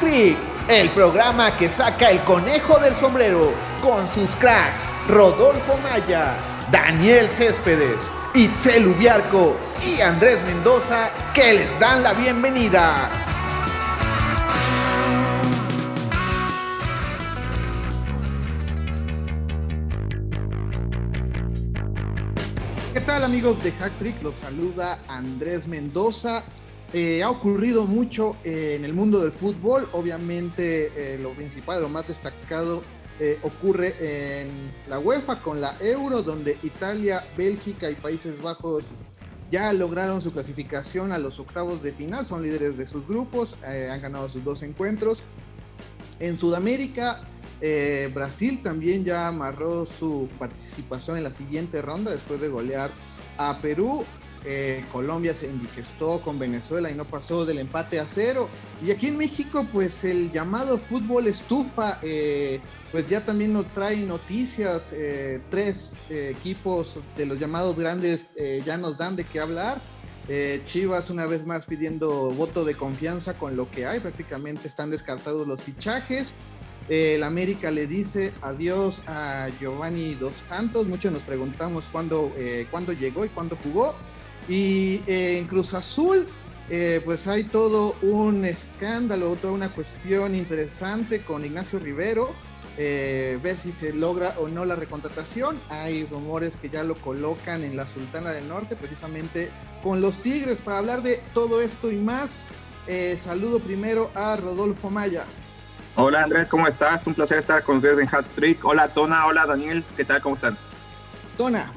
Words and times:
Trick, 0.00 0.36
el 0.68 0.90
programa 0.90 1.56
que 1.56 1.68
saca 1.68 2.10
el 2.10 2.22
conejo 2.24 2.78
del 2.78 2.94
sombrero 2.96 3.52
con 3.82 4.12
sus 4.14 4.28
cracks 4.36 4.82
Rodolfo 5.08 5.76
Maya, 5.82 6.36
Daniel 6.70 7.28
Céspedes, 7.36 7.98
Itzel 8.34 8.88
Ubiarco 8.88 9.56
y 9.86 10.00
Andrés 10.00 10.42
Mendoza 10.44 11.10
que 11.34 11.52
les 11.54 11.78
dan 11.78 12.02
la 12.02 12.14
bienvenida. 12.14 13.10
¿Qué 22.94 23.00
tal 23.00 23.24
amigos 23.24 23.62
de 23.62 23.72
Hack 23.72 23.92
Trick? 23.98 24.22
Los 24.22 24.36
saluda 24.36 24.98
Andrés 25.08 25.68
Mendoza. 25.68 26.42
Eh, 26.96 27.24
ha 27.24 27.30
ocurrido 27.30 27.88
mucho 27.88 28.36
eh, 28.44 28.76
en 28.76 28.84
el 28.84 28.94
mundo 28.94 29.18
del 29.18 29.32
fútbol. 29.32 29.88
Obviamente 29.90 30.92
eh, 30.96 31.18
lo 31.18 31.34
principal, 31.34 31.82
lo 31.82 31.88
más 31.88 32.06
destacado 32.06 32.84
ocurre 33.42 33.94
en 34.40 34.72
la 34.88 34.98
UEFA 34.98 35.40
con 35.40 35.60
la 35.60 35.76
Euro, 35.80 36.22
donde 36.22 36.58
Italia, 36.64 37.24
Bélgica 37.36 37.88
y 37.88 37.94
Países 37.94 38.42
Bajos 38.42 38.86
ya 39.52 39.72
lograron 39.72 40.20
su 40.20 40.32
clasificación 40.32 41.12
a 41.12 41.18
los 41.18 41.38
octavos 41.38 41.80
de 41.80 41.92
final. 41.92 42.26
Son 42.26 42.42
líderes 42.42 42.76
de 42.76 42.88
sus 42.88 43.06
grupos, 43.06 43.54
han 43.64 44.02
ganado 44.02 44.28
sus 44.28 44.42
dos 44.42 44.64
encuentros. 44.64 45.22
En 46.18 46.36
Sudamérica, 46.36 47.22
Brasil 48.12 48.60
también 48.64 49.04
ya 49.04 49.28
amarró 49.28 49.86
su 49.86 50.28
participación 50.36 51.16
en 51.16 51.22
la 51.22 51.30
siguiente 51.30 51.82
ronda 51.82 52.10
después 52.10 52.40
de 52.40 52.48
golear 52.48 52.90
a 53.38 53.58
Perú. 53.62 54.04
Eh, 54.46 54.84
Colombia 54.92 55.32
se 55.32 55.46
indigestó 55.46 56.20
con 56.20 56.38
Venezuela 56.38 56.90
y 56.90 56.94
no 56.94 57.06
pasó 57.06 57.46
del 57.46 57.58
empate 57.58 57.98
a 57.98 58.06
cero. 58.06 58.50
Y 58.84 58.90
aquí 58.90 59.06
en 59.06 59.16
México, 59.16 59.66
pues 59.72 60.04
el 60.04 60.30
llamado 60.32 60.76
fútbol 60.76 61.26
estufa, 61.26 61.98
eh, 62.02 62.60
pues 62.92 63.06
ya 63.06 63.24
también 63.24 63.54
nos 63.54 63.72
trae 63.72 64.02
noticias. 64.02 64.92
Eh, 64.92 65.40
tres 65.50 66.00
equipos 66.10 66.98
de 67.16 67.26
los 67.26 67.38
llamados 67.38 67.76
grandes 67.76 68.26
ya 68.64 68.76
nos 68.76 68.98
dan 68.98 69.16
de 69.16 69.24
qué 69.24 69.40
hablar. 69.40 69.80
Chivas 70.64 71.10
una 71.10 71.26
vez 71.26 71.46
más 71.46 71.66
pidiendo 71.66 72.30
voto 72.32 72.64
de 72.64 72.74
confianza 72.74 73.34
con 73.34 73.56
lo 73.56 73.70
que 73.70 73.86
hay, 73.86 74.00
prácticamente 74.00 74.68
están 74.68 74.90
descartados 74.90 75.46
los 75.46 75.62
fichajes. 75.62 76.32
el 76.88 77.22
América 77.22 77.70
le 77.70 77.86
dice 77.86 78.32
adiós 78.42 79.02
a 79.06 79.48
Giovanni 79.60 80.14
Dos 80.14 80.44
Santos. 80.48 80.86
Muchos 80.86 81.12
nos 81.12 81.22
preguntamos 81.22 81.88
cuándo, 81.90 82.32
cuándo 82.70 82.92
llegó 82.92 83.24
y 83.24 83.28
cuándo 83.28 83.56
jugó. 83.62 83.94
Y 84.48 85.02
eh, 85.06 85.38
en 85.38 85.46
Cruz 85.46 85.74
Azul, 85.74 86.26
eh, 86.68 87.00
pues 87.04 87.26
hay 87.26 87.44
todo 87.44 87.96
un 88.02 88.44
escándalo, 88.44 89.36
toda 89.36 89.52
una 89.52 89.72
cuestión 89.72 90.34
interesante 90.34 91.24
con 91.24 91.44
Ignacio 91.44 91.78
Rivero, 91.78 92.30
eh, 92.76 93.38
ver 93.42 93.56
si 93.56 93.72
se 93.72 93.92
logra 93.92 94.34
o 94.38 94.48
no 94.48 94.64
la 94.64 94.76
recontratación. 94.76 95.58
Hay 95.70 96.04
rumores 96.06 96.56
que 96.56 96.68
ya 96.68 96.84
lo 96.84 96.94
colocan 97.00 97.64
en 97.64 97.76
la 97.76 97.86
Sultana 97.86 98.30
del 98.30 98.48
Norte, 98.48 98.76
precisamente 98.76 99.50
con 99.82 100.00
los 100.00 100.20
Tigres, 100.20 100.60
para 100.60 100.78
hablar 100.78 101.02
de 101.02 101.22
todo 101.32 101.60
esto 101.60 101.90
y 101.90 101.96
más. 101.96 102.46
saludo 103.22 103.60
primero 103.60 104.10
a 104.14 104.36
Rodolfo 104.36 104.90
Maya. 104.90 105.24
Hola 105.96 106.24
Andrés, 106.24 106.48
¿cómo 106.48 106.66
estás? 106.66 107.06
Un 107.06 107.14
placer 107.14 107.38
estar 107.38 107.62
con 107.62 107.76
ustedes 107.76 107.98
en 108.00 108.08
Hat 108.12 108.26
Trick. 108.34 108.64
Hola 108.64 108.88
Tona, 108.88 109.26
hola 109.26 109.46
Daniel, 109.46 109.84
¿qué 109.96 110.04
tal? 110.04 110.20
¿Cómo 110.20 110.34
están? 110.34 110.58
Tona. 111.38 111.72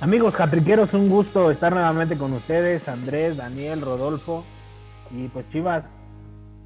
Amigos 0.00 0.34
catriqueros, 0.34 0.94
un 0.94 1.10
gusto 1.10 1.50
estar 1.50 1.74
nuevamente 1.74 2.16
con 2.16 2.32
ustedes, 2.32 2.88
Andrés, 2.88 3.36
Daniel, 3.36 3.82
Rodolfo 3.82 4.46
y 5.10 5.28
pues 5.28 5.44
Chivas, 5.50 5.84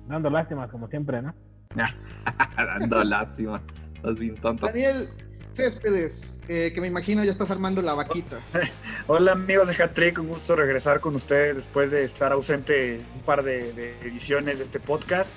dando 0.06 0.30
lástimas 0.30 0.70
como 0.70 0.86
siempre, 0.86 1.20
¿no? 1.20 1.34
dando 2.56 3.02
lástima, 3.02 3.60
estás 3.96 4.20
bien 4.20 4.36
tonto. 4.36 4.66
Daniel 4.66 5.08
Céspedes, 5.50 6.38
eh, 6.46 6.70
que 6.72 6.80
me 6.80 6.86
imagino 6.86 7.24
ya 7.24 7.32
estás 7.32 7.50
armando 7.50 7.82
la 7.82 7.94
vaquita. 7.94 8.38
Hola 9.08 9.32
amigos 9.32 9.66
de 9.66 9.82
Hatrick, 9.82 10.16
un 10.20 10.28
gusto 10.28 10.54
regresar 10.54 11.00
con 11.00 11.16
ustedes 11.16 11.56
después 11.56 11.90
de 11.90 12.04
estar 12.04 12.30
ausente 12.30 13.00
un 13.16 13.22
par 13.22 13.42
de, 13.42 13.98
ediciones 14.02 14.58
de 14.58 14.64
este 14.64 14.78
podcast. 14.78 15.28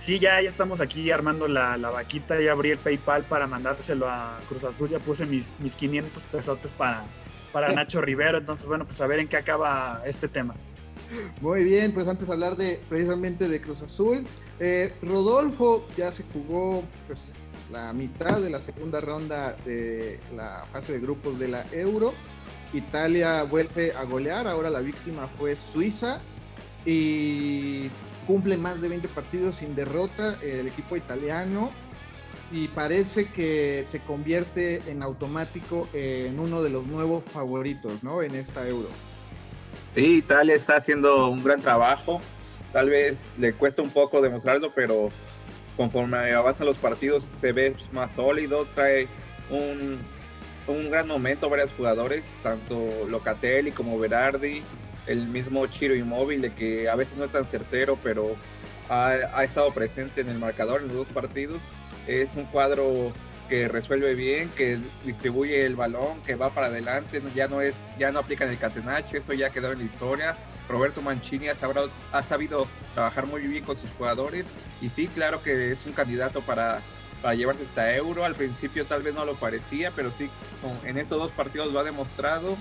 Sí, 0.00 0.18
ya, 0.18 0.42
ya 0.42 0.48
estamos 0.48 0.80
aquí 0.80 1.08
armando 1.12 1.46
la, 1.46 1.76
la, 1.76 1.90
vaquita, 1.90 2.40
ya 2.40 2.50
abrí 2.50 2.72
el 2.72 2.78
PayPal 2.78 3.22
para 3.22 3.46
mandárselo 3.46 4.08
a 4.08 4.38
Cruz 4.48 4.64
Azul, 4.64 4.88
ya 4.88 4.98
puse 4.98 5.24
mis, 5.24 5.54
mis 5.60 5.76
500 5.76 6.22
pesotes 6.24 6.72
para, 6.72 7.04
para 7.54 7.72
Nacho 7.72 8.00
Rivero. 8.00 8.38
Entonces, 8.38 8.66
bueno, 8.66 8.84
pues 8.84 9.00
a 9.00 9.06
ver 9.06 9.20
en 9.20 9.28
qué 9.28 9.36
acaba 9.38 10.02
este 10.04 10.28
tema. 10.28 10.54
Muy 11.40 11.62
bien, 11.62 11.92
pues 11.92 12.08
antes 12.08 12.26
de 12.26 12.32
hablar 12.32 12.56
de 12.56 12.80
precisamente 12.88 13.48
de 13.48 13.60
Cruz 13.60 13.80
Azul, 13.82 14.26
eh, 14.58 14.92
Rodolfo 15.00 15.86
ya 15.96 16.10
se 16.10 16.24
jugó 16.32 16.82
pues, 17.06 17.32
la 17.70 17.92
mitad 17.92 18.40
de 18.40 18.50
la 18.50 18.60
segunda 18.60 19.00
ronda 19.00 19.52
de 19.64 20.18
la 20.34 20.64
fase 20.72 20.94
de 20.94 20.98
grupos 20.98 21.38
de 21.38 21.48
la 21.48 21.64
Euro. 21.70 22.12
Italia 22.72 23.44
vuelve 23.44 23.92
a 23.92 24.02
golear, 24.02 24.48
ahora 24.48 24.68
la 24.68 24.80
víctima 24.80 25.28
fue 25.28 25.54
Suiza 25.54 26.20
y 26.84 27.88
cumple 28.26 28.56
más 28.56 28.80
de 28.80 28.88
20 28.88 29.08
partidos 29.10 29.56
sin 29.56 29.76
derrota 29.76 30.36
el 30.42 30.66
equipo 30.66 30.96
italiano 30.96 31.70
y 32.52 32.68
parece 32.68 33.30
que 33.30 33.84
se 33.88 34.00
convierte 34.00 34.82
en 34.86 35.02
automático 35.02 35.88
en 35.92 36.38
uno 36.38 36.62
de 36.62 36.70
los 36.70 36.86
nuevos 36.86 37.24
favoritos, 37.24 38.02
¿no? 38.02 38.22
En 38.22 38.34
esta 38.34 38.66
Euro. 38.68 38.88
Sí, 39.94 40.18
Italia 40.18 40.54
está 40.54 40.76
haciendo 40.76 41.28
un 41.28 41.42
gran 41.42 41.60
trabajo. 41.60 42.20
Tal 42.72 42.90
vez 42.90 43.16
le 43.38 43.52
cuesta 43.52 43.82
un 43.82 43.90
poco 43.90 44.20
demostrarlo, 44.20 44.68
pero 44.74 45.10
conforme 45.76 46.32
avanzan 46.32 46.66
los 46.66 46.76
partidos 46.76 47.24
se 47.40 47.52
ve 47.52 47.76
más 47.92 48.12
sólido, 48.12 48.66
trae 48.74 49.08
un, 49.50 49.98
un 50.66 50.90
gran 50.90 51.06
momento 51.06 51.48
varios 51.48 51.70
jugadores, 51.76 52.24
tanto 52.42 53.06
Locatelli 53.08 53.70
como 53.70 53.98
Berardi, 53.98 54.62
el 55.06 55.26
mismo 55.28 55.66
Chiro 55.66 55.94
Inmóvil, 55.94 56.52
que 56.54 56.88
a 56.88 56.96
veces 56.96 57.16
no 57.16 57.24
es 57.24 57.32
tan 57.32 57.46
certero, 57.46 57.98
pero 58.02 58.36
ha, 58.88 59.10
ha 59.32 59.44
estado 59.44 59.72
presente 59.72 60.20
en 60.20 60.28
el 60.28 60.38
marcador 60.38 60.82
en 60.82 60.88
los 60.88 60.96
dos 60.96 61.08
partidos 61.08 61.60
es 62.06 62.34
un 62.36 62.44
cuadro 62.44 63.12
que 63.48 63.68
resuelve 63.68 64.14
bien, 64.14 64.48
que 64.50 64.78
distribuye 65.04 65.66
el 65.66 65.76
balón, 65.76 66.20
que 66.22 66.34
va 66.34 66.50
para 66.50 66.68
adelante, 66.68 67.22
ya 67.34 67.48
no 67.48 67.60
es, 67.60 67.74
ya 67.98 68.10
no 68.10 68.20
aplican 68.20 68.48
el 68.48 68.58
catenacho, 68.58 69.16
eso 69.16 69.32
ya 69.32 69.50
quedó 69.50 69.72
en 69.72 69.78
la 69.78 69.84
historia. 69.84 70.36
Roberto 70.68 71.02
Mancini 71.02 71.48
ha, 71.48 71.54
sabido, 71.54 71.90
ha 72.10 72.22
sabido 72.22 72.66
trabajar 72.94 73.26
muy 73.26 73.42
bien 73.42 73.64
con 73.64 73.76
sus 73.76 73.90
jugadores 73.90 74.46
y 74.80 74.88
sí, 74.88 75.08
claro 75.08 75.42
que 75.42 75.72
es 75.72 75.84
un 75.84 75.92
candidato 75.92 76.40
para, 76.40 76.80
para 77.20 77.34
llevarse 77.34 77.64
esta 77.64 77.94
euro. 77.94 78.24
Al 78.24 78.34
principio 78.34 78.86
tal 78.86 79.02
vez 79.02 79.14
no 79.14 79.26
lo 79.26 79.34
parecía, 79.34 79.90
pero 79.90 80.10
sí, 80.16 80.30
en 80.84 80.96
estos 80.96 81.18
dos 81.18 81.32
partidos 81.32 81.70
lo 81.70 81.80
ha 81.80 81.84
demostrado 81.84 82.56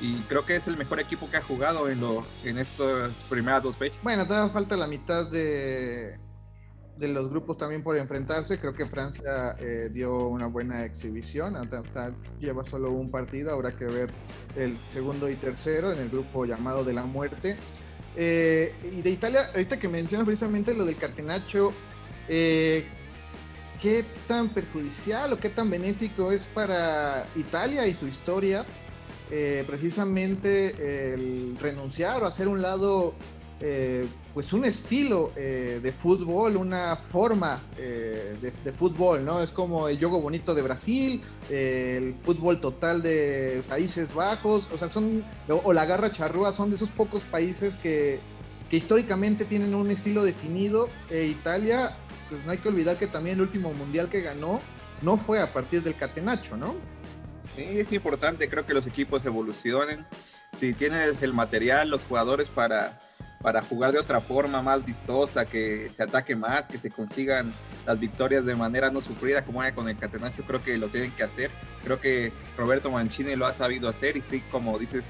y 0.00 0.16
creo 0.28 0.44
que 0.44 0.56
es 0.56 0.66
el 0.66 0.76
mejor 0.76 1.00
equipo 1.00 1.30
que 1.30 1.38
ha 1.38 1.42
jugado 1.42 1.88
en, 1.88 2.00
lo, 2.00 2.24
en 2.44 2.58
estas 2.58 3.12
primeras 3.30 3.62
dos 3.62 3.76
fechas. 3.76 3.98
Bueno, 4.02 4.26
todavía 4.26 4.52
falta 4.52 4.76
la 4.76 4.86
mitad 4.86 5.28
de, 5.30 6.18
de 6.98 7.08
los 7.08 7.30
grupos 7.30 7.58
también 7.58 7.82
por 7.82 7.96
enfrentarse. 7.96 8.58
Creo 8.58 8.74
que 8.74 8.86
Francia 8.86 9.56
eh, 9.60 9.88
dio 9.92 10.28
una 10.28 10.46
buena 10.46 10.84
exhibición. 10.84 11.56
lleva 12.40 12.64
solo 12.64 12.90
un 12.90 13.10
partido. 13.10 13.52
Habrá 13.52 13.76
que 13.76 13.86
ver 13.86 14.10
el 14.56 14.76
segundo 14.92 15.28
y 15.28 15.36
tercero 15.36 15.92
en 15.92 16.00
el 16.00 16.10
grupo 16.10 16.44
llamado 16.44 16.84
de 16.84 16.92
la 16.92 17.04
muerte. 17.04 17.56
Eh, 18.16 18.74
y 18.92 19.02
de 19.02 19.10
Italia, 19.10 19.50
ahorita 19.54 19.78
que 19.78 19.88
mencionas 19.88 20.26
precisamente 20.26 20.74
lo 20.74 20.84
del 20.84 20.96
Catenacho, 20.96 21.72
eh, 22.28 22.84
¿qué 23.80 24.04
tan 24.26 24.48
perjudicial 24.48 25.32
o 25.32 25.38
qué 25.38 25.50
tan 25.50 25.70
benéfico 25.70 26.32
es 26.32 26.46
para 26.48 27.26
Italia 27.36 27.86
y 27.86 27.94
su 27.94 28.06
historia? 28.06 28.64
precisamente 29.66 31.12
el 31.12 31.58
renunciar 31.60 32.22
o 32.22 32.26
hacer 32.26 32.48
un 32.48 32.62
lado 32.62 33.14
eh, 33.60 34.06
pues 34.34 34.52
un 34.52 34.64
estilo 34.64 35.32
eh, 35.34 35.80
de 35.82 35.92
fútbol, 35.92 36.56
una 36.56 36.94
forma 36.94 37.60
eh, 37.76 38.36
de, 38.40 38.72
fútbol, 38.72 39.24
¿no? 39.24 39.40
Es 39.42 39.50
como 39.50 39.88
el 39.88 39.98
juego 39.98 40.20
bonito 40.20 40.54
de 40.54 40.62
Brasil, 40.62 41.20
el 41.50 42.14
fútbol 42.14 42.60
total 42.60 43.02
de 43.02 43.64
Países 43.68 44.14
Bajos, 44.14 44.68
o 44.72 44.78
sea, 44.78 44.88
son, 44.88 45.24
o, 45.48 45.72
la 45.72 45.86
garra 45.86 46.12
charrúa, 46.12 46.52
son 46.52 46.70
de 46.70 46.76
esos 46.76 46.90
pocos 46.90 47.24
países 47.24 47.74
que, 47.74 48.20
que 48.70 48.76
históricamente 48.76 49.44
tienen 49.44 49.74
un 49.74 49.90
estilo 49.90 50.22
definido. 50.22 50.88
E 51.10 51.24
Italia, 51.24 51.96
pues 52.28 52.44
no 52.44 52.52
hay 52.52 52.58
que 52.58 52.68
olvidar 52.68 52.96
que 52.96 53.08
también 53.08 53.36
el 53.36 53.42
último 53.42 53.72
mundial 53.74 54.08
que 54.08 54.20
ganó 54.20 54.60
no 55.02 55.16
fue 55.16 55.40
a 55.40 55.52
partir 55.52 55.82
del 55.82 55.96
catenacho, 55.96 56.56
¿no? 56.56 56.76
Sí, 57.56 57.80
es 57.80 57.92
importante, 57.92 58.48
creo 58.48 58.64
que 58.64 58.74
los 58.74 58.86
equipos 58.86 59.24
evolucionen. 59.24 60.06
Si 60.60 60.74
tienes 60.74 61.22
el 61.22 61.32
material, 61.32 61.90
los 61.90 62.02
jugadores 62.02 62.46
para 62.48 62.98
para 63.42 63.62
jugar 63.62 63.92
de 63.92 63.98
otra 63.98 64.20
forma 64.20 64.62
más 64.62 64.84
vistosa, 64.84 65.44
que 65.44 65.88
se 65.94 66.02
ataque 66.02 66.34
más, 66.34 66.66
que 66.66 66.78
se 66.78 66.90
consigan 66.90 67.52
las 67.86 68.00
victorias 68.00 68.44
de 68.44 68.56
manera 68.56 68.90
no 68.90 69.00
sufrida 69.00 69.44
como 69.44 69.62
era 69.62 69.74
con 69.74 69.88
el 69.88 69.96
Catenacho, 69.96 70.42
creo 70.42 70.62
que 70.62 70.76
lo 70.76 70.88
tienen 70.88 71.12
que 71.12 71.22
hacer. 71.22 71.50
Creo 71.84 72.00
que 72.00 72.32
Roberto 72.56 72.90
Mancini 72.90 73.36
lo 73.36 73.46
ha 73.46 73.52
sabido 73.52 73.88
hacer 73.88 74.16
y 74.16 74.22
sí, 74.22 74.42
como 74.50 74.78
dices, 74.78 75.04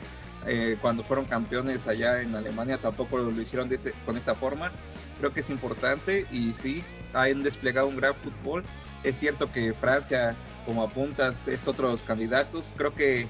eh, 0.47 0.77
cuando 0.81 1.03
fueron 1.03 1.25
campeones 1.25 1.87
allá 1.87 2.23
en 2.23 2.35
Alemania 2.35 2.79
tampoco 2.79 3.19
lo 3.19 3.41
hicieron 3.41 3.69
con 4.05 4.17
esta 4.17 4.35
forma. 4.35 4.73
creo 5.19 5.33
que 5.33 5.41
es 5.41 5.51
importante 5.51 6.27
y 6.31 6.53
sí, 6.53 6.85
han 7.15 7.43
desplegado 7.43 7.89
un 7.89 7.97
gran 7.97 8.15
fútbol. 8.15 8.65
Es 9.05 9.19
cierto 9.19 9.51
que 9.53 9.73
Francia, 9.73 10.35
como 10.67 10.83
apuntas, 10.83 11.35
es 11.47 11.67
otro 11.67 11.89
de 11.89 11.93
los 11.95 12.03
candidatos. 12.03 12.65
Creo 12.77 12.95
que 12.95 13.27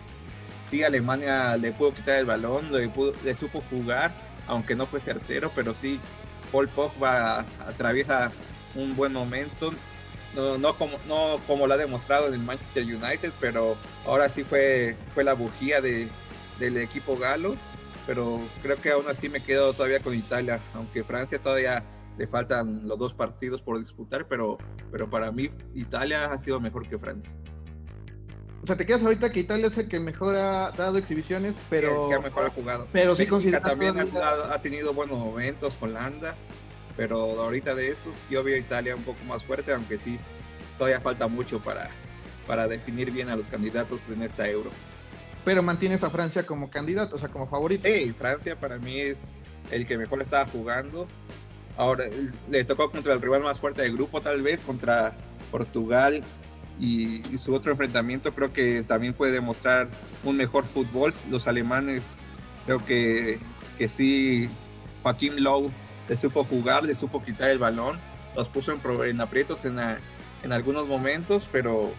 sí, 0.71 0.83
Alemania 0.83 1.57
le 1.57 1.73
pudo 1.73 1.95
quitar 1.95 2.17
el 2.17 2.27
balón, 2.27 2.73
le, 2.73 2.91
le 3.25 3.37
supo 3.37 3.63
jugar, 3.71 4.15
aunque 4.49 4.75
no 4.75 4.87
fue 4.87 5.01
certero, 5.01 5.53
pero 5.55 5.75
sí, 5.75 6.01
Paul 6.51 6.69
Pogba 6.69 7.45
atraviesa 7.67 8.33
un 8.75 8.97
buen 8.97 9.13
momento. 9.13 9.73
No, 10.35 10.75
como, 10.75 10.99
no 11.09 11.41
como 11.47 11.67
lo 11.67 11.75
ha 11.75 11.79
demostrado 11.79 12.29
en 12.29 12.35
el 12.35 12.41
Manchester 12.41 12.85
United, 12.85 13.33
pero 13.41 13.77
ahora 14.07 14.29
sí 14.29 14.45
fue, 14.45 14.97
fue 15.15 15.25
la 15.25 15.33
bujía 15.35 15.81
de, 15.81 16.09
del 16.59 16.77
equipo 16.77 17.17
galo. 17.17 17.57
Pero 18.07 18.41
creo 18.63 18.77
que 18.77 18.91
aún 18.91 19.05
así 19.09 19.29
me 19.29 19.41
quedo 19.41 19.73
todavía 19.75 20.01
con 20.01 20.15
Italia, 20.15 20.61
aunque 20.75 21.05
Francia 21.05 21.39
todavía 21.39 21.85
le 22.17 22.27
faltan 22.27 22.89
los 22.89 22.99
dos 22.99 23.15
partidos 23.15 23.61
por 23.61 23.79
disputar, 23.79 24.27
pero, 24.27 24.59
pero 24.91 25.11
para 25.11 25.31
mí 25.31 25.51
Italia 25.75 26.27
ha 26.27 26.43
sido 26.43 26.59
mejor 26.59 26.89
que 26.89 26.99
Francia. 26.99 27.33
O 28.63 28.67
sea, 28.67 28.77
te 28.77 28.87
quedas 28.87 29.03
ahorita 29.05 29.31
que 29.31 29.41
Italia 29.41 29.69
es 29.69 29.79
el 29.79 29.89
que 29.89 30.01
mejor 30.01 30.35
ha 30.37 30.73
dado 30.73 30.99
exhibiciones, 30.99 31.55
pero. 31.71 32.09
que 32.09 32.19
mejor 32.19 32.47
ha 32.47 32.51
jugado. 32.51 32.89
Pero 32.93 33.15
sí 33.15 33.27
también 33.63 33.95
ha, 33.99 34.61
tenido 34.61 34.93
buenos 34.93 35.19
momentos, 35.19 35.75
Holanda, 35.81 36.35
pero 36.97 37.41
ahorita 37.41 37.75
de 37.75 37.91
eso 37.91 38.13
yo 38.29 38.43
veo 38.43 38.57
a 38.57 38.59
Italia 38.59 38.97
un 38.97 39.05
poco 39.05 39.23
más 39.25 39.45
fuerte, 39.45 39.73
aunque 39.73 39.99
sí, 39.99 40.19
todavía 40.77 41.01
falta 41.01 41.29
mucho 41.29 41.63
para, 41.63 41.91
para 42.47 42.67
definir 42.67 43.13
bien 43.13 43.29
a 43.29 43.37
los 43.37 43.47
candidatos 43.47 44.01
en 44.13 44.23
esta 44.23 44.49
Euro. 44.49 44.71
Pero 45.45 45.63
mantienes 45.63 46.03
a 46.03 46.11
Francia 46.11 46.45
como 46.45 46.69
candidato, 46.69 47.17
o 47.17 47.19
sea, 47.19 47.29
como 47.29 47.47
favorito. 47.47 47.87
Sí, 47.87 48.13
Francia 48.13 48.57
para 48.57 48.79
mí 48.79 49.01
es 49.01 49.17
el 49.71 49.87
que 49.87 49.97
mejor 49.97 50.21
estaba 50.21 50.47
jugando. 50.51 51.07
Ahora 51.77 52.07
le 52.51 52.65
tocó 52.65 52.91
contra 52.91 53.13
el 53.13 53.23
rival 53.23 53.43
más 53.43 53.59
fuerte 53.59 53.83
del 53.83 53.93
grupo, 53.93 54.21
tal 54.21 54.43
vez, 54.43 54.59
contra 54.59 55.13
Portugal. 55.53 56.23
Y, 56.81 57.23
su 57.39 57.55
otro 57.55 57.73
enfrentamiento 57.73 58.33
creo 58.33 58.53
que 58.53 58.83
también 58.83 59.15
puede 59.15 59.33
demostrar 59.33 59.89
un 60.25 60.37
mejor 60.37 60.65
fútbol. 60.67 61.13
Los 61.31 61.47
alemanes 61.47 62.03
creo 62.67 62.85
que, 62.85 63.39
que 63.79 63.89
sí, 63.89 64.49
Joaquín 65.03 65.43
Lowe 65.43 65.71
le 66.09 66.17
supo 66.17 66.45
jugar, 66.45 66.85
le 66.85 66.95
supo 66.95 67.23
quitar 67.23 67.51
el 67.51 67.59
balón, 67.59 67.99
los 68.37 68.49
puso 68.49 68.73
en, 69.05 69.21
aprietos 69.21 69.65
en, 69.65 69.79
en, 70.43 70.53
algunos 70.53 70.87
momentos, 70.87 71.49
pero, 71.53 71.93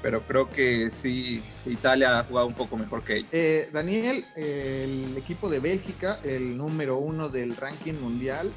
pero 0.00 0.22
creo 0.26 0.48
que 0.48 0.90
sí, 0.90 1.42
Italia 1.66 2.18
ha 2.18 2.24
jugado 2.24 2.46
un 2.46 2.54
poco 2.54 2.76
mejor 2.76 3.02
que 3.02 3.18
ellos. 3.18 3.28
Eh, 3.32 3.68
Daniel, 3.72 4.24
el 4.36 5.16
equipo 5.16 5.48
de 5.48 5.60
Bélgica, 5.60 6.18
el 6.24 6.56
número 6.56 6.96
uno 6.96 7.28
del 7.28 7.56
ranking 7.56 7.94
mundial, 7.94 8.50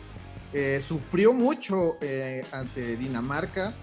eh, 0.53 0.81
sufrió 0.85 1.33
mucho 1.33 1.97
eh, 2.01 2.45
ante 2.51 2.95
Dinamarca. 2.95 3.73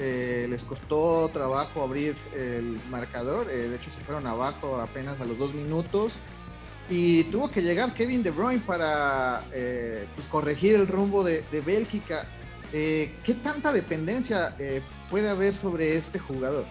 Eh, 0.00 0.46
les 0.48 0.62
costó 0.62 1.28
trabajo 1.28 1.82
abrir 1.82 2.14
el 2.34 2.80
marcador. 2.90 3.46
de 3.46 3.74
hecho, 3.74 3.90
se 3.90 4.00
fueron 4.00 4.26
abajo 4.26 4.80
apenas 4.80 5.20
a 5.20 5.24
los 5.24 5.38
dos 5.38 5.54
minutos. 5.54 6.18
Y 6.90 7.24
tuvo 7.24 7.50
que 7.50 7.60
llegar 7.60 7.92
Kevin 7.94 8.22
De 8.22 8.30
Bruyne 8.30 8.62
para 8.66 9.42
pues, 10.14 10.26
corregir 10.28 10.74
el 10.74 10.86
rumbo 10.86 11.22
de, 11.22 11.44
Bélgica. 11.64 12.26
¿Qué 12.72 13.36
tanta 13.42 13.72
dependencia 13.72 14.56
puede 15.10 15.28
haber 15.28 15.52
sobre 15.52 15.96
este 15.96 16.18
jugador? 16.18 16.64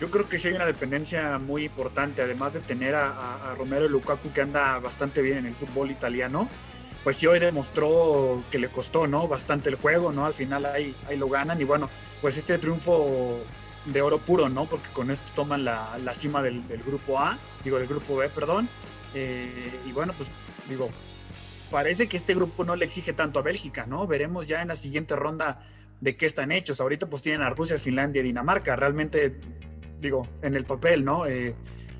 Yo 0.00 0.10
creo 0.10 0.28
que 0.28 0.38
sí 0.38 0.48
hay 0.48 0.54
una 0.54 0.66
dependencia 0.66 1.38
muy 1.38 1.64
importante, 1.64 2.20
además 2.20 2.52
de 2.52 2.60
tener 2.60 2.94
a, 2.94 3.52
a 3.52 3.54
Romero 3.54 3.88
Lukaku 3.88 4.32
que 4.32 4.42
anda 4.42 4.78
bastante 4.78 5.22
bien 5.22 5.38
en 5.38 5.46
el 5.46 5.54
fútbol 5.54 5.90
italiano 5.90 6.48
pues 7.04 7.18
sí 7.18 7.26
hoy 7.26 7.38
demostró 7.38 8.42
que 8.50 8.58
le 8.58 8.68
costó, 8.68 9.06
¿no? 9.06 9.28
Bastante 9.28 9.68
el 9.68 9.76
juego, 9.76 10.10
¿no? 10.10 10.24
Al 10.24 10.32
final 10.32 10.64
ahí, 10.64 10.94
ahí 11.06 11.18
lo 11.18 11.28
ganan 11.28 11.60
y 11.60 11.64
bueno, 11.64 11.90
pues 12.22 12.38
este 12.38 12.56
triunfo 12.58 13.38
de 13.84 14.00
oro 14.00 14.18
puro, 14.18 14.48
¿no? 14.48 14.64
Porque 14.64 14.88
con 14.92 15.10
esto 15.10 15.30
toman 15.36 15.64
la, 15.64 15.98
la 16.02 16.14
cima 16.14 16.42
del, 16.42 16.62
grupo 16.84 17.20
A, 17.20 17.38
digo, 17.62 17.78
del 17.78 17.86
grupo 17.86 18.16
B, 18.16 18.30
perdón. 18.30 18.68
Eh, 19.14 19.70
y 19.86 19.92
bueno, 19.92 20.14
pues 20.16 20.28
digo, 20.68 20.90
parece 21.70 22.08
que 22.08 22.16
este 22.16 22.34
grupo 22.34 22.64
no 22.64 22.74
le 22.74 22.86
exige 22.86 23.12
tanto 23.12 23.38
a 23.38 23.42
Bélgica, 23.42 23.84
¿no? 23.86 24.06
Veremos 24.06 24.46
ya 24.46 24.62
en 24.62 24.68
la 24.68 24.76
siguiente 24.76 25.14
ronda 25.14 25.68
de 26.00 26.16
qué 26.16 26.24
están 26.24 26.52
hechos. 26.52 26.80
Ahorita 26.80 27.06
pues 27.06 27.20
tienen 27.20 27.42
a 27.42 27.50
Rusia, 27.50 27.78
Finlandia 27.78 28.20
y 28.20 28.24
Dinamarca. 28.24 28.76
Realmente, 28.76 29.38
digo, 30.00 30.26
en 30.40 30.54
el 30.54 30.64
papel, 30.64 31.04
¿no? 31.04 31.26
Eh, 31.26 31.54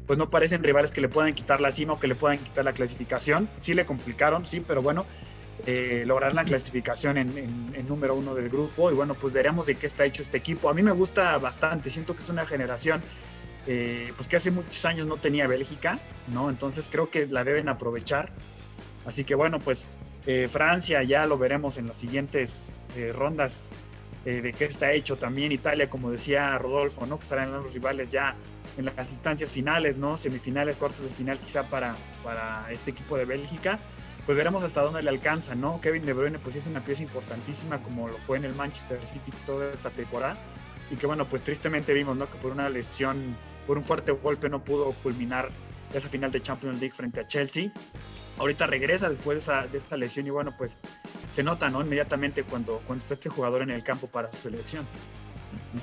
pues 0.07 0.19
no 0.19 0.29
parecen 0.29 0.63
rivales 0.63 0.91
que 0.91 1.01
le 1.01 1.09
puedan 1.09 1.33
quitar 1.35 1.61
la 1.61 1.73
cima 1.73 1.95
o 1.95 2.01
que 2.01 2.07
le 2.07 2.15
puedan 2.15 2.39
quitar 2.39 2.65
la 2.65 2.73
clasificación. 2.73 3.49
Sí 3.61 3.75
le 3.75 3.87
complicaron, 3.87 4.47
sí, 4.47 4.61
pero 4.61 4.83
bueno, 4.83 5.07
eh, 5.67 6.05
lograr 6.07 6.35
la 6.35 6.45
clasificación 6.45 7.17
en, 7.17 7.89
número 7.89 8.15
uno 8.15 8.35
del 8.35 8.51
grupo 8.51 8.91
y 8.91 8.95
bueno, 8.95 9.15
pues 9.15 9.33
veremos 9.33 9.67
de 9.67 9.77
qué 9.77 9.87
está 9.87 10.05
hecho 10.05 10.23
este 10.23 10.37
equipo. 10.37 10.69
A 10.69 10.75
mí 10.75 10.83
me 10.83 10.93
gusta 10.93 11.39
bastante, 11.39 11.91
siento 11.91 12.15
que 12.15 12.23
es 12.23 12.29
una 12.29 12.45
generación 12.45 13.01
eh, 13.67 14.13
pues 14.15 14.29
que 14.29 14.37
hace 14.37 14.51
muchos 14.51 14.85
años 14.85 15.07
no 15.07 15.17
tenía 15.17 15.47
Bélgica, 15.47 15.99
¿no? 16.29 16.51
Entonces 16.51 16.87
creo 16.91 17.09
que 17.09 17.27
la 17.27 17.45
deben 17.45 17.71
aprovechar. 17.71 18.31
Así 19.07 19.25
que 19.25 19.35
bueno, 19.35 19.59
pues 19.59 19.95
eh, 20.27 20.49
Francia 20.53 21.03
ya 21.03 21.25
lo 21.25 21.39
veremos 21.39 21.79
en 21.79 21.87
las 21.89 21.97
siguientes 21.97 22.69
rondas 23.15 23.65
de 24.25 24.55
qué 24.57 24.67
está 24.67 24.93
hecho. 24.93 25.17
También 25.17 25.51
Italia, 25.51 25.91
como 25.91 26.11
decía 26.11 26.57
Rodolfo, 26.59 27.07
¿no? 27.07 27.19
Que 27.19 27.25
estarán 27.25 27.53
los 27.53 27.75
rivales 27.75 28.11
ya 28.11 28.35
en 28.77 28.85
las 28.87 29.11
instancias 29.11 29.53
finales, 29.53 29.97
¿no? 29.97 30.17
Semifinales, 30.17 30.77
cuartos 30.77 31.03
de 31.03 31.15
final 31.15 31.39
quizá 31.39 31.63
para, 31.65 31.95
para 32.23 32.71
este 32.71 32.91
equipo 32.91 33.17
de 33.17 33.25
Bélgica. 33.25 33.79
Pues 34.27 34.37
veremos 34.37 34.63
hasta 34.63 34.81
dónde 34.81 35.03
le 35.03 35.11
alcanza, 35.11 35.55
¿no? 35.55 35.81
Kevin 35.81 36.07
De 36.07 36.13
Bruyne 36.15 36.39
pues 36.39 36.57
es 36.57 36.67
una 36.67 36.83
pieza 36.83 37.03
importantísima 37.03 37.83
como 37.83 38.09
lo 38.09 38.17
fue 38.17 38.39
en 38.39 38.45
el 38.45 38.55
Manchester 38.55 39.05
City 39.07 39.33
toda 39.45 39.73
esta 39.73 39.91
temporada. 39.91 40.37
Y 40.91 40.97
que 40.97 41.07
bueno, 41.07 41.29
pues 41.29 41.43
tristemente 41.43 41.93
vimos, 41.93 42.17
¿no? 42.17 42.31
Que 42.31 42.39
por 42.39 42.53
una 42.53 42.69
lesión, 42.69 43.37
por 43.67 43.79
un 43.79 43.85
fuerte 43.85 44.13
golpe 44.13 44.49
no 44.49 44.65
pudo 44.65 44.93
culminar 45.03 45.51
esa 45.93 46.09
final 46.09 46.33
de 46.33 46.41
Champions 46.41 46.81
League 46.81 46.95
frente 46.95 47.21
a 47.21 47.27
Chelsea. 47.27 47.71
Ahorita 48.39 48.67
regresa 48.67 49.09
después 49.09 49.37
de, 49.37 49.43
esa, 49.43 49.67
de 49.67 49.79
esta 49.79 49.97
lesión 49.97 50.27
y 50.27 50.31
bueno, 50.31 50.53
pues 50.57 50.77
se 51.35 51.43
nota, 51.43 51.69
¿no? 51.69 51.83
Inmediatamente 51.83 52.43
cuando, 52.45 52.83
cuando 52.87 53.03
está 53.03 53.15
este 53.15 53.29
jugador 53.29 53.63
en 53.63 53.71
el 53.71 53.85
campo 53.85 54.07
para 54.07 54.33
su 54.33 54.39
selección. 54.39 54.85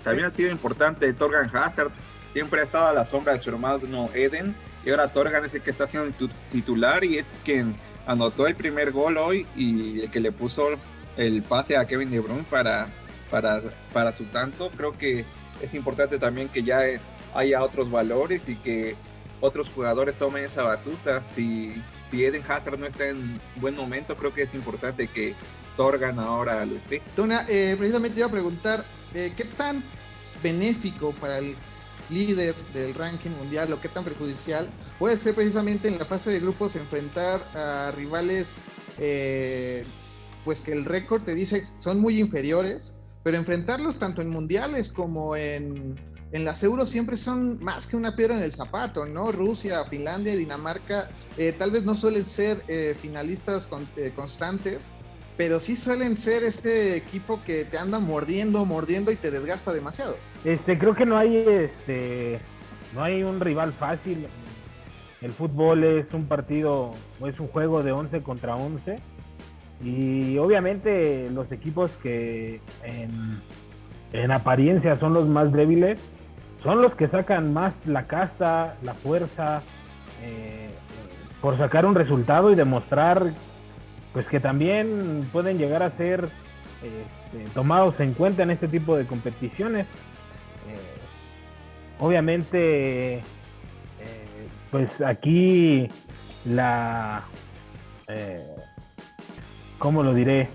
También 0.04 0.26
ha 0.26 0.32
sido 0.32 0.52
importante 0.52 1.12
Torgan 1.14 1.50
Hazard, 1.54 1.92
siempre 2.34 2.62
ha 2.62 2.64
estado 2.64 2.88
a 2.88 2.94
la 2.94 3.06
sombra 3.06 3.34
de 3.34 3.40
su 3.42 3.50
hermano 3.50 4.10
Eden, 4.14 4.56
y 4.86 4.90
ahora 4.90 5.08
Torgan 5.10 5.46
es 5.46 5.54
el 5.54 5.62
que 5.62 5.72
está 5.72 5.88
siendo 5.88 6.12
titular 6.52 7.04
y 7.04 7.20
es 7.20 7.26
quien 7.44 7.76
anotó 8.08 8.48
el 8.48 8.56
primer 8.56 8.92
gol 8.92 9.18
hoy 9.18 9.46
y 9.56 10.02
el 10.02 10.12
que 10.12 10.20
le 10.20 10.32
puso 10.32 10.70
el 11.18 11.44
pase 11.44 11.78
a 11.78 11.86
Kevin 11.86 12.10
De 12.10 12.20
Bruyne 12.20 12.46
para, 12.50 12.88
para, 13.30 13.62
para 13.94 14.12
su 14.12 14.26
tanto. 14.26 14.72
Creo 14.76 14.98
que 14.98 15.26
es 15.62 15.74
importante 15.74 16.18
también 16.18 16.50
que 16.50 16.64
ya 16.64 16.82
haya 17.36 17.64
otros 17.64 17.92
valores 17.92 18.48
y 18.48 18.56
que 18.56 18.96
otros 19.40 19.70
jugadores 19.70 20.16
tomen 20.16 20.46
esa 20.46 20.64
batuta. 20.64 21.24
Si, 21.36 21.76
si 22.10 22.26
Eden 22.26 22.44
Hazard 22.48 22.80
no 22.80 22.86
está 22.86 23.08
en 23.08 23.40
buen 23.58 23.76
momento, 23.76 24.16
creo 24.16 24.34
que 24.34 24.44
es 24.44 24.54
importante 24.54 25.08
que 25.08 25.36
Torgan 25.82 26.20
ahora 26.20 26.64
lo 26.64 26.76
esté. 26.76 27.02
Tona, 27.16 27.44
eh, 27.50 27.74
precisamente 27.76 28.20
iba 28.20 28.28
a 28.28 28.32
preguntar, 28.32 28.86
eh, 29.16 29.34
¿qué 29.36 29.46
tan 29.46 29.84
benéfico 30.44 31.12
para 31.14 31.40
el 31.40 31.56
líder 32.12 32.54
del 32.72 32.94
ranking 32.94 33.32
mundial 33.32 33.74
o 33.74 33.82
qué 33.82 33.90
tan 33.90 34.04
perjudicial 34.04 34.70
puede 35.00 35.18
ser 35.18 35.34
precisamente 35.34 35.88
en 35.88 35.98
la 35.98 36.06
fase 36.06 36.30
de 36.30 36.40
grupos 36.40 36.76
enfrentar 36.76 37.42
a 37.56 37.92
rivales 37.96 38.64
eh, 39.00 39.84
pues 40.46 40.62
que 40.62 40.72
el 40.72 40.86
récord 40.86 41.24
te 41.24 41.34
dice 41.34 41.64
son 41.80 42.00
muy 42.00 42.20
inferiores, 42.20 42.94
pero 43.24 43.38
enfrentarlos 43.38 43.98
tanto 43.98 44.22
en 44.22 44.30
mundiales 44.30 44.88
como 44.88 45.36
en, 45.36 45.96
en 46.32 46.46
las 46.46 46.62
euros 46.62 46.90
siempre 46.90 47.18
son 47.18 47.58
más 47.64 47.88
que 47.88 47.96
una 47.96 48.16
piedra 48.16 48.38
en 48.38 48.44
el 48.44 48.54
zapato, 48.54 49.08
¿no? 49.08 49.32
Rusia, 49.32 49.84
Finlandia, 49.90 50.36
Dinamarca, 50.36 51.10
tal 51.58 51.72
vez 51.72 51.84
no 51.86 51.96
suelen 51.96 52.28
ser 52.28 52.64
finalistas 53.02 53.68
constantes, 54.16 54.92
pero 55.42 55.60
sí 55.60 55.76
suelen 55.76 56.20
ser 56.20 56.44
ese 56.44 56.96
equipo 56.96 57.42
que 57.44 57.66
te 57.66 57.80
anda 57.80 57.98
mordiendo, 57.98 58.64
mordiendo 58.64 59.12
y 59.12 59.16
te 59.16 59.32
desgasta 59.32 59.74
demasiado. 59.74 60.16
Este, 60.46 60.78
creo 60.78 60.94
que 60.94 61.04
no 61.04 61.18
hay 61.18 61.36
este 61.36 62.40
no 62.94 63.04
hay 63.04 63.24
un 63.24 63.40
rival 63.40 63.74
fácil. 63.74 64.28
El 65.20 65.32
fútbol 65.34 65.84
es 65.84 66.14
un 66.14 66.28
partido, 66.28 66.94
es 67.26 67.40
un 67.40 67.48
juego 67.48 67.82
de 67.82 67.92
11 67.92 68.22
contra 68.22 68.56
11 68.56 69.00
y 69.84 70.38
obviamente 70.38 71.28
los 71.32 71.52
equipos 71.52 71.90
que 72.04 72.62
en, 74.14 74.32
apariencia 74.32 74.96
son 74.96 75.16
los 75.16 75.28
más 75.28 75.52
débiles 75.52 75.98
son 76.62 76.84
los 76.84 76.94
que 76.94 77.08
sacan 77.08 77.52
más 77.52 77.74
la 77.88 78.04
casta, 78.04 78.76
la 78.84 78.94
fuerza, 78.94 79.64
eh, 80.22 80.70
por 81.42 81.58
sacar 81.58 81.88
un 81.88 81.96
resultado 81.96 82.52
y 82.52 82.56
demostrar 82.56 83.32
pues 84.14 84.28
que 84.28 84.40
también 84.40 85.28
pueden 85.32 85.58
llegar 85.58 85.84
a 85.84 85.92
ser 85.98 86.30
este, 86.82 87.50
tomados 87.54 88.00
en 88.00 88.14
cuenta 88.14 88.44
en 88.44 88.52
este 88.52 88.68
tipo 88.68 88.98
de 88.98 89.06
competiciones. 89.06 89.86
Eh, 89.86 91.00
obviamente, 92.00 93.16
eh, 93.16 93.22
pues 94.70 95.02
aquí 95.02 95.88
la, 96.46 97.24
eh, 98.08 98.40
¿cómo 99.78 100.04
lo 100.04 100.14
diré? 100.14 100.50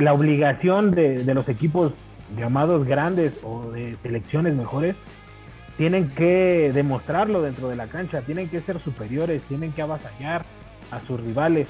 la 0.00 0.12
obligación 0.12 0.90
de, 0.90 1.24
de 1.24 1.34
los 1.34 1.48
equipos 1.48 1.94
llamados 2.36 2.86
grandes 2.86 3.32
o 3.42 3.70
de 3.70 3.96
selecciones 4.02 4.54
mejores 4.54 4.94
tienen 5.78 6.10
que 6.10 6.70
demostrarlo 6.74 7.40
dentro 7.40 7.70
de 7.70 7.76
la 7.76 7.86
cancha, 7.86 8.20
tienen 8.20 8.50
que 8.50 8.60
ser 8.60 8.78
superiores, 8.82 9.40
tienen 9.44 9.72
que 9.72 9.80
avasallar 9.80 10.44
a 10.90 11.00
sus 11.00 11.18
rivales. 11.18 11.68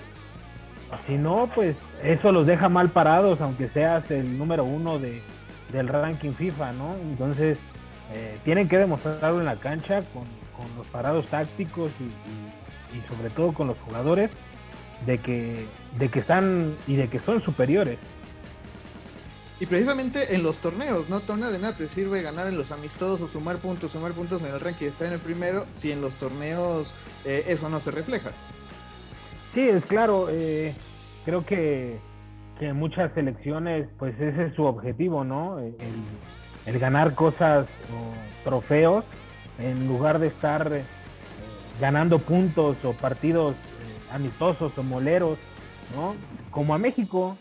Si 1.07 1.15
no, 1.17 1.51
pues 1.55 1.77
eso 2.03 2.33
los 2.33 2.47
deja 2.47 2.69
mal 2.69 2.91
parados, 2.91 3.41
aunque 3.41 3.69
seas 3.69 4.11
el 4.11 4.37
número 4.37 4.65
uno 4.65 4.99
de, 4.99 5.23
del 5.73 5.89
ranking 5.89 6.33
FIFA, 6.33 6.73
¿no? 6.73 6.97
Entonces, 6.97 7.59
eh, 8.13 8.39
tienen 8.45 8.69
que 8.69 8.79
demostrarlo 8.79 9.41
en 9.41 9.47
la 9.47 9.57
cancha 9.57 10.03
con, 10.13 10.25
los 10.77 10.87
parados 10.89 11.27
tácticos 11.29 11.91
y, 12.01 12.99
y, 12.99 13.01
sobre 13.09 13.31
todo 13.31 13.55
con 13.55 13.67
los 13.67 13.79
jugadores 13.79 14.31
de 15.07 15.17
que, 15.17 15.67
de 15.99 16.09
que 16.11 16.19
están 16.19 16.77
y 16.87 16.97
de 16.97 17.09
que 17.09 17.19
son 17.19 17.43
superiores. 17.43 17.99
Y 19.59 19.65
precisamente 19.67 20.35
en 20.35 20.43
los 20.43 20.59
torneos, 20.59 21.09
¿no? 21.09 21.21
Tona 21.21 21.51
de 21.51 21.59
nada 21.59 21.77
te 21.77 21.89
sirve 21.89 22.21
ganar 22.21 22.47
en 22.47 22.59
los 22.59 22.73
amistosos 22.73 23.23
o 23.23 23.29
sumar 23.29 23.59
puntos, 23.59 23.93
sumar 23.93 24.13
puntos 24.13 24.43
en 24.43 24.49
el 24.49 24.61
ranking 24.61 24.87
y 24.87 24.89
estar 24.89 25.07
en 25.07 25.15
el 25.15 25.21
primero, 25.21 25.67
si 25.73 25.93
en 25.93 26.03
los 26.03 26.15
torneos 26.17 26.93
eh, 27.25 27.45
eso 27.47 27.71
no 27.71 27.81
se 27.81 27.91
refleja. 27.91 28.33
Sí, 29.55 29.69
es 29.69 29.85
claro. 29.85 30.29
Eh, 30.31 30.75
creo 31.25 31.45
que, 31.45 31.99
que, 32.59 32.73
muchas 32.73 33.13
selecciones, 33.15 33.89
pues 33.99 34.15
ese 34.21 34.47
es 34.47 34.55
su 34.55 34.65
objetivo, 34.65 35.25
¿no? 35.25 35.59
El, 35.59 36.79
ganar 36.79 37.15
cosas 37.15 37.67
o 37.93 38.45
trofeos 38.45 39.05
en 39.59 39.89
lugar 39.89 40.21
de 40.21 40.29
estar 40.29 40.73
eh, 40.73 40.85
ganando 41.81 42.21
puntos 42.21 42.77
o 42.85 42.93
partidos 42.93 43.57
amistosos 44.13 44.77
o 44.79 44.83
moleros, 44.83 45.39
¿no? 45.97 46.15
Como 46.51 46.75
a 46.75 46.79
México, 46.79 47.37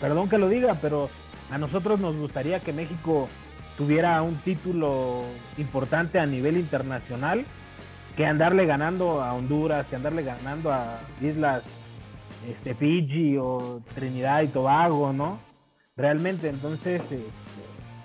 perdón 0.00 0.28
que 0.28 0.38
lo 0.38 0.48
diga, 0.48 0.74
pero 0.80 1.08
a 1.50 1.58
nosotros 1.58 2.00
nos 2.00 2.16
gustaría 2.16 2.58
que 2.58 2.72
México 2.72 3.28
tuviera 3.76 4.20
un 4.22 4.34
título 4.36 5.22
importante 5.56 6.18
a 6.18 6.26
nivel 6.26 6.56
internacional 6.56 7.44
que 8.18 8.26
andarle 8.26 8.66
ganando 8.66 9.22
a 9.22 9.32
Honduras, 9.32 9.86
que 9.86 9.94
andarle 9.94 10.24
ganando 10.24 10.72
a 10.72 10.98
islas 11.20 11.62
este, 12.48 12.74
Fiji 12.74 13.36
o 13.38 13.80
Trinidad 13.94 14.42
y 14.42 14.48
Tobago, 14.48 15.12
¿no? 15.12 15.38
Realmente, 15.96 16.48
entonces, 16.48 17.00
eh, 17.12 17.24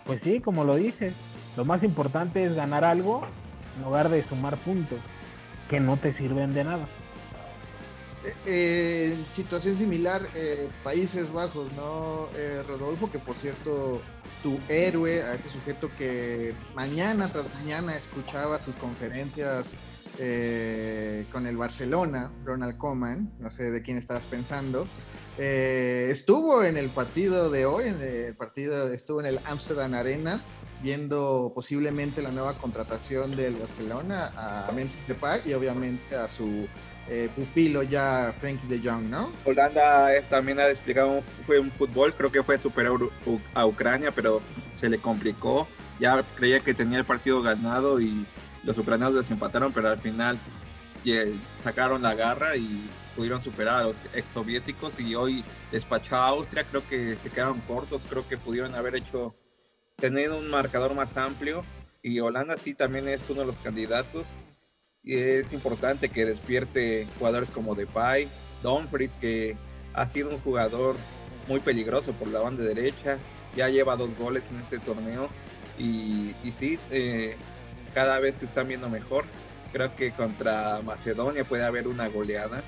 pues 0.05 0.21
sí, 0.23 0.39
como 0.39 0.65
lo 0.65 0.75
dices, 0.75 1.15
lo 1.57 1.65
más 1.65 1.81
importante 1.81 2.43
es 2.43 2.53
ganar 2.53 2.83
algo 2.83 3.25
en 3.75 3.85
lugar 3.85 4.09
de 4.09 4.23
sumar 4.23 4.55
puntos 4.57 4.99
que 5.67 5.79
no 5.79 5.97
te 5.97 6.15
sirven 6.15 6.53
de 6.53 6.63
nada. 6.63 6.85
Eh, 8.45 9.17
situación 9.35 9.75
similar, 9.77 10.29
eh, 10.35 10.69
Países 10.83 11.31
Bajos, 11.33 11.73
¿no? 11.73 12.29
Eh, 12.35 12.61
Rodolfo, 12.67 13.09
que 13.09 13.17
por 13.17 13.35
cierto, 13.35 13.99
tu 14.43 14.59
héroe, 14.69 15.23
a 15.23 15.33
ese 15.33 15.49
sujeto 15.49 15.89
que 15.97 16.53
mañana 16.75 17.31
tras 17.31 17.51
mañana 17.55 17.95
escuchaba 17.95 18.61
sus 18.61 18.75
conferencias 18.75 19.71
con 21.31 21.47
el 21.47 21.57
Barcelona, 21.57 22.31
Ronald 22.45 22.77
Koeman, 22.77 23.31
no 23.39 23.49
sé 23.49 23.71
de 23.71 23.81
quién 23.81 23.97
estabas 23.97 24.25
pensando, 24.25 24.87
estuvo 25.37 26.63
en 26.63 26.77
el 26.77 26.89
partido 26.89 27.49
de 27.49 27.65
hoy, 27.65 27.85
en 27.87 28.01
el 28.01 28.35
partido, 28.35 28.91
estuvo 28.91 29.19
en 29.21 29.27
el 29.27 29.39
Amsterdam 29.45 29.93
Arena, 29.95 30.39
viendo 30.83 31.51
posiblemente 31.55 32.21
la 32.21 32.31
nueva 32.31 32.53
contratación 32.57 33.35
del 33.35 33.55
Barcelona 33.55 34.31
a 34.35 34.71
Memphis 34.73 35.07
Depay 35.07 35.41
y 35.45 35.53
obviamente 35.53 36.15
a 36.15 36.27
su 36.27 36.67
eh, 37.09 37.29
pupilo 37.35 37.83
ya 37.83 38.33
Frankie 38.37 38.67
de 38.67 38.79
Jong, 38.79 39.09
¿no? 39.09 39.31
Holanda 39.45 40.09
también 40.29 40.59
ha 40.59 40.69
explicado, 40.69 41.21
fue 41.45 41.59
un 41.59 41.71
fútbol, 41.71 42.13
creo 42.13 42.31
que 42.31 42.43
fue 42.43 42.59
superior 42.59 43.09
a 43.53 43.65
Ucrania, 43.65 44.11
pero 44.11 44.41
se 44.79 44.89
le 44.89 44.99
complicó. 44.99 45.67
Ya 45.99 46.23
creía 46.35 46.59
que 46.59 46.73
tenía 46.73 46.97
el 46.99 47.05
partido 47.05 47.41
ganado 47.41 48.01
y 48.01 48.25
los 48.63 48.77
ucranianos 48.77 49.15
desempataron, 49.15 49.71
pero 49.73 49.89
al 49.89 49.99
final 49.99 50.37
sacaron 51.63 52.01
la 52.01 52.15
garra 52.15 52.55
y 52.55 52.89
pudieron 53.15 53.41
superar 53.41 53.81
a 53.81 53.83
los 53.83 53.95
ex 54.13 54.31
soviéticos 54.31 54.99
y 54.99 55.15
hoy 55.15 55.43
despachó 55.71 56.15
a 56.15 56.27
Austria, 56.29 56.65
creo 56.65 56.87
que 56.87 57.15
se 57.21 57.29
quedaron 57.29 57.59
cortos, 57.61 58.01
creo 58.09 58.27
que 58.27 58.37
pudieron 58.37 58.73
haber 58.75 58.95
hecho, 58.95 59.35
tener 59.97 60.31
un 60.31 60.49
marcador 60.49 60.95
más 60.95 61.15
amplio. 61.17 61.63
Y 62.01 62.19
Holanda 62.19 62.57
sí 62.57 62.73
también 62.73 63.07
es 63.07 63.21
uno 63.29 63.41
de 63.41 63.47
los 63.47 63.55
candidatos. 63.57 64.25
Y 65.03 65.15
es 65.15 65.51
importante 65.53 66.09
que 66.09 66.25
despierte 66.25 67.07
jugadores 67.17 67.49
como 67.49 67.75
Depay, 67.75 68.27
Dumfries, 68.61 69.11
que 69.19 69.57
ha 69.93 70.07
sido 70.07 70.29
un 70.29 70.39
jugador 70.39 70.95
muy 71.47 71.59
peligroso 71.59 72.13
por 72.13 72.29
la 72.29 72.39
banda 72.39 72.63
derecha, 72.63 73.17
ya 73.55 73.67
lleva 73.69 73.97
dos 73.97 74.17
goles 74.17 74.43
en 74.49 74.61
este 74.61 74.79
torneo. 74.79 75.29
Y, 75.77 76.33
y 76.43 76.51
sí, 76.57 76.79
eh, 76.89 77.35
cada 77.93 78.19
vez 78.19 78.37
se 78.37 78.45
están 78.45 78.67
viendo 78.67 78.89
mejor. 78.89 79.25
Creo 79.71 79.95
que 79.95 80.11
contra 80.11 80.81
Macedonia 80.83 81.43
puede 81.43 81.63
haber 81.63 81.87
una 81.87 82.07
goleada. 82.07 82.61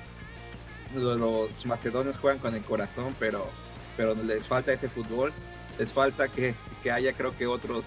Los 0.94 1.66
macedonios 1.66 2.16
juegan 2.18 2.38
con 2.38 2.54
el 2.54 2.62
corazón, 2.62 3.14
pero, 3.18 3.48
pero 3.96 4.14
les 4.14 4.46
falta 4.46 4.72
ese 4.72 4.88
fútbol. 4.88 5.32
Les 5.78 5.92
falta 5.92 6.28
que, 6.28 6.54
que 6.82 6.90
haya 6.90 7.12
creo 7.12 7.36
que 7.36 7.46
otros 7.46 7.84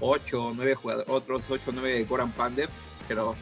8 0.00 0.44
o 0.44 0.54
9 0.54 0.74
jugadores, 0.74 1.10
otros 1.10 1.42
8 1.48 1.62
o 1.70 1.72
9 1.72 2.04
Goran 2.04 2.32
Pandev, 2.32 2.68
pero 3.08 3.34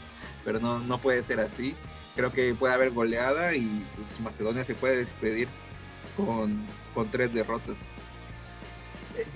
pero 0.45 0.61
no, 0.61 0.79
no 0.81 0.99
puede 0.99 1.25
ser 1.25 1.41
así. 1.41 1.75
Creo 2.15 2.31
que 2.33 2.55
puede 2.55 2.75
haber 2.75 2.91
goleada 2.91 3.55
y 3.55 3.85
pues, 3.97 4.21
Macedonia 4.21 4.65
se 4.65 4.75
puede 4.75 4.99
despedir 4.99 5.49
con, 6.17 6.67
tres 7.11 7.33
derrotas. 7.33 7.77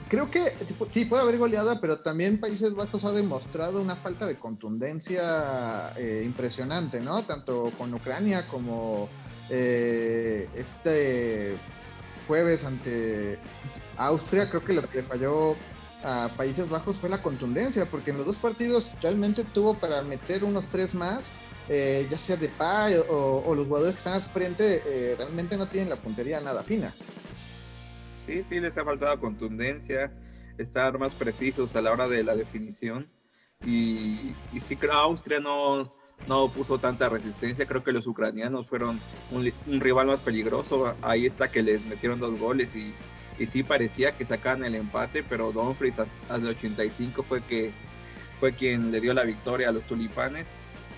Creo 0.08 0.30
que 0.30 0.52
sí 0.92 1.04
puede 1.04 1.22
haber 1.22 1.38
goleada, 1.38 1.80
pero 1.80 1.98
también 1.98 2.40
Países 2.40 2.74
Bajos 2.74 3.04
ha 3.04 3.12
demostrado 3.12 3.80
una 3.80 3.94
falta 3.94 4.26
de 4.26 4.38
contundencia 4.38 5.90
eh, 5.96 6.22
impresionante, 6.24 7.00
¿no? 7.00 7.22
Tanto 7.24 7.72
con 7.78 7.92
Ucrania 7.94 8.46
como 8.48 9.08
eh, 9.50 10.48
este 10.54 11.56
jueves 12.26 12.64
ante 12.64 13.38
Austria, 13.96 14.48
creo 14.50 14.64
que 14.64 14.74
lo 14.74 14.88
que 14.88 15.02
falló 15.02 15.56
a 16.04 16.30
Países 16.36 16.68
Bajos 16.68 16.96
fue 16.96 17.08
la 17.08 17.22
contundencia, 17.22 17.88
porque 17.88 18.10
en 18.10 18.18
los 18.18 18.26
dos 18.26 18.36
partidos 18.36 18.88
realmente 19.02 19.44
tuvo 19.44 19.74
para 19.74 20.02
meter 20.02 20.44
unos 20.44 20.68
tres 20.70 20.94
más, 20.94 21.32
eh, 21.68 22.06
ya 22.10 22.18
sea 22.18 22.36
de 22.36 22.48
Pay 22.48 22.96
o, 23.08 23.54
los 23.54 23.66
jugadores 23.66 23.94
que 23.94 23.98
están 23.98 24.14
al 24.14 24.30
frente, 24.30 24.82
eh, 24.86 25.14
realmente 25.16 25.56
no 25.56 25.68
tienen 25.68 25.88
la 25.88 25.96
puntería 25.96 26.40
nada 26.40 26.62
fina. 26.62 26.94
Sí, 28.28 28.44
sí, 28.46 28.60
les 28.60 28.76
ha 28.76 28.84
faltado 28.84 29.18
contundencia, 29.18 30.12
estar 30.58 30.98
más 30.98 31.14
precisos 31.14 31.74
a 31.74 31.80
la 31.80 31.92
hora 31.92 32.06
de 32.08 32.22
la 32.22 32.36
definición. 32.36 33.08
Y, 33.64 34.34
y 34.52 34.60
sí, 34.68 34.78
Austria 34.92 35.40
no, 35.40 35.90
no 36.26 36.48
puso 36.50 36.78
tanta 36.78 37.08
resistencia. 37.08 37.64
Creo 37.64 37.82
que 37.82 37.90
los 37.90 38.06
ucranianos 38.06 38.66
fueron 38.66 39.00
un, 39.30 39.80
rival 39.80 40.08
más 40.08 40.20
peligroso. 40.20 40.94
Ahí 41.00 41.24
está 41.24 41.50
que 41.50 41.62
les 41.62 41.82
metieron 41.86 42.20
dos 42.20 42.38
goles 42.38 42.76
y 42.76 42.92
y 43.38 43.46
sí 43.46 43.62
parecía 43.62 44.12
que 44.12 44.24
sacaban 44.24 44.64
el 44.64 44.74
empate, 44.74 45.22
pero 45.22 45.52
Dumfries 45.52 45.98
hasta 45.98 46.34
85 46.34 47.22
fue 47.22 47.40
que 47.40 47.70
fue 48.40 48.52
quien 48.52 48.90
le 48.90 49.00
dio 49.00 49.14
la 49.14 49.22
victoria 49.22 49.68
a 49.68 49.72
los 49.72 49.84
tulipanes. 49.84 50.46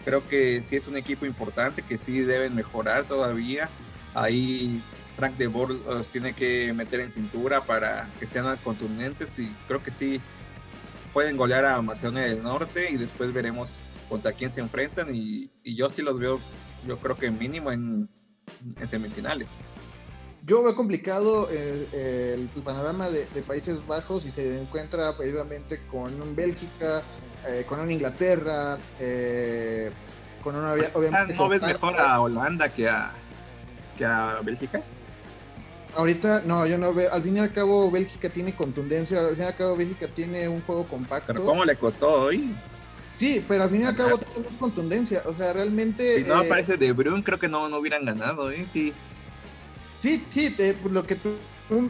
Creo 0.04 0.26
que 0.26 0.62
sí 0.62 0.76
es 0.76 0.88
un 0.88 0.96
equipo 0.96 1.26
importante, 1.26 1.82
que 1.82 1.98
sí 1.98 2.20
deben 2.20 2.54
mejorar 2.54 3.04
todavía. 3.04 3.68
Ahí 4.14 4.82
Frank 5.20 5.36
de 5.36 5.48
Boer 5.48 5.70
los 5.70 6.08
tiene 6.08 6.32
que 6.32 6.72
meter 6.72 7.00
en 7.00 7.12
cintura 7.12 7.60
para 7.60 8.10
que 8.18 8.26
sean 8.26 8.46
más 8.46 8.58
contundentes 8.60 9.28
y 9.38 9.48
creo 9.68 9.82
que 9.82 9.90
sí 9.90 10.18
pueden 11.12 11.36
golear 11.36 11.66
a 11.66 11.82
Macedonia 11.82 12.22
del 12.22 12.42
Norte 12.42 12.90
y 12.90 12.96
después 12.96 13.30
veremos 13.32 13.76
contra 14.08 14.32
quién 14.32 14.50
se 14.50 14.60
enfrentan 14.60 15.14
y, 15.14 15.50
yo 15.62 15.90
sí 15.90 16.00
los 16.00 16.18
veo, 16.18 16.40
yo 16.86 16.96
creo 16.96 17.18
que 17.18 17.30
mínimo 17.30 17.70
en 17.70 18.08
semifinales. 18.88 19.46
Yo 20.46 20.62
veo 20.64 20.74
complicado 20.74 21.50
el, 21.50 22.48
panorama 22.64 23.10
de, 23.10 23.26
Países 23.42 23.86
Bajos 23.86 24.24
y 24.24 24.30
se 24.30 24.58
encuentra 24.58 25.14
precisamente 25.18 25.82
con 25.90 26.20
un 26.22 26.34
Bélgica, 26.34 27.02
eh, 27.46 27.66
con 27.68 27.78
un 27.78 27.90
Inglaterra, 27.90 28.78
eh, 28.98 29.92
con 30.42 30.56
una 30.56 30.72
obviamente. 30.94 31.34
¿No 31.34 31.46
ves 31.46 31.60
mejor 31.60 32.00
a 32.00 32.20
Holanda 32.20 32.70
que 32.70 32.88
a, 32.88 33.12
que 33.98 34.06
a 34.06 34.40
Bélgica? 34.42 34.82
Ahorita, 35.96 36.42
no, 36.46 36.66
yo 36.66 36.78
no 36.78 36.94
veo. 36.94 37.12
Al 37.12 37.22
fin 37.22 37.36
y 37.36 37.40
al 37.40 37.52
cabo, 37.52 37.90
Bélgica 37.90 38.28
tiene 38.28 38.54
contundencia. 38.54 39.20
Al 39.20 39.34
fin 39.34 39.44
y 39.44 39.46
al 39.46 39.56
cabo, 39.56 39.76
Bélgica 39.76 40.08
tiene 40.08 40.48
un 40.48 40.62
juego 40.62 40.86
compacto. 40.86 41.32
¿Pero 41.32 41.44
cómo 41.44 41.64
le 41.64 41.76
costó 41.76 42.22
hoy? 42.22 42.54
Sí, 43.18 43.44
pero 43.46 43.64
al 43.64 43.70
fin 43.70 43.82
y 43.82 43.84
al 43.84 43.96
cabo 43.96 44.18
tiene 44.18 44.48
contundencia. 44.58 45.22
O 45.26 45.34
sea, 45.34 45.52
realmente. 45.52 46.22
Si 46.22 46.24
no 46.24 46.42
eh, 46.42 46.46
aparece 46.46 46.76
De 46.76 46.92
Bruyne, 46.92 47.22
creo 47.22 47.38
que 47.38 47.48
no, 47.48 47.68
no 47.68 47.78
hubieran 47.78 48.04
ganado, 48.04 48.50
¿eh? 48.50 48.66
Sí. 48.72 48.92
Sí, 50.02 50.24
sí, 50.30 50.56
lo 50.88 51.06
que 51.06 51.16
tú 51.16 51.36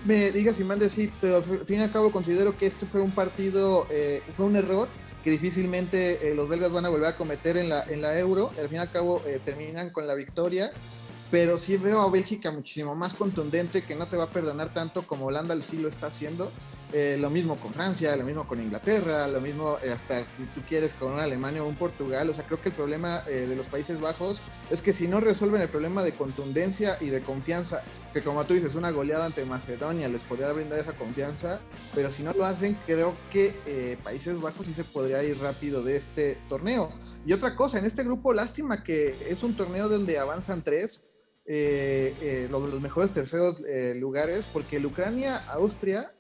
me 0.05 0.31
digas 0.33 0.59
y 0.59 0.65
mandes, 0.65 0.93
sí, 0.93 1.13
pero 1.21 1.37
al 1.37 1.65
fin 1.65 1.79
y 1.79 1.83
al 1.83 1.93
cabo 1.93 2.11
considero 2.11 2.57
que 2.59 2.67
este 2.67 2.87
fue 2.87 3.01
un 3.01 3.13
partido, 3.13 3.87
eh, 3.91 4.21
fue 4.33 4.47
un 4.47 4.57
error 4.57 4.89
que 5.23 5.31
difícilmente 5.31 6.29
eh, 6.29 6.35
los 6.35 6.49
belgas 6.49 6.73
van 6.73 6.85
a 6.87 6.89
volver 6.89 7.09
a 7.09 7.17
cometer 7.17 7.57
en 7.57 7.69
la, 7.69 7.85
en 7.89 8.01
la 8.01 8.19
Euro. 8.19 8.51
Al 8.59 8.69
fin 8.69 8.77
y 8.77 8.81
al 8.81 8.91
cabo 8.91 9.23
eh, 9.27 9.41
terminan 9.45 9.91
con 9.91 10.07
la 10.07 10.15
victoria. 10.15 10.73
Pero 11.31 11.59
sí 11.59 11.77
veo 11.77 12.01
a 12.01 12.11
Bélgica 12.11 12.51
muchísimo 12.51 12.95
más 12.95 13.15
contundente, 13.15 13.83
que 13.83 13.95
no 13.95 14.07
te 14.07 14.17
va 14.17 14.25
a 14.25 14.31
perdonar 14.31 14.73
tanto 14.75 15.07
como 15.07 15.27
Holanda 15.27 15.55
sí 15.63 15.79
lo 15.79 15.89
está 15.89 16.09
haciendo. 16.09 16.51
Eh, 16.93 17.17
lo 17.21 17.31
mismo 17.31 17.55
con 17.57 17.73
Francia, 17.73 18.17
lo 18.17 18.25
mismo 18.25 18.49
con 18.49 18.61
Inglaterra, 18.61 19.29
lo 19.29 19.41
mismo 19.41 19.79
eh, 19.81 19.93
hasta 19.93 20.23
si 20.23 20.45
tú 20.57 20.61
quieres 20.69 20.93
con 20.93 21.13
una 21.13 21.23
Alemania 21.23 21.63
o 21.63 21.69
un 21.69 21.77
Portugal. 21.77 22.29
O 22.29 22.35
sea, 22.35 22.45
creo 22.45 22.61
que 22.61 22.71
el 22.71 22.75
problema 22.75 23.23
eh, 23.29 23.47
de 23.47 23.55
los 23.55 23.67
Países 23.67 24.01
Bajos 24.01 24.43
es 24.71 24.83
que 24.83 24.93
si 24.93 25.07
no 25.07 25.21
resuelven 25.21 25.61
el 25.61 25.69
problema 25.69 26.03
de 26.03 26.13
contundencia 26.13 26.99
y 27.01 27.11
de 27.11 27.21
confianza, 27.21 27.85
que 28.13 28.23
como 28.23 28.45
tú 28.45 28.55
dices, 28.55 28.75
una 28.75 28.91
goleada 28.91 29.27
ante 29.27 29.45
Macedonia 29.45 30.09
les 30.09 30.25
podría 30.25 30.53
brindar 30.53 30.81
esa 30.81 30.95
confianza, 30.95 31.61
pero 31.95 32.11
si 32.11 32.25
no 32.25 32.33
lo 32.33 32.45
hacen, 32.45 32.77
creo 32.87 33.17
que 33.31 33.97
Países 34.03 34.41
Bajos 34.41 34.67
sí 34.67 34.75
se 34.75 34.83
podría 34.83 35.23
ir 35.23 35.39
rápido 35.39 35.85
de 35.85 35.97
este 35.97 36.39
torneo. 36.49 36.91
Y 37.25 37.33
otra 37.33 37.55
cosa, 37.55 37.79
en 37.79 37.85
este 37.85 38.03
grupo, 38.03 38.33
lástima 38.33 38.83
que 38.83 39.17
es 39.29 39.45
un 39.45 39.55
torneo 39.55 39.89
donde 39.89 40.19
avanzan 40.19 40.65
tres 40.65 41.03
eh, 41.53 42.15
eh, 42.21 42.49
los, 42.49 42.81
mejores 42.81 43.13
terceros 43.13 43.57
eh, 43.67 43.97
lugares, 43.99 44.45
porque 44.53 44.77
el 44.77 44.87
Ucrania-Austria, 44.87 46.13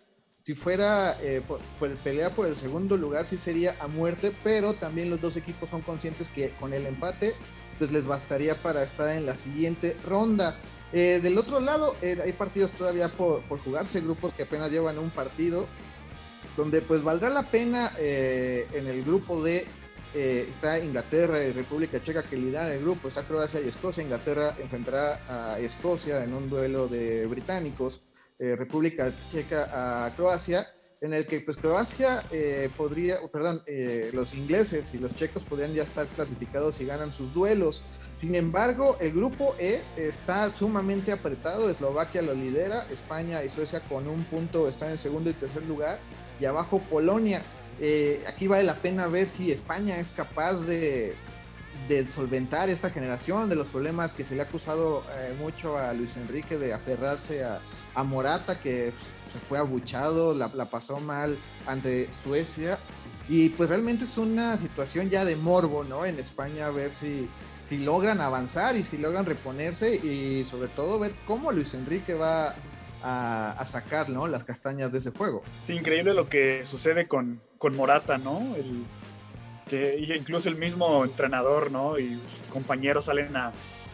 si 0.42 0.54
fuera 0.54 1.16
por, 1.46 1.60
pelea 1.99 2.30
por 2.30 2.49
el 2.49 2.56
segundo 2.56 2.96
lugar, 2.96 3.28
sí 3.28 3.38
sería 3.38 3.76
a 3.78 3.87
muerte, 3.87 4.32
pero 4.42 4.72
también 4.72 5.08
los 5.08 5.20
dos 5.20 5.37
equipos 5.37 5.68
son 5.68 5.82
conscientes 5.82 6.28
que 6.28 6.50
con 6.58 6.72
el 6.72 6.84
empate, 6.84 7.32
pues 7.78 7.92
les 7.92 8.04
bastaría 8.06 8.56
para 8.56 8.82
estar 8.82 9.08
en 9.16 9.25
la 9.25 9.37
siguiente 9.37 9.96
ronda. 10.04 10.56
del 10.90 11.38
otro 11.38 11.60
lado, 11.60 11.94
hay 12.02 12.32
partidos 12.32 12.72
todavía 12.72 13.08
por, 13.08 13.44
por, 13.44 13.60
jugarse, 13.60 14.00
grupos 14.00 14.32
que 14.32 14.42
apenas 14.42 14.72
llevan 14.72 14.99
un 14.99 15.10
partido, 15.10 15.68
donde 16.56 16.82
pues 16.82 17.04
valdrá 17.04 17.30
la 17.30 17.49
pena 17.49 17.92
en 17.99 18.88
el 18.88 19.04
grupo 19.04 19.44
de 19.44 19.64
eh, 20.14 20.49
está 20.50 20.79
Inglaterra 20.79 21.43
y 21.45 21.52
República 21.52 22.02
Checa 22.02 22.25
que 22.25 22.37
lideran 22.37 22.73
el 22.73 22.81
grupo, 22.81 23.09
está 23.09 23.25
Croacia 23.25 23.61
y 23.61 23.69
Escocia. 23.69 24.02
Inglaterra 24.02 24.57
enfrentará 24.59 25.21
a 25.29 25.59
Escocia 25.61 26.25
en 26.25 26.35
un 26.35 26.50
duelo 26.50 26.88
de 26.88 27.26
británicos, 27.26 28.00
eh, 28.38 28.57
República 28.57 29.12
Checa 29.31 30.07
a 30.07 30.11
Croacia, 30.17 30.67
en 31.00 31.14
el 31.14 31.26
que 31.26 31.40
pues 31.40 31.57
Croacia 31.57 32.25
eh, 32.31 32.69
podría, 32.76 33.21
perdón, 33.33 33.62
los 34.12 34.35
ingleses 34.35 34.93
y 34.93 34.99
los 34.99 35.14
checos 35.14 35.45
podrían 35.45 35.73
ya 35.73 35.85
estar 35.85 36.07
clasificados 36.09 36.81
y 36.81 36.87
ganan 36.87 37.12
sus 37.12 37.33
duelos. 37.33 37.83
Sin 38.17 38.35
embargo, 38.35 38.99
el 39.00 39.12
grupo 39.12 39.55
E 39.59 39.81
está 39.97 40.52
sumamente 40.52 41.12
apretado, 41.12 41.71
Eslovaquia 41.71 42.21
lo 42.21 42.35
lidera, 42.35 42.87
España 42.90 43.43
y 43.45 43.49
Suecia 43.49 43.81
con 43.88 44.09
un 44.09 44.25
punto 44.25 44.69
están 44.69 44.90
en 44.90 44.99
segundo 44.99 45.31
y 45.31 45.35
tercer 45.35 45.64
lugar, 45.64 46.00
y 46.38 46.45
abajo 46.45 46.81
Polonia. 46.90 47.43
Eh, 47.80 48.22
aquí 48.28 48.46
vale 48.46 48.64
la 48.64 48.75
pena 48.75 49.06
ver 49.08 49.26
si 49.28 49.50
España 49.50 49.99
es 49.99 50.10
capaz 50.12 50.66
de, 50.66 51.16
solventar 52.08 52.68
esta 52.68 52.90
generación 52.90 53.49
de 53.49 53.56
los 53.56 53.68
problemas 53.68 54.14
que 54.14 54.25
se 54.25 54.37
le 54.37 54.42
ha 54.42 54.44
acusado 54.44 55.02
eh, 55.18 55.34
mucho 55.40 55.76
a 55.76 55.92
Luis 55.92 56.16
Enrique 56.16 56.56
de 56.56 56.72
aferrarse 56.72 57.42
a, 57.42 57.60
Morata, 58.04 58.54
que 58.54 58.92
se 59.26 59.38
fue 59.38 59.58
abuchado, 59.58 60.34
la, 60.34 60.49
pasó 60.70 61.00
mal 61.00 61.37
ante 61.66 62.08
Suecia. 62.22 62.78
Y 63.28 63.49
pues 63.50 63.68
realmente 63.68 64.04
es 64.04 64.18
una 64.18 64.56
situación 64.56 65.08
ya 65.08 65.25
de 65.25 65.37
morbo, 65.37 65.82
¿no? 65.82 66.04
En 66.04 66.18
España, 66.18 66.66
a 66.66 66.70
ver 66.70 66.94
si, 66.94 67.28
si 67.64 67.78
logran 67.78 68.20
avanzar 68.20 68.76
y 68.76 68.84
si 68.84 68.96
logran 68.96 69.26
reponerse 69.26 69.96
y 69.96 70.44
sobre 70.44 70.68
todo 70.68 70.99
ver 70.99 71.14
cómo 71.26 71.50
Luis 71.50 71.75
Enrique 71.75 72.14
va 72.14 72.54
a, 73.02 73.64
sacar 73.66 74.09
¿no? 74.09 74.26
las 74.26 74.45
castañas 74.45 74.92
de 74.92 74.99
ese 74.99 75.12
fuego. 75.12 75.42
Sí, 75.66 75.75
increíble 75.75 76.14
lo 76.14 76.28
que 76.28 76.64
sucede 76.64 77.07
con, 77.09 77.40
con 77.59 77.76
Morata, 77.76 78.19
¿no? 78.19 78.40
El, 78.57 78.85
que 79.69 80.16
incluso 80.16 80.49
el 80.49 80.57
mismo 80.57 81.04
entrenador, 81.04 81.71
¿no? 81.71 81.99
Y 81.99 82.14
sus 82.14 82.49
compañeros 82.52 83.04
salen 83.04 83.37
a, 83.37 83.52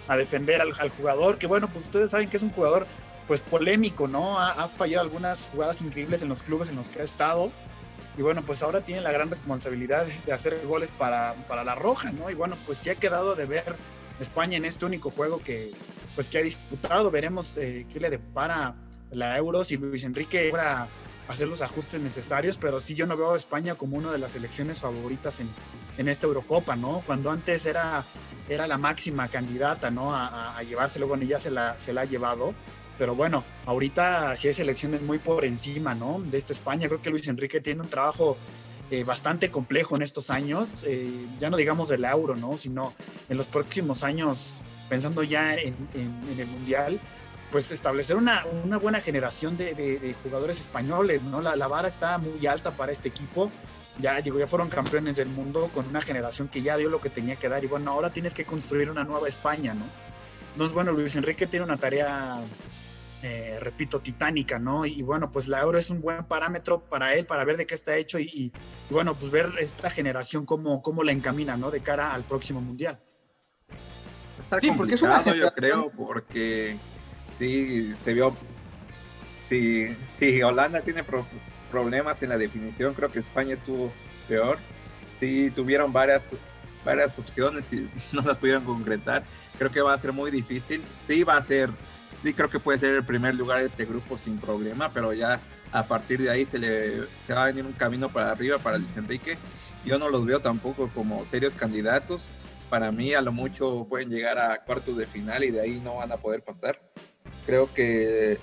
a 0.08 0.16
defender 0.16 0.60
al, 0.60 0.90
jugador, 0.90 1.38
que 1.38 1.46
bueno, 1.46 1.68
pues 1.68 1.84
ustedes 1.84 2.10
saben 2.10 2.30
que 2.30 2.38
es 2.38 2.42
un 2.42 2.50
jugador 2.50 2.86
pues 3.26 3.40
polémico, 3.40 4.08
¿no? 4.08 4.38
Ha, 4.38 4.68
fallado 4.68 5.02
algunas 5.02 5.48
jugadas 5.52 5.82
increíbles 5.82 6.22
en 6.22 6.28
los 6.28 6.42
clubes 6.42 6.68
en 6.68 6.76
los 6.76 6.88
que 6.88 7.00
ha 7.00 7.04
estado. 7.04 7.50
Y 8.16 8.22
bueno, 8.22 8.42
pues 8.46 8.62
ahora 8.62 8.80
tiene 8.80 9.02
la 9.02 9.12
gran 9.12 9.28
responsabilidad 9.28 10.06
de 10.24 10.32
hacer 10.32 10.58
goles 10.64 10.90
para, 10.90 11.34
para 11.48 11.64
la 11.64 11.74
Roja, 11.74 12.12
¿no? 12.12 12.30
Y 12.30 12.34
bueno, 12.34 12.56
pues 12.64 12.82
ya 12.82 12.92
ha 12.92 12.94
quedado 12.94 13.34
de 13.34 13.44
ver 13.44 13.76
España 14.20 14.56
en 14.56 14.64
este 14.64 14.86
único 14.86 15.10
juego 15.10 15.42
que, 15.42 15.72
pues, 16.14 16.28
que 16.28 16.38
ha 16.38 16.42
disputado. 16.42 17.10
Veremos 17.10 17.54
eh, 17.58 17.86
qué 17.92 18.00
le 18.00 18.08
depara 18.08 18.74
la 19.10 19.36
Euro, 19.36 19.64
si 19.64 19.76
Luis 19.76 20.04
Enrique 20.04 20.52
a 20.58 20.88
hacer 21.28 21.48
los 21.48 21.62
ajustes 21.62 22.00
necesarios, 22.00 22.56
pero 22.56 22.80
sí 22.80 22.94
yo 22.94 23.06
no 23.06 23.16
veo 23.16 23.34
a 23.34 23.36
España 23.36 23.74
como 23.74 23.96
una 23.96 24.12
de 24.12 24.18
las 24.18 24.32
selecciones 24.32 24.80
favoritas 24.80 25.40
en, 25.40 25.48
en 25.98 26.08
esta 26.08 26.26
Eurocopa, 26.26 26.76
¿no? 26.76 27.02
Cuando 27.06 27.30
antes 27.30 27.66
era, 27.66 28.04
era 28.48 28.66
la 28.66 28.78
máxima 28.78 29.28
candidata, 29.28 29.90
¿no? 29.90 30.14
A, 30.14 30.56
a, 30.56 30.62
llevárselo, 30.62 31.08
bueno, 31.08 31.24
ya 31.24 31.40
se 31.40 31.50
la, 31.50 31.78
se 31.78 31.92
la 31.92 32.02
ha 32.02 32.04
llevado, 32.04 32.54
pero 32.98 33.14
bueno, 33.14 33.44
ahorita 33.66 34.36
sí 34.36 34.48
hay 34.48 34.54
selecciones 34.54 35.02
muy 35.02 35.18
por 35.18 35.44
encima, 35.44 35.94
¿no? 35.94 36.20
De 36.20 36.38
esta 36.38 36.52
España, 36.52 36.86
creo 36.88 37.02
que 37.02 37.10
Luis 37.10 37.26
Enrique 37.26 37.60
tiene 37.60 37.82
un 37.82 37.88
trabajo 37.88 38.36
eh, 38.90 39.02
bastante 39.02 39.50
complejo 39.50 39.96
en 39.96 40.02
estos 40.02 40.30
años, 40.30 40.68
eh, 40.84 41.10
ya 41.40 41.50
no 41.50 41.56
digamos 41.56 41.88
del 41.88 42.04
Euro, 42.04 42.36
¿no? 42.36 42.56
Sino 42.56 42.94
en 43.28 43.36
los 43.36 43.48
próximos 43.48 44.04
años, 44.04 44.60
pensando 44.88 45.24
ya 45.24 45.54
en, 45.54 45.74
en 45.94 46.38
el 46.38 46.46
Mundial, 46.46 47.00
pues 47.50 47.70
establecer 47.70 48.16
una, 48.16 48.44
una 48.64 48.78
buena 48.78 49.00
generación 49.00 49.56
de, 49.56 49.74
de, 49.74 50.14
jugadores 50.22 50.60
españoles, 50.60 51.22
¿no? 51.22 51.40
La, 51.40 51.56
la, 51.56 51.68
vara 51.68 51.88
está 51.88 52.18
muy 52.18 52.46
alta 52.46 52.70
para 52.70 52.92
este 52.92 53.08
equipo. 53.08 53.50
Ya, 53.98 54.20
digo, 54.20 54.38
ya 54.38 54.46
fueron 54.46 54.68
campeones 54.68 55.16
del 55.16 55.28
mundo 55.28 55.70
con 55.72 55.86
una 55.86 56.00
generación 56.00 56.48
que 56.48 56.60
ya 56.60 56.76
dio 56.76 56.90
lo 56.90 57.00
que 57.00 57.08
tenía 57.08 57.36
que 57.36 57.48
dar. 57.48 57.64
Y 57.64 57.66
bueno, 57.66 57.90
ahora 57.92 58.12
tienes 58.12 58.34
que 58.34 58.44
construir 58.44 58.90
una 58.90 59.04
nueva 59.04 59.28
España, 59.28 59.74
¿no? 59.74 59.84
Entonces, 60.52 60.74
bueno, 60.74 60.92
Luis 60.92 61.14
Enrique 61.16 61.46
tiene 61.46 61.64
una 61.64 61.76
tarea, 61.76 62.38
eh, 63.22 63.58
repito, 63.60 64.00
titánica, 64.00 64.58
¿no? 64.58 64.84
Y, 64.84 65.02
bueno, 65.02 65.30
pues 65.30 65.48
la 65.48 65.60
Euro 65.60 65.78
es 65.78 65.88
un 65.88 66.00
buen 66.00 66.24
parámetro 66.24 66.80
para 66.80 67.14
él, 67.14 67.26
para 67.26 67.44
ver 67.44 67.56
de 67.56 67.66
qué 67.66 67.74
está 67.74 67.96
hecho 67.96 68.18
y, 68.18 68.24
y, 68.24 68.52
bueno, 68.90 69.14
pues 69.14 69.30
ver 69.30 69.50
esta 69.60 69.88
generación 69.88 70.44
cómo, 70.44 70.82
cómo 70.82 71.04
la 71.04 71.12
encamina, 71.12 71.56
¿no? 71.56 71.70
De 71.70 71.80
cara 71.80 72.12
al 72.12 72.22
próximo 72.22 72.60
Mundial. 72.60 72.98
sí, 74.60 74.72
porque 74.76 74.94
es 74.94 75.02
una 75.02 75.24
yo 75.34 75.52
creo, 75.54 75.90
porque 75.90 76.76
sí 77.38 77.94
se 78.04 78.14
vio. 78.14 78.34
Si, 79.48 79.94
si 80.18 80.42
Holanda 80.42 80.80
tiene 80.80 81.04
problemas 81.70 82.22
en 82.22 82.30
la 82.30 82.38
definición, 82.38 82.94
creo 82.94 83.10
que 83.10 83.20
España 83.20 83.54
estuvo 83.54 83.92
peor. 84.28 84.58
Sí 85.20 85.50
tuvieron 85.54 85.92
varias, 85.92 86.22
varias 86.84 87.18
opciones 87.18 87.64
y 87.72 87.88
no 88.12 88.22
las 88.22 88.38
pudieron 88.38 88.64
concretar. 88.64 89.24
Creo 89.58 89.70
que 89.70 89.80
va 89.80 89.94
a 89.94 90.00
ser 90.00 90.12
muy 90.12 90.30
difícil. 90.30 90.82
Sí 91.06 91.22
va 91.22 91.36
a 91.36 91.42
ser, 91.42 91.70
sí 92.22 92.34
creo 92.34 92.50
que 92.50 92.60
puede 92.60 92.78
ser 92.78 92.94
el 92.94 93.04
primer 93.04 93.34
lugar 93.34 93.60
de 93.60 93.66
este 93.66 93.84
grupo 93.84 94.18
sin 94.18 94.38
problema, 94.38 94.90
pero 94.92 95.12
ya 95.12 95.40
a 95.72 95.84
partir 95.84 96.22
de 96.22 96.30
ahí 96.30 96.46
se 96.46 96.58
le 96.58 97.06
se 97.26 97.34
va 97.34 97.44
a 97.44 97.46
venir 97.46 97.64
un 97.64 97.72
camino 97.72 98.08
para 98.08 98.32
arriba 98.32 98.58
para 98.58 98.78
Luis 98.78 98.96
Enrique. 98.96 99.36
Yo 99.84 99.98
no 99.98 100.08
los 100.08 100.24
veo 100.24 100.40
tampoco 100.40 100.90
como 100.92 101.24
serios 101.26 101.54
candidatos. 101.54 102.28
Para 102.68 102.90
mí 102.90 103.14
a 103.14 103.22
lo 103.22 103.30
mucho 103.30 103.86
pueden 103.88 104.08
llegar 104.08 104.38
a 104.38 104.64
cuartos 104.64 104.96
de 104.96 105.06
final 105.06 105.44
y 105.44 105.52
de 105.52 105.60
ahí 105.60 105.80
no 105.84 105.96
van 105.96 106.10
a 106.10 106.16
poder 106.16 106.42
pasar. 106.42 106.80
Creo 107.46 107.72
que 107.72 108.38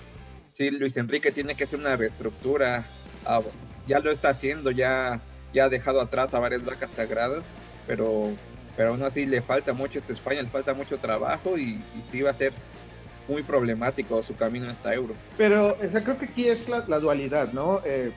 sí, 0.56 0.70
Luis 0.70 0.96
Enrique 0.96 1.30
tiene 1.30 1.54
que 1.54 1.64
hacer 1.64 1.78
una 1.78 1.96
reestructura. 1.96 2.84
Ah, 3.26 3.42
ya 3.86 3.98
lo 3.98 4.10
está 4.10 4.30
haciendo, 4.30 4.70
ya, 4.70 5.20
ya 5.52 5.64
ha 5.64 5.68
dejado 5.68 6.00
atrás 6.00 6.32
a 6.32 6.38
varias 6.38 6.64
vacas 6.64 6.90
sagradas, 6.96 7.42
pero, 7.86 8.32
pero 8.76 8.90
aún 8.90 9.02
así 9.02 9.26
le 9.26 9.42
falta 9.42 9.74
mucho 9.74 9.98
a 9.98 10.00
esta 10.00 10.14
España, 10.14 10.40
le 10.40 10.48
falta 10.48 10.72
mucho 10.72 10.98
trabajo 10.98 11.58
y, 11.58 11.82
sí 12.10 12.22
va 12.22 12.30
a 12.30 12.34
ser 12.34 12.54
muy 13.28 13.42
problemático 13.42 14.22
su 14.22 14.36
camino 14.36 14.64
en 14.64 14.72
esta 14.72 14.94
euro. 14.94 15.14
Pero 15.36 15.76
creo 15.78 16.18
que 16.18 16.26
aquí 16.26 16.48
es 16.48 16.68
la, 16.68 16.80
dualidad, 16.80 17.52
¿no? 17.52 17.82
Eh, 17.84 18.12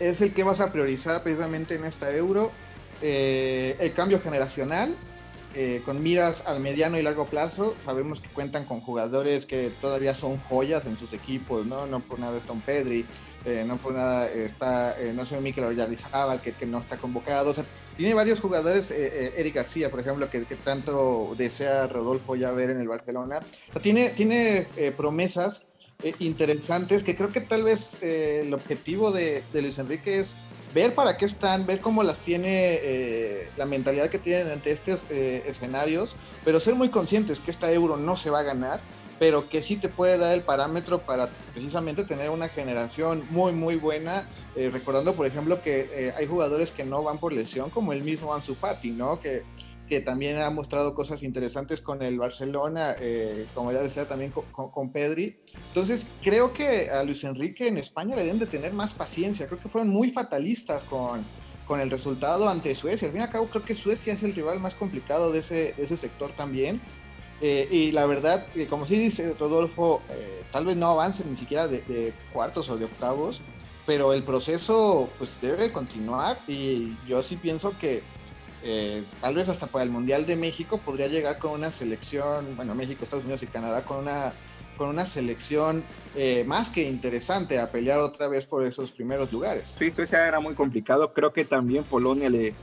es 0.00 0.20
el 0.20 0.34
que 0.34 0.42
vas 0.42 0.60
a 0.60 0.70
priorizar 0.70 1.22
precisamente 1.22 1.76
en 1.76 1.84
esta 1.84 2.14
euro, 2.14 2.50
eh, 3.00 3.76
el 3.80 3.92
cambio 3.94 4.20
generacional 4.20 4.94
eh, 5.56 5.82
con 5.84 6.02
miras 6.02 6.42
al 6.46 6.60
mediano 6.60 6.98
y 6.98 7.02
largo 7.02 7.26
plazo. 7.26 7.76
Sabemos 7.84 8.20
que 8.20 8.28
cuentan 8.28 8.64
con 8.64 8.80
jugadores 8.80 9.46
que 9.46 9.70
todavía 9.80 10.14
son 10.14 10.38
joyas 10.38 10.84
en 10.84 10.98
sus 10.98 11.12
equipos, 11.12 11.64
¿no? 11.66 11.86
No 11.86 12.00
por 12.00 12.18
nada 12.18 12.38
es 12.38 12.44
Tom 12.44 12.60
Pedri, 12.60 13.06
eh, 13.44 13.64
no 13.66 13.76
por 13.76 13.94
nada 13.94 14.28
está, 14.30 15.00
eh, 15.00 15.12
no 15.14 15.24
sé, 15.24 15.40
Mikel 15.40 15.64
Oyarzabal, 15.64 16.40
que, 16.40 16.52
que 16.52 16.66
no 16.66 16.78
está 16.78 16.96
convocado. 16.96 17.54
tiene 17.96 18.14
varios 18.14 18.40
jugadores, 18.40 18.90
Eric 18.90 19.54
García, 19.54 19.90
por 19.90 20.00
ejemplo, 20.00 20.28
que, 20.28 20.40
tanto 20.40 21.34
desea 21.38 21.86
Rodolfo 21.86 22.34
ya 22.34 22.50
ver 22.50 22.70
en 22.70 22.80
el 22.80 22.88
Barcelona. 22.88 23.40
tiene 23.80 24.10
tiene 24.10 24.66
promesas 24.96 25.62
interesantes 26.18 27.04
que 27.04 27.14
creo 27.14 27.30
que 27.30 27.40
tal 27.40 27.62
vez 27.62 28.02
el 28.02 28.52
objetivo 28.52 29.12
de, 29.12 29.42
de 29.52 29.62
Luis 29.62 29.78
Enrique 29.78 30.18
es 30.18 30.34
ver 30.74 30.94
para 30.94 31.16
qué 31.16 31.24
están, 31.24 31.64
ver 31.66 31.80
cómo 31.80 32.02
las 32.02 32.18
tiene, 32.18 32.80
eh, 32.82 33.48
la 33.56 33.64
mentalidad 33.64 34.10
que 34.10 34.18
tienen 34.18 34.50
ante 34.50 34.72
estos 34.72 35.04
eh, 35.08 35.44
escenarios, 35.46 36.16
pero 36.44 36.60
ser 36.60 36.74
muy 36.74 36.88
conscientes 36.88 37.40
que 37.40 37.52
esta 37.52 37.72
euro 37.72 37.96
no 37.96 38.16
se 38.16 38.28
va 38.28 38.40
a 38.40 38.42
ganar, 38.42 38.80
pero 39.20 39.48
que 39.48 39.62
sí 39.62 39.76
te 39.76 39.88
puede 39.88 40.18
dar 40.18 40.34
el 40.34 40.42
parámetro 40.42 40.98
para 40.98 41.28
precisamente 41.52 42.04
tener 42.04 42.30
una 42.30 42.48
generación 42.48 43.24
muy, 43.30 43.52
muy 43.52 43.76
buena. 43.76 44.28
Eh, 44.56 44.70
recordando, 44.70 45.14
por 45.14 45.26
ejemplo, 45.26 45.62
que 45.62 46.12
hay 46.16 46.26
jugadores 46.26 46.70
que 46.70 46.84
no 46.84 47.02
van 47.02 47.18
por 47.18 47.32
lesión, 47.32 47.70
como 47.70 47.92
el 47.92 48.02
mismo 48.02 48.34
Ansu 48.34 48.54
Fati, 48.54 48.90
¿no? 48.90 49.20
Que, 49.20 49.44
que 49.88 50.00
también 50.00 50.38
ha 50.38 50.50
mostrado 50.50 50.94
cosas 50.94 51.22
interesantes 51.22 51.80
con 51.80 52.02
el 52.02 52.18
Barcelona, 52.18 52.96
eh, 53.00 53.46
como 53.54 53.70
ya 53.70 53.80
decía 53.80 54.08
también 54.08 54.32
con, 54.32 54.92
Pedri. 54.92 55.36
Entonces, 55.68 56.06
creo 56.22 56.52
que 56.52 56.90
a 56.90 57.02
Luis 57.02 57.22
Enrique 57.24 57.68
en 57.68 57.76
España 57.76 58.16
le 58.16 58.22
deben 58.22 58.38
de 58.38 58.46
tener 58.46 58.72
más 58.72 58.94
paciencia. 58.94 59.46
Creo 59.46 59.60
que 59.60 59.68
fueron 59.68 59.90
muy 59.90 60.10
fatalistas 60.10 60.84
con, 60.84 61.22
con 61.66 61.80
el 61.80 61.90
resultado 61.90 62.48
ante 62.48 62.74
Suecia. 62.74 63.08
Al 63.08 63.12
fin 63.12 63.20
y 63.20 63.24
al 63.24 63.30
cabo, 63.30 63.46
creo 63.46 63.64
que 63.64 63.74
Suecia 63.74 64.14
es 64.14 64.22
el 64.22 64.34
rival 64.34 64.58
más 64.60 64.74
complicado 64.74 65.30
de 65.32 65.40
ese, 65.40 65.74
ese 65.76 65.96
sector 65.96 66.30
también. 66.32 66.80
Eh, 67.42 67.68
y 67.70 67.92
la 67.92 68.06
verdad, 68.06 68.46
eh, 68.54 68.66
como 68.66 68.86
sí 68.86 68.96
dice 68.96 69.34
Rodolfo, 69.38 70.00
tal 70.50 70.64
vez 70.64 70.76
no 70.76 70.86
avancen 70.86 71.30
ni 71.30 71.36
siquiera 71.36 71.68
de, 71.68 71.82
de, 71.82 72.14
cuartos 72.32 72.70
o 72.70 72.78
de 72.78 72.86
octavos, 72.86 73.42
pero 73.84 74.14
el 74.14 74.22
proceso 74.22 75.10
pues 75.18 75.30
debe 75.42 75.72
continuar 75.72 76.38
y 76.46 76.96
yo 77.06 77.22
sí 77.22 77.36
pienso 77.36 77.76
que 77.78 78.02
eh, 78.66 79.04
tal 79.20 79.34
vez 79.34 79.48
hasta 79.50 79.66
para 79.66 79.84
el 79.84 79.90
Mundial 79.90 80.24
de 80.24 80.36
México 80.36 80.78
podría 80.78 81.06
llegar 81.06 81.38
con 81.38 81.52
una 81.52 81.70
selección, 81.70 82.56
bueno, 82.56 82.74
México, 82.74 83.04
Estados 83.04 83.24
Unidos 83.24 83.42
y 83.42 83.46
Canadá, 83.46 83.84
con 83.84 83.98
una, 83.98 84.32
con 84.78 84.88
una 84.88 85.04
selección 85.04 85.84
eh, 86.14 86.44
más 86.46 86.70
que 86.70 86.88
interesante 86.88 87.58
a 87.58 87.70
pelear 87.70 87.98
otra 87.98 88.26
vez 88.26 88.46
por 88.46 88.64
esos 88.64 88.90
primeros 88.90 89.30
lugares. 89.30 89.74
Sí, 89.78 89.90
Suecia 89.90 90.26
era 90.26 90.40
muy 90.40 90.54
complicado, 90.54 91.12
creo 91.12 91.32
que 91.32 91.44
también 91.44 91.84
Polonia 91.84 92.30
le, 92.30 92.54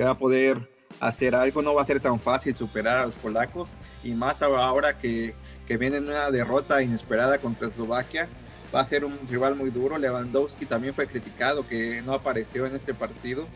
va 0.00 0.10
a 0.10 0.16
poder 0.16 0.70
hacer 1.00 1.34
algo, 1.34 1.60
no 1.60 1.74
va 1.74 1.82
a 1.82 1.86
ser 1.86 1.98
tan 1.98 2.20
fácil 2.20 2.54
superar 2.54 2.98
a 2.98 3.06
los 3.06 3.14
polacos, 3.16 3.68
y 4.04 4.12
más 4.12 4.40
ahora 4.42 4.96
que, 4.96 5.34
que 5.66 5.76
viene 5.76 5.98
una 5.98 6.30
derrota 6.30 6.80
inesperada 6.82 7.38
contra 7.38 7.66
Eslovaquia, 7.66 8.28
va 8.72 8.80
a 8.80 8.86
ser 8.86 9.04
un 9.04 9.18
rival 9.28 9.56
muy 9.56 9.70
duro. 9.70 9.98
Lewandowski 9.98 10.66
también 10.66 10.94
fue 10.94 11.08
criticado 11.08 11.66
que 11.66 12.00
no 12.02 12.14
apareció 12.14 12.66
en 12.66 12.76
este 12.76 12.94
partido, 12.94 13.46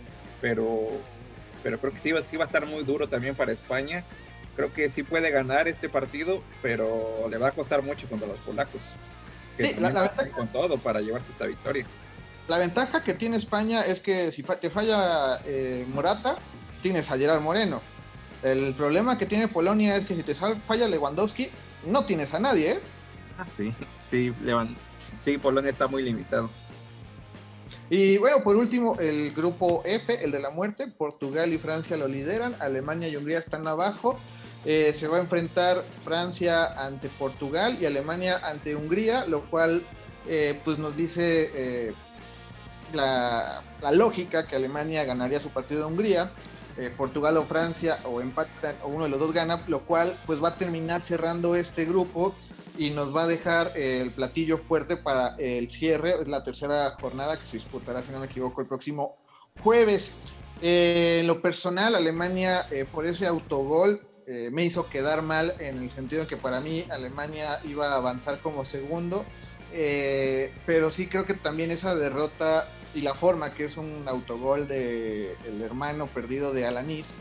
pero 0.41 1.01
pero 1.63 1.79
creo 1.79 1.93
que 1.93 2.01
sí, 2.01 2.13
sí 2.31 2.37
va 2.37 2.45
a 2.45 2.47
estar 2.47 2.67
muy 2.67 2.85
duro 2.85 3.09
también 3.09 3.35
para 3.35 3.53
España. 3.53 4.05
Creo 4.57 4.73
que 4.73 4.91
sí 4.91 5.03
puede 5.03 5.31
ganar 5.31 5.69
este 5.69 5.89
partido, 5.89 6.43
pero 6.61 7.29
le 7.31 7.39
va 7.39 7.49
a 7.49 7.53
costar 7.53 7.83
mucho 7.83 8.09
contra 8.09 8.29
los 8.29 8.39
polacos. 8.39 8.83
Que 9.57 9.67
sí, 9.67 9.75
la, 9.79 10.13
con 10.35 10.49
todo 10.49 10.79
para 10.79 11.01
llevarse 11.01 11.31
esta 11.33 11.47
victoria. 11.47 11.87
La 12.49 12.59
ventaja 12.59 13.03
que 13.03 13.15
tiene 13.15 13.37
España 13.37 13.83
es 13.83 14.01
que 14.01 14.33
si 14.33 14.43
te 14.43 14.71
falla 14.71 15.41
eh, 15.47 15.87
Morata, 15.89 16.37
tienes 16.83 17.11
a 17.11 17.17
Gerard 17.17 17.41
Moreno. 17.41 17.81
El 18.43 18.75
problema 18.75 19.17
que 19.17 19.27
tiene 19.27 19.49
Polonia 19.49 19.97
es 19.97 20.05
que 20.05 20.17
si 20.17 20.23
te 20.23 20.35
falla 20.35 20.89
Lewandowski, 20.89 21.49
no 21.87 22.05
tienes 22.05 22.35
a 22.35 22.41
nadie, 22.41 22.73
¿eh? 22.73 22.81
Ah, 23.39 23.47
sí, 23.57 23.73
sí, 24.11 24.35
sí, 25.25 25.39
Polonia 25.39 25.71
está 25.71 25.87
muy 25.87 26.03
limitado. 26.03 26.51
Y 27.91 28.17
bueno, 28.19 28.43
por 28.43 28.57
último, 28.57 28.97
el 28.99 29.33
grupo 29.33 29.83
F, 29.85 30.25
el 30.25 30.31
de 30.33 30.41
la 30.41 30.51
muerte, 30.51 30.87
Portugal 30.87 31.53
y 31.53 31.59
Francia 31.59 31.97
lo 31.97 32.09
lideran, 32.09 32.55
Alemania 32.61 33.09
y 33.09 33.17
Hungría 33.17 33.39
están 33.39 33.67
abajo. 33.67 34.19
Eh, 34.65 34.95
se 34.97 35.09
va 35.09 35.17
a 35.17 35.21
enfrentar 35.21 35.83
Francia 36.05 36.67
ante 36.85 37.09
Portugal 37.09 37.77
y 37.81 37.87
Alemania 37.87 38.41
ante 38.45 38.77
Hungría, 38.77 39.27
lo 39.27 39.43
cual 39.51 39.83
eh, 40.29 40.61
pues 40.65 40.79
nos 40.79 40.97
dice 40.97 41.51
eh, 41.55 41.95
la, 42.93 43.63
lógica 43.93 44.47
que 44.47 44.55
Alemania 44.55 45.05
ganaría 45.05 45.41
su 45.41 45.51
partido 45.51 45.81
de 45.81 45.87
Hungría. 45.87 46.33
Portugal 46.97 47.37
o 47.37 47.45
Francia 47.45 47.99
o 48.05 48.23
empatan 48.23 48.75
o 48.83 48.89
uno 48.89 49.05
de 49.05 49.11
los 49.11 49.21
dos 49.21 49.35
gana, 49.35 49.63
lo 49.67 49.85
cual 49.85 50.17
pues 50.25 50.43
va 50.43 50.49
a 50.49 50.57
terminar 50.57 51.03
cerrando 51.03 51.55
este 51.55 51.85
grupo 51.85 52.35
y 52.79 52.91
nos 52.91 53.15
va 53.15 53.25
a 53.25 53.27
dejar 53.27 53.73
el 53.77 54.13
platillo 54.13 54.59
fuerte 54.59 54.97
para 54.97 55.37
el 55.39 55.71
cierre. 55.71 56.15
Es 56.21 56.29
la 56.29 56.43
tercera 56.43 56.97
jornada 57.01 57.39
que 57.39 57.47
se 57.47 57.57
disputará, 57.59 58.03
si 58.03 58.11
no 58.11 58.21
me 58.21 58.27
equivoco, 58.27 58.61
el 58.61 58.67
próximo 58.67 59.17
jueves. 59.61 60.13
Eh, 60.61 61.19
en 61.21 61.27
lo 61.27 61.43
personal, 61.43 61.95
Alemania 61.95 62.67
eh, 62.71 62.85
por 62.91 63.07
ese 63.07 63.27
autogol 63.27 64.01
eh, 64.27 64.49
me 64.53 64.65
hizo 64.65 64.89
quedar 64.89 65.23
mal 65.23 65.53
en 65.59 65.83
el 65.83 65.91
sentido 65.91 66.23
de 66.23 66.29
que 66.29 66.37
para 66.37 66.61
mí 66.61 66.85
Alemania 66.91 67.61
iba 67.65 67.93
a 67.93 67.97
avanzar 67.97 68.39
como 68.39 68.65
segundo. 68.65 69.25
pero 70.67 70.91
sí 70.91 71.07
creo 71.07 71.25
que 71.25 71.35
también 71.35 71.71
esa 71.71 71.95
derrota 71.95 72.69
y 72.95 73.01
la 73.01 73.15
forma 73.15 73.55
que 73.55 73.65
es 73.65 73.79
un 73.79 74.05
autogol 74.07 74.69
de 74.69 75.33
el 75.47 75.63
hermano 75.63 76.07
perdido 76.07 76.53
de 76.53 76.67
Alanis 76.67 77.15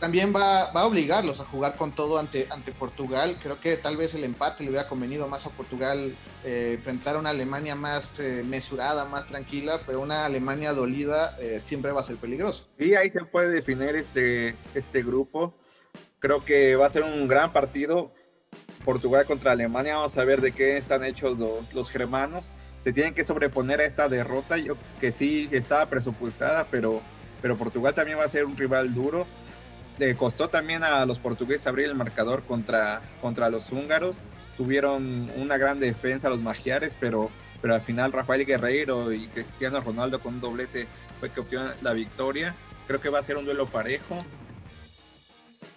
también 0.00 0.34
va, 0.34 0.64
a 0.64 0.86
obligarlos 0.86 1.40
a 1.40 1.44
jugar 1.44 1.76
con 1.76 1.92
todo 1.92 2.18
ante, 2.18 2.46
ante 2.50 2.72
Portugal. 2.72 3.38
Creo 3.42 3.58
que 3.58 3.76
tal 3.76 3.96
vez 3.96 4.14
el 4.14 4.24
empate 4.24 4.62
le 4.62 4.70
hubiera 4.70 4.88
convenido 4.88 5.26
más 5.28 5.46
a 5.46 5.50
Portugal 5.50 6.14
eh, 6.44 6.74
enfrentar 6.76 7.16
a 7.16 7.18
una 7.18 7.30
Alemania 7.30 7.74
más 7.74 8.18
eh, 8.18 8.42
mesurada, 8.44 9.06
más 9.06 9.26
tranquila, 9.26 9.80
pero 9.86 10.00
una 10.00 10.26
Alemania 10.26 10.72
dolida 10.72 11.36
eh, 11.40 11.60
siempre 11.64 11.92
va 11.92 12.00
a 12.00 12.04
ser 12.04 12.16
peligroso. 12.16 12.66
Y 12.78 12.94
ahí 12.94 13.10
se 13.10 13.24
puede 13.24 13.48
definir 13.48 13.96
este, 13.96 14.54
este 14.74 15.02
grupo. 15.02 15.54
Creo 16.18 16.44
que 16.44 16.76
va 16.76 16.86
a 16.86 16.90
ser 16.90 17.02
un 17.02 17.26
gran 17.26 17.52
partido. 17.52 18.12
Portugal 18.84 19.26
contra 19.26 19.52
Alemania, 19.52 19.96
vamos 19.96 20.16
a 20.16 20.24
ver 20.24 20.40
de 20.40 20.52
qué 20.52 20.76
están 20.76 21.04
hechos 21.04 21.38
los, 21.38 21.74
los 21.74 21.90
germanos. 21.90 22.44
Se 22.80 22.92
tienen 22.92 23.14
que 23.14 23.24
sobreponer 23.24 23.80
a 23.80 23.84
esta 23.84 24.08
derrota, 24.08 24.56
yo 24.58 24.76
que 25.00 25.10
sí 25.10 25.48
estaba 25.50 25.86
presupuestada, 25.86 26.68
pero, 26.70 27.02
pero 27.42 27.56
Portugal 27.56 27.94
también 27.94 28.18
va 28.18 28.24
a 28.24 28.28
ser 28.28 28.44
un 28.44 28.56
rival 28.56 28.94
duro 28.94 29.26
le 29.98 30.14
costó 30.14 30.48
también 30.48 30.84
a 30.84 31.06
los 31.06 31.18
portugueses 31.18 31.66
abrir 31.66 31.86
el 31.86 31.94
marcador 31.94 32.42
contra, 32.44 33.02
contra 33.20 33.48
los 33.48 33.70
húngaros. 33.70 34.18
Tuvieron 34.56 35.30
una 35.36 35.56
gran 35.56 35.80
defensa 35.80 36.28
los 36.28 36.40
magiares, 36.40 36.96
pero, 36.98 37.30
pero 37.62 37.74
al 37.74 37.82
final 37.82 38.12
Rafael 38.12 38.44
Guerreiro 38.44 39.12
y 39.12 39.26
Cristiano 39.28 39.80
Ronaldo 39.80 40.20
con 40.20 40.34
un 40.34 40.40
doblete 40.40 40.86
fue 41.18 41.30
que 41.30 41.40
obtuvo 41.40 41.64
la 41.82 41.92
victoria. 41.92 42.54
Creo 42.86 43.00
que 43.00 43.08
va 43.08 43.20
a 43.20 43.24
ser 43.24 43.36
un 43.36 43.44
duelo 43.44 43.66
parejo. 43.66 44.24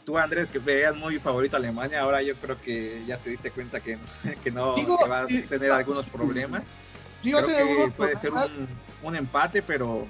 Tú, 0.06 0.18
Andrés, 0.18 0.48
que 0.48 0.60
veías 0.60 0.96
muy 0.96 1.20
favorito 1.20 1.56
a 1.56 1.60
Alemania, 1.60 2.02
ahora 2.02 2.22
yo 2.22 2.36
creo 2.36 2.60
que 2.62 3.04
ya 3.06 3.18
te 3.18 3.30
diste 3.30 3.52
cuenta 3.52 3.80
que, 3.80 3.98
que 4.44 4.52
no 4.52 4.76
va 5.10 5.22
a 5.22 5.28
tener 5.28 5.72
algunos 5.72 6.06
problemas. 6.08 6.64
Creo 7.22 7.46
que 7.46 7.94
puede 7.96 8.20
ser 8.20 8.32
un, 8.32 8.68
un 9.04 9.16
empate, 9.16 9.62
pero 9.62 10.08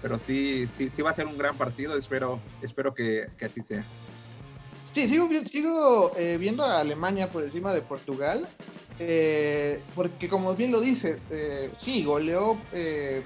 pero 0.00 0.18
sí, 0.18 0.66
sí, 0.66 0.90
sí 0.90 1.02
va 1.02 1.10
a 1.10 1.14
ser 1.14 1.26
un 1.26 1.38
gran 1.38 1.56
partido, 1.56 1.96
espero, 1.96 2.40
espero 2.62 2.94
que, 2.94 3.28
así 3.42 3.62
sea. 3.62 3.84
Sí, 4.92 5.08
sigo, 5.08 5.28
sigo 5.50 6.12
eh, 6.16 6.38
viendo 6.38 6.64
a 6.64 6.80
Alemania 6.80 7.28
por 7.28 7.42
encima 7.42 7.72
de 7.72 7.82
Portugal, 7.82 8.46
eh, 8.98 9.80
porque 9.94 10.28
como 10.28 10.54
bien 10.54 10.72
lo 10.72 10.80
dices, 10.80 11.24
eh, 11.30 11.72
sí, 11.80 12.04
goleó 12.04 12.58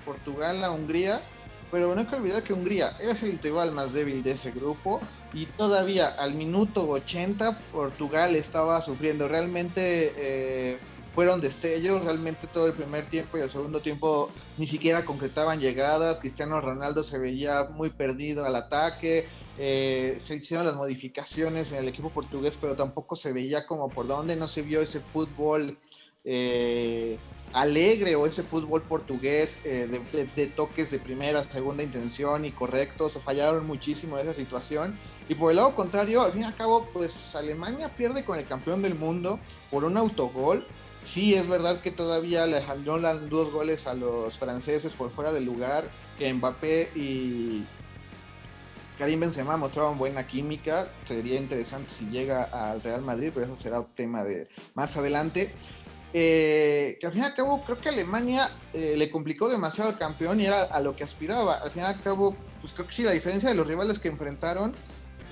Portugal 0.05 0.65
a 0.65 0.71
Hungría, 0.71 1.23
pero 1.71 1.95
no 1.95 2.01
hay 2.01 2.07
que 2.07 2.17
olvidar 2.17 2.43
que 2.43 2.53
Hungría 2.53 2.95
es 3.01 3.23
el 3.23 3.39
rival 3.39 3.73
más 3.73 3.93
débil 3.95 4.23
de 4.23 4.33
ese 4.33 4.51
grupo 4.51 5.01
y 5.33 5.47
todavía 5.47 6.09
al 6.09 6.35
minuto 6.35 6.87
80 6.87 7.59
Portugal 7.73 8.37
estaba 8.37 8.83
sufriendo. 8.83 9.27
Realmente 9.27 10.79
fueron 11.15 11.41
destellos, 11.41 12.03
realmente 12.05 12.47
todo 12.47 12.67
el 12.67 12.73
primer 12.73 13.09
tiempo 13.09 13.37
y 13.37 13.43
el 13.43 13.51
segundo 13.51 13.81
tiempo 13.81 14.31
ni 14.57 14.67
siquiera 14.67 15.05
concretaban 15.05 15.61
llegadas, 15.61 16.19
Cristiano 16.19 16.61
Ronaldo 16.61 17.05
se 17.05 17.19
veía 17.19 17.65
muy 17.71 17.91
perdido 17.91 18.45
al 18.45 18.57
ataque, 18.57 19.27
eh, 19.59 20.19
se 20.25 20.37
hicieron 20.37 20.67
las 20.67 20.75
modificaciones 20.75 21.73
en 21.73 21.79
el 21.79 21.89
equipo 21.89 22.11
portugués, 22.11 22.57
pero 22.61 22.75
tampoco 22.77 23.17
se 23.17 23.33
veía 23.33 23.67
como 23.67 23.91
por 23.91 24.07
dónde, 24.07 24.37
no 24.37 24.49
se 24.49 24.63
vio 24.63 24.81
ese 24.81 25.01
fútbol 25.01 25.77
eh, 26.25 27.19
alegre 27.53 28.15
o 28.17 28.27
ese 28.27 28.43
fútbol 28.43 28.83
portugués 28.83 29.59
eh, 29.65 29.89
de, 30.37 30.47
toques 30.47 30.91
de 30.91 30.99
primera, 30.99 31.45
segunda 31.45 31.83
intención 31.83 32.47
y 32.47 32.53
correctos, 32.53 33.19
fallaron 33.25 33.67
muchísimo 33.67 34.19
en 34.19 34.29
esa 34.29 34.39
situación. 34.39 34.99
Y 35.29 35.35
por 35.35 35.51
el 35.51 35.57
lado 35.57 35.75
contrario, 35.75 36.23
al 36.23 36.33
fin 36.33 36.43
y 36.43 36.45
al 36.45 36.55
cabo, 36.55 36.89
pues 36.93 37.35
Alemania 37.35 37.89
pierde 37.89 38.25
con 38.25 38.39
el 38.39 38.45
campeón 38.45 38.83
del 38.83 38.95
mundo 38.95 39.39
por 39.71 39.85
un 39.85 39.97
autogol 39.97 40.67
Sí, 41.05 41.35
es 41.35 41.47
verdad 41.49 41.81
que 41.81 41.91
todavía 41.91 42.47
le 42.47 42.59
anulan 42.59 43.29
dos 43.29 43.53
goles 43.53 43.87
a 43.87 43.95
los 43.95 44.39
franceses 44.39 44.93
por 44.95 45.13
fuera 45.13 45.33
del 45.33 45.45
lugar, 45.45 45.91
que 46.19 46.33
Mbappé 46.33 46.91
y 46.95 47.65
Karim 48.99 49.21
Benzema 49.21 49.57
mostraban 49.57 49.99
buena 49.99 50.27
química, 50.27 50.89
sería 51.09 51.39
interesante 51.39 51.91
si 51.93 52.07
llega 52.07 52.45
al 52.45 52.81
Real 52.83 53.03
Madrid, 53.03 53.31
pero 53.35 53.47
eso 53.47 53.57
será 53.57 53.81
un 53.81 53.93
tema 53.95 54.23
de 54.23 54.49
más 54.75 54.97
adelante. 54.97 55.53
Eh, 56.15 56.99
que 57.01 57.07
al 57.07 57.13
fin 57.13 57.23
y 57.23 57.25
al 57.25 57.35
cabo 57.35 57.65
creo 57.65 57.81
que 57.81 57.89
Alemania 57.89 58.49
eh, 58.75 58.95
le 58.97 59.11
complicó 59.11 59.49
demasiado 59.49 59.91
al 59.91 59.99
campeón 59.99 60.41
y 60.41 60.47
era 60.47 60.65
a 60.65 60.81
lo 60.81 60.95
que 60.95 61.05
aspiraba. 61.05 61.55
Al 61.55 61.71
fin 61.71 61.83
y 61.83 61.87
al 61.87 62.01
cabo, 62.01 62.37
pues 62.61 62.73
creo 62.73 62.87
que 62.87 62.93
sí, 62.93 63.03
la 63.03 63.13
diferencia 63.13 63.49
de 63.49 63.55
los 63.55 63.67
rivales 63.67 63.99
que 63.99 64.09
enfrentaron, 64.09 64.77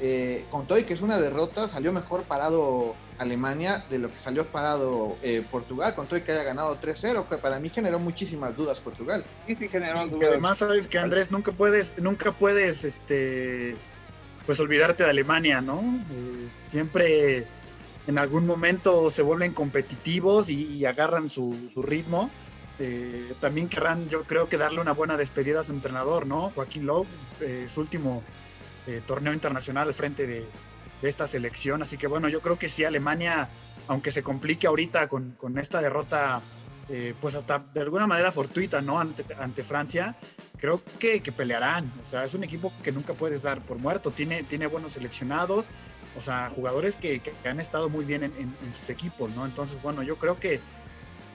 eh, 0.01 0.45
con 0.51 0.67
todo 0.67 0.79
y 0.79 0.85
que 0.85 0.95
es 0.95 1.03
una 1.03 1.19
derrota, 1.19 1.69
salió 1.69 1.93
mejor 1.93 2.25
parado 2.25 2.95
Alemania 3.21 3.85
de 3.91 3.99
lo 3.99 4.09
que 4.09 4.19
salió 4.19 4.47
parado 4.47 5.17
eh, 5.23 5.45
Portugal, 5.51 5.95
con 5.95 6.07
todo 6.07 6.19
y 6.19 6.23
que 6.23 6.33
haya 6.33 6.43
ganado 6.43 6.81
3-0, 6.81 7.29
que 7.29 7.37
para 7.37 7.59
mí 7.59 7.69
generó 7.69 7.99
muchísimas 7.99 8.57
dudas 8.57 8.81
Portugal. 8.81 9.25
Sí, 9.47 9.57
sí 9.57 9.69
generó 9.69 10.07
dudas. 10.07 10.31
además 10.31 10.57
sabes 10.57 10.87
que 10.87 10.99
Andrés 10.99 11.31
nunca 11.31 11.53
puedes, 11.53 11.93
nunca 11.99 12.33
puedes, 12.33 12.83
este, 12.85 13.77
pues 14.47 14.59
olvidarte 14.59 15.05
de 15.05 15.11
Alemania, 15.11 15.61
¿no? 15.61 15.81
Eh, 15.81 16.49
siempre 16.71 17.47
en 18.07 18.19
algún 18.19 18.47
momento 18.47 19.11
se 19.11 19.21
vuelven 19.21 19.53
competitivos 19.53 20.49
y, 20.49 20.87
agarran 20.87 21.29
su, 21.29 21.55
ritmo. 21.77 22.31
Eh, 22.79 23.35
también 23.39 23.69
querrán, 23.69 24.09
yo 24.09 24.25
creo 24.25 24.49
que 24.49 24.57
darle 24.57 24.81
una 24.81 24.93
buena 24.93 25.19
despedida 25.19 25.61
a 25.61 25.65
su 25.65 25.73
entrenador, 25.73 26.27
¿no? 26.27 26.49
Joaquín 26.55 26.87
Lowe, 26.87 27.07
su 27.73 27.81
último 27.81 28.23
eh, 28.87 29.03
torneo 29.07 29.33
internacional 29.33 29.89
al 29.89 29.95
frente 29.95 30.27
de, 30.27 30.47
esta 31.03 31.27
selección. 31.27 31.83
Así 31.83 31.97
que 31.97 32.07
bueno, 32.07 32.29
yo 32.29 32.43
creo 32.43 32.59
que 32.59 32.69
sí, 32.69 32.85
Alemania, 32.85 33.49
aunque 33.89 34.11
se 34.11 34.23
complique 34.23 34.67
ahorita 34.67 35.09
con, 35.09 35.35
esta 35.59 35.81
derrota, 35.81 36.43
eh, 36.91 37.15
pues 37.21 37.35
hasta 37.35 37.59
de 37.73 37.81
alguna 37.81 38.07
manera 38.07 38.31
fortuita, 38.31 38.83
¿no? 38.83 39.01
Ante, 39.01 39.25
ante 39.41 39.63
Francia, 39.63 40.17
creo 40.59 40.83
que, 40.99 41.23
que, 41.23 41.33
pelearán. 41.33 41.91
O 42.05 42.07
sea, 42.07 42.25
es 42.25 42.35
un 42.35 42.45
equipo 42.45 42.71
que 42.83 42.93
nunca 42.93 43.15
puedes 43.15 43.41
dar 43.43 43.63
por 43.63 43.79
muerto. 43.79 44.11
Tiene, 44.11 44.43
tiene 44.43 44.67
buenos 44.67 44.93
seleccionados, 44.93 45.71
o 46.19 46.21
sea, 46.21 46.51
jugadores 46.51 46.97
que, 46.97 47.23
han 47.45 47.61
estado 47.61 47.89
muy 47.89 48.05
bien 48.05 48.25
en, 48.25 48.55
sus 48.75 48.91
equipos, 48.91 49.31
¿no? 49.35 49.47
Entonces, 49.47 49.81
bueno, 49.83 50.03
yo 50.03 50.17
creo 50.19 50.39
que 50.39 50.61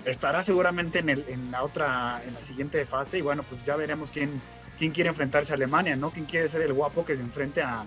estará 0.05 0.43
seguramente 0.43 0.99
en, 0.99 1.09
el, 1.09 1.25
en 1.27 1.51
la 1.51 1.63
otra, 1.63 2.21
en 2.25 2.33
la 2.33 2.41
siguiente 2.41 2.83
fase 2.85 3.17
y 3.17 3.21
bueno, 3.21 3.43
pues 3.43 3.63
ya 3.65 3.75
veremos 3.75 4.11
quién, 4.11 4.41
quién 4.77 4.91
quiere 4.91 5.09
enfrentarse 5.09 5.51
a 5.51 5.55
Alemania, 5.55 5.95
¿no? 5.95 6.11
¿Quién 6.11 6.25
quiere 6.25 6.47
ser 6.47 6.61
el 6.61 6.73
guapo 6.73 7.05
que 7.05 7.15
se 7.15 7.21
enfrente 7.21 7.61
a, 7.61 7.85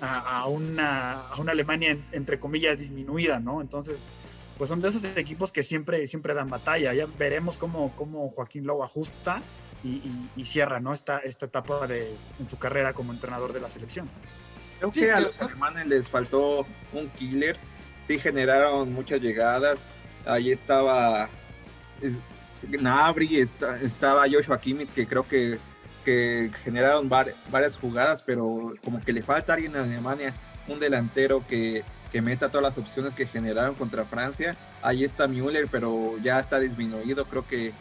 a, 0.00 0.46
una, 0.46 1.20
a 1.28 1.40
una, 1.40 1.52
Alemania, 1.52 1.98
entre 2.12 2.38
comillas, 2.38 2.78
disminuida, 2.78 3.38
¿no? 3.38 3.60
Entonces, 3.60 3.98
pues 4.58 4.68
son 4.68 4.80
de 4.80 4.88
esos 4.88 5.04
equipos 5.16 5.52
que 5.52 5.62
siempre, 5.62 6.06
siempre 6.06 6.34
dan 6.34 6.48
batalla. 6.48 6.94
Ya 6.94 7.06
veremos 7.18 7.58
cómo, 7.58 7.94
cómo 7.96 8.28
Joaquín 8.30 8.66
Lowe 8.66 8.84
ajusta 8.84 9.42
y, 9.84 10.44
cierra, 10.44 10.80
¿no? 10.80 10.92
Esta, 10.92 11.18
esta 11.18 11.46
etapa 11.46 11.86
de, 11.86 12.12
en 12.40 12.48
su 12.48 12.58
carrera 12.58 12.92
como 12.92 13.12
entrenador 13.12 13.52
de 13.52 13.60
la 13.60 13.70
selección. 13.70 14.08
Creo 14.78 14.90
que 14.90 15.12
a 15.12 15.20
los 15.20 15.40
alemanes 15.40 15.86
les 15.86 16.08
faltó 16.08 16.66
un 16.92 17.08
killer. 17.10 17.56
Sí 18.06 18.18
generaron 18.18 18.92
muchas 18.92 19.20
llegadas. 19.20 19.78
Ahí 20.26 20.50
estaba 20.50 21.28
eh, 22.02 22.12
Nabri, 22.80 23.46
estaba 23.82 24.24
Joshua 24.30 24.60
Kimmich, 24.60 24.90
que 24.90 25.06
creo 25.06 25.26
que 25.26 25.58
que 26.06 26.52
generaron 26.62 27.08
varias 27.08 27.76
jugadas, 27.76 28.22
pero 28.24 28.74
como 28.84 29.00
que 29.00 29.12
le 29.12 29.22
falta 29.22 29.54
alguien 29.54 29.72
en 29.74 29.82
Alemania, 29.82 30.32
un 30.68 30.78
delantero 30.78 31.44
que, 31.48 31.82
que 32.12 32.22
meta 32.22 32.48
todas 32.48 32.62
las 32.62 32.78
opciones 32.78 33.12
que 33.12 33.26
generaron 33.26 33.74
contra 33.74 34.04
Francia. 34.04 34.54
Ahí 34.82 35.02
está 35.02 35.26
Müller, 35.26 35.66
pero 35.68 36.16
ya 36.22 36.38
está 36.38 36.60
disminuido, 36.60 37.24
creo 37.24 37.44
que, 37.48 37.72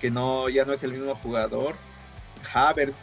que 0.00 0.12
no, 0.12 0.48
ya 0.48 0.64
no 0.64 0.72
es 0.74 0.84
el 0.84 0.92
mismo 0.92 1.16
jugador. 1.16 1.74
Havertz 2.54 2.94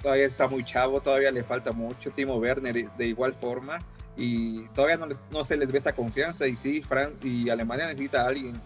todavía 0.00 0.24
está 0.24 0.48
muy 0.48 0.64
chavo, 0.64 1.02
todavía 1.02 1.30
le 1.30 1.44
falta 1.44 1.72
mucho. 1.72 2.10
Timo 2.10 2.36
Werner 2.36 2.90
de 2.90 3.06
igual 3.06 3.34
forma 3.34 3.80
y 4.16 4.62
todavía 4.68 4.96
no, 4.96 5.08
no 5.30 5.44
se 5.44 5.58
les 5.58 5.70
ve 5.70 5.78
esa 5.78 5.92
confianza 5.92 6.46
y 6.46 6.56
sí, 6.56 6.80
Fran 6.80 7.12
y 7.22 7.50
Alemania 7.50 7.86
necesita 7.86 8.22
a 8.22 8.28
alguien 8.28 8.58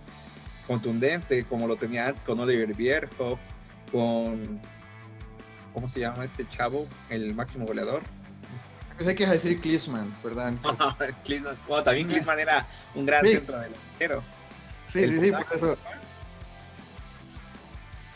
contundente 0.69 1.45
como 1.45 1.67
lo 1.67 1.75
tenía 1.75 2.07
antes 2.07 2.23
con 2.25 2.39
Oliver 2.39 2.73
Bierhoff, 2.73 3.41
con 3.91 4.61
¿cómo 5.77 5.91
se 5.91 6.01
llama 6.01 6.25
este 6.25 6.49
chavo? 6.49 6.87
El 7.11 7.35
máximo 7.35 7.67
goleador. 7.67 8.03
Pensé 8.97 9.15
que 9.15 9.25
ibas 9.25 9.33
a 9.33 9.35
decir 9.35 9.61
Klinsmann, 9.61 10.11
¿verdad? 10.25 10.55
Klinsmann. 11.25 11.55
Bueno, 11.69 11.85
también 11.85 12.09
Klinsmann 12.09 12.39
era 12.39 12.67
un 12.95 13.05
gran 13.05 13.23
centro 13.23 13.61
delantero. 13.61 14.23
Sí, 14.91 15.13
sí, 15.13 15.21
sí, 15.21 15.33
por 15.33 15.45
eso. 15.55 15.77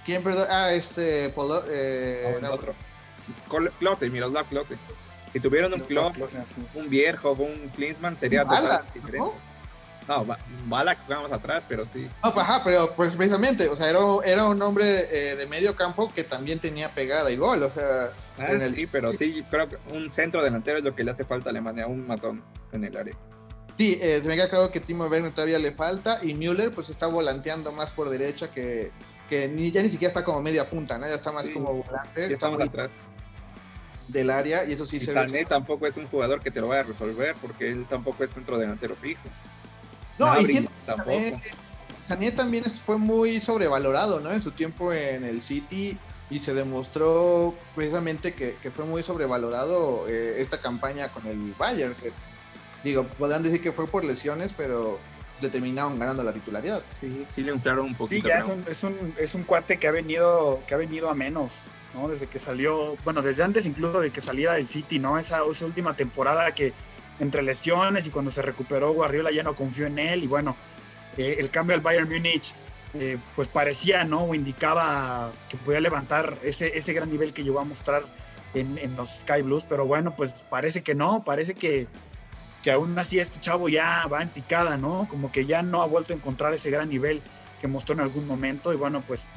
¿Quién, 0.07 0.23
perdón? 0.23 0.46
Ah, 0.49 0.73
este, 0.73 1.29
Polo, 1.29 1.62
eh, 1.68 2.38
no, 2.40 2.55
otro. 2.55 2.75
Klose, 3.79 4.09
Miroslav 4.09 4.46
Klose. 4.46 4.79
Si 5.31 5.38
tuvieron 5.38 5.75
un 5.75 5.81
Klose, 5.81 6.25
un 6.73 6.88
Vierjo, 6.88 7.33
un 7.33 7.70
Klinsmann, 7.77 8.16
sería 8.16 8.44
totalmente 8.44 8.94
diferente. 8.94 9.18
No, 9.18 9.35
mala 10.67 10.95
que 10.95 11.03
jugamos 11.05 11.33
atrás, 11.33 11.63
pero 11.69 11.87
sí. 11.87 12.09
No, 12.23 12.35
pues, 12.35 12.47
ajá, 12.47 12.63
pero 12.65 12.95
pues 12.95 13.15
precisamente, 13.15 13.69
o 13.69 13.77
sea, 13.77 13.91
era, 13.91 14.01
era 14.25 14.45
un 14.47 14.61
hombre 14.63 15.09
eh, 15.11 15.37
de 15.37 15.47
medio 15.47 15.77
campo 15.77 16.13
que 16.13 16.25
también 16.25 16.59
tenía 16.59 16.93
pegada 16.95 17.31
y 17.31 17.37
gol, 17.37 17.63
o 17.63 17.71
sea. 17.71 18.11
Ah, 18.39 18.53
sí, 18.75 18.87
pero 18.87 19.13
sí, 19.13 19.45
creo 19.51 19.69
que 19.69 19.79
un 19.93 20.11
centro 20.11 20.43
delantero 20.43 20.79
es 20.79 20.85
lo 20.85 20.95
que 20.95 21.05
le 21.05 21.11
hace 21.11 21.25
falta 21.25 21.49
a 21.49 21.51
Alemania, 21.51 21.87
un 21.87 22.07
matón 22.07 22.43
en 22.73 22.85
el 22.85 22.97
área. 22.97 23.15
Sí, 23.77 23.99
eh, 24.01 24.21
me 24.25 24.35
ha 24.35 24.49
quedado 24.49 24.71
que 24.71 24.81
Timo 24.81 25.07
Werner 25.07 25.33
todavía 25.33 25.59
le 25.59 25.73
falta 25.73 26.21
y 26.23 26.35
Müller 26.35 26.71
pues 26.71 26.91
está 26.91 27.07
volanteando 27.07 27.73
más 27.73 27.91
por 27.91 28.11
derecha 28.11 28.51
que, 28.51 28.91
que 29.29 29.49
ni, 29.49 29.71
ya 29.71 29.83
ni 29.83 29.89
siquiera 29.89 30.09
está 30.09 30.25
como 30.25 30.43
media 30.43 30.69
punta, 30.69 30.99
¿no? 30.99 31.07
Ya 31.07 31.15
está 31.15 31.33
más 31.33 31.49
como 31.49 31.73
volante. 31.73 32.33
estamos 32.33 32.61
atrás 32.61 32.91
del 34.09 34.31
área 34.31 34.65
y 34.65 34.73
eso 34.73 34.85
sí 34.85 35.01
se 35.01 35.13
Sané 35.13 35.45
tampoco 35.45 35.87
es 35.87 35.97
un 35.97 36.09
jugador 36.09 36.41
que 36.41 36.51
te 36.51 36.61
lo 36.61 36.69
vaya 36.69 36.81
a 36.81 36.85
resolver 36.85 37.35
porque 37.41 37.71
él 37.71 37.87
tampoco 37.89 38.25
es 38.25 38.33
centro 38.33 38.59
delantero 38.59 38.97
fijo. 38.97 39.21
No, 40.18 40.40
y 40.40 40.68
también, 42.09 42.37
también 42.37 42.64
fue 42.64 42.99
muy 42.99 43.40
sobrevalorado, 43.40 44.20
¿no? 44.20 44.33
En 44.33 44.42
su 44.42 44.51
tiempo 44.51 44.92
en 44.92 45.25
el 45.25 45.42
City 45.42 45.96
y 46.31 46.38
se 46.38 46.55
demostró 46.55 47.55
precisamente 47.75 48.35
que, 48.35 48.55
fue 48.70 48.85
muy 48.85 49.03
sobrevalorado 49.03 50.09
eh, 50.09 50.40
esta 50.40 50.61
campaña 50.61 51.09
con 51.09 51.27
el 51.27 51.55
Bayern. 51.59 51.94
Que, 51.94 52.12
digo, 52.85 53.05
podrán 53.05 53.42
decir 53.42 53.61
que 53.61 53.73
fue 53.73 53.87
por 53.87 54.05
lesiones, 54.05 54.53
pero 54.57 54.99
determinaron 55.40 55.99
ganando 55.99 56.23
la 56.23 56.33
titularidad. 56.33 56.83
Sí, 57.01 57.27
sí 57.35 57.42
le 57.42 57.53
inflaron 57.53 57.87
un 57.87 57.94
poquito. 57.94 58.23
Sí, 58.23 58.29
ya 58.29 58.38
es 58.38 58.44
un, 58.44 58.64
es 58.68 58.83
un, 58.85 59.14
es 59.18 59.35
un 59.35 59.42
cuate 59.42 59.79
que 59.79 59.88
ha 59.88 59.90
venido, 59.90 60.61
que 60.66 60.75
ha 60.75 60.77
venido 60.77 61.11
a 61.11 61.14
menos, 61.14 61.51
¿no? 61.94 62.09
Desde 62.09 62.27
que 62.27 62.38
salió, 62.38 62.96
bueno, 63.05 63.23
desde 63.23 63.42
antes 63.42 63.66
incluso 63.66 64.01
de 64.01 64.11
que 64.11 64.20
saliera 64.20 64.55
del 64.55 64.68
City, 64.68 64.99
¿no? 64.99 65.18
Esa, 65.18 65.40
esa 65.51 65.66
última 65.66 65.94
temporada 65.94 66.53
que 66.53 66.73
entre 67.20 67.42
lesiones 67.42 68.06
y 68.06 68.11
cuando 68.11 68.30
se 68.30 68.42
recuperó 68.42 68.92
Guardiola 68.92 69.30
ya 69.30 69.42
no 69.42 69.54
confió 69.54 69.87
en 69.87 69.98
él 69.98 70.24
y 70.24 70.26
bueno, 70.26 70.56
eh, 71.16 71.37
el 71.38 71.50
cambio 71.50 71.76
al 71.76 71.83
Bayern 71.83 72.09
Múnich 72.09 72.52
eh, 72.94 73.18
pues 73.37 73.46
parecía, 73.46 74.04
¿no? 74.04 74.24
O 74.24 74.35
indicaba 74.35 75.30
que 75.48 75.56
podía 75.56 75.80
levantar 75.80 76.38
ese, 76.42 76.76
ese 76.76 76.92
gran 76.92 77.11
nivel 77.11 77.33
que 77.33 77.44
llegó 77.44 77.61
a 77.61 77.64
mostrar 77.64 78.02
en, 78.54 78.78
en, 78.78 78.96
los 78.96 79.20
Sky 79.20 79.42
Blues, 79.42 79.64
pero 79.68 79.87
bueno, 79.87 80.16
pues 80.16 80.33
parece 80.50 80.83
que 80.83 80.96
no, 80.96 81.22
parece 81.24 81.54
que, 81.54 81.87
que 82.64 82.72
aún 82.72 82.98
así 82.98 83.20
este 83.20 83.38
chavo 83.38 83.68
ya 83.68 84.06
va 84.12 84.22
en 84.22 84.28
picada, 84.28 84.76
¿no? 84.76 85.06
Como 85.09 85.30
que 85.30 85.46
ya 85.46 85.62
no 85.62 85.83
ha 85.83 85.87
vuelto 85.87 86.12
a 86.12 86.16
encontrar 86.16 86.52
ese 86.52 86.70
gran 86.70 86.88
nivel 86.88 87.22
que 87.61 87.68
mostró 87.68 87.94
en 87.94 88.00
algún 88.00 88.26
momento 88.26 88.72
y 88.72 88.76
bueno, 88.76 89.04
pues 89.06 89.28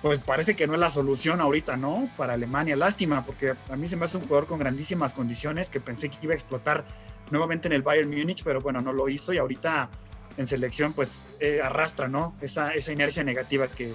pues 0.00 0.18
parece 0.18 0.54
que 0.54 0.66
no 0.66 0.74
es 0.74 0.80
la 0.80 0.90
solución 0.90 1.40
ahorita, 1.40 1.78
¿no? 1.78 2.10
Para 2.18 2.34
Alemania. 2.34 2.76
Lástima, 2.76 3.24
porque 3.24 3.54
a 3.70 3.76
mí 3.76 3.88
se 3.88 3.96
me 3.96 4.04
hace 4.04 4.18
un 4.18 4.24
jugador 4.24 4.46
con 4.46 4.58
grandísimas 4.58 5.14
condiciones 5.14 5.70
que 5.70 5.80
pensé 5.80 6.10
que 6.10 6.18
iba 6.20 6.34
a 6.34 6.36
explotar 6.36 6.84
nuevamente 7.30 7.68
en 7.68 7.72
el 7.72 7.82
Bayern 7.82 8.08
Múnich, 8.08 8.42
pero 8.44 8.60
bueno, 8.60 8.80
no 8.80 8.92
lo 8.92 9.08
hizo 9.08 9.32
y 9.32 9.38
ahorita 9.38 9.88
en 10.36 10.46
selección 10.46 10.92
pues 10.92 11.22
eh, 11.40 11.60
arrastra, 11.62 12.08
¿no? 12.08 12.34
Esa, 12.40 12.74
esa 12.74 12.92
inercia 12.92 13.22
negativa 13.24 13.68
que, 13.68 13.94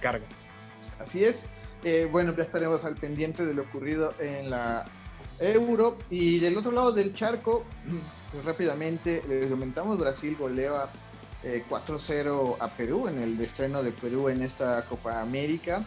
carga. 0.00 0.26
Así 0.98 1.24
es. 1.24 1.48
Eh, 1.84 2.08
bueno, 2.10 2.34
ya 2.36 2.42
estaremos 2.42 2.84
al 2.84 2.96
pendiente 2.96 3.46
de 3.46 3.54
lo 3.54 3.62
ocurrido 3.62 4.12
en 4.18 4.50
la 4.50 4.84
Euro. 5.38 5.96
Y 6.10 6.40
del 6.40 6.56
otro 6.56 6.72
lado 6.72 6.92
del 6.92 7.14
charco, 7.14 7.64
pues 8.32 8.44
rápidamente 8.44 9.22
les 9.28 9.46
comentamos, 9.46 9.98
Brasil 9.98 10.36
golea 10.36 10.88
4-0 11.44 12.52
eh, 12.52 12.56
a 12.58 12.68
Perú 12.68 13.06
en 13.06 13.18
el 13.18 13.40
estreno 13.40 13.82
de 13.82 13.92
Perú 13.92 14.28
en 14.28 14.42
esta 14.42 14.84
Copa 14.86 15.20
América. 15.20 15.84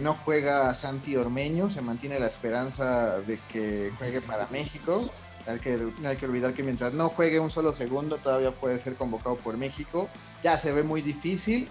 no 0.00 0.14
juega 0.14 0.74
Santi 0.74 1.14
Ormeño, 1.16 1.70
se 1.70 1.82
mantiene 1.82 2.18
la 2.18 2.28
esperanza 2.28 3.20
de 3.20 3.38
que 3.52 3.92
juegue 3.98 4.22
para 4.22 4.46
México. 4.46 5.10
Hay 5.46 5.58
que, 5.58 5.78
hay 6.04 6.16
que 6.16 6.26
olvidar 6.26 6.54
que 6.54 6.62
mientras 6.62 6.94
no 6.94 7.08
juegue 7.08 7.38
un 7.38 7.50
solo 7.50 7.74
segundo, 7.74 8.16
todavía 8.16 8.50
puede 8.52 8.80
ser 8.80 8.94
convocado 8.94 9.36
por 9.36 9.56
México. 9.58 10.08
Ya 10.42 10.58
se 10.58 10.72
ve 10.72 10.82
muy 10.82 11.02
difícil. 11.02 11.68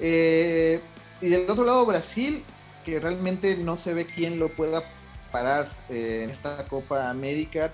Eh, 0.00 0.80
y 1.20 1.28
del 1.28 1.48
otro 1.48 1.64
lado, 1.64 1.86
Brasil, 1.86 2.42
que 2.84 2.98
realmente 2.98 3.56
no 3.56 3.76
se 3.76 3.94
ve 3.94 4.06
quién 4.06 4.40
lo 4.40 4.48
pueda 4.48 4.82
parar 5.30 5.70
eh, 5.88 6.22
en 6.24 6.30
esta 6.30 6.66
Copa 6.66 7.10
América. 7.10 7.72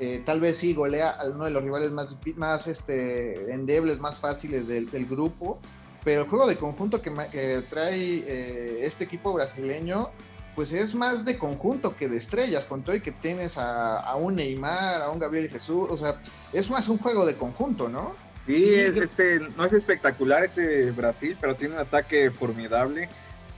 Eh, 0.00 0.22
tal 0.26 0.40
vez 0.40 0.58
sí 0.58 0.74
golea 0.74 1.10
a 1.10 1.28
uno 1.28 1.44
de 1.44 1.50
los 1.50 1.62
rivales 1.62 1.90
más, 1.92 2.08
más 2.36 2.66
este, 2.66 3.52
endebles, 3.52 4.00
más 4.00 4.18
fáciles 4.18 4.66
del, 4.66 5.06
grupo. 5.06 5.60
Pero 6.02 6.22
el 6.22 6.28
juego 6.28 6.46
de 6.48 6.56
conjunto 6.56 7.00
que, 7.02 7.12
que 7.30 7.62
trae 7.68 8.84
este 8.84 9.04
equipo 9.04 9.32
brasileño 9.32 10.10
pues 10.58 10.72
es 10.72 10.96
más 10.96 11.24
de 11.24 11.38
conjunto 11.38 11.94
que 11.94 12.08
de 12.08 12.16
estrellas, 12.16 12.64
con 12.64 12.82
todo 12.82 12.96
y 12.96 13.00
que 13.00 13.12
tienes 13.12 13.56
a, 13.56 14.12
un 14.16 14.34
Neymar, 14.34 15.02
a 15.02 15.08
un 15.08 15.20
Gabriel 15.20 15.48
Jesús, 15.48 15.86
o 15.88 15.96
sea, 15.96 16.20
es 16.52 16.68
más 16.68 16.88
un 16.88 16.98
juego 16.98 17.24
de 17.24 17.36
conjunto, 17.36 17.88
¿no? 17.88 18.16
Sí, 18.44 18.74
este, 18.74 19.38
no 19.56 19.64
es 19.64 19.72
espectacular 19.72 20.42
este 20.42 20.90
Brasil, 20.90 21.36
pero 21.40 21.54
tiene 21.54 21.74
un 21.74 21.80
ataque 21.80 22.32
formidable, 22.32 23.08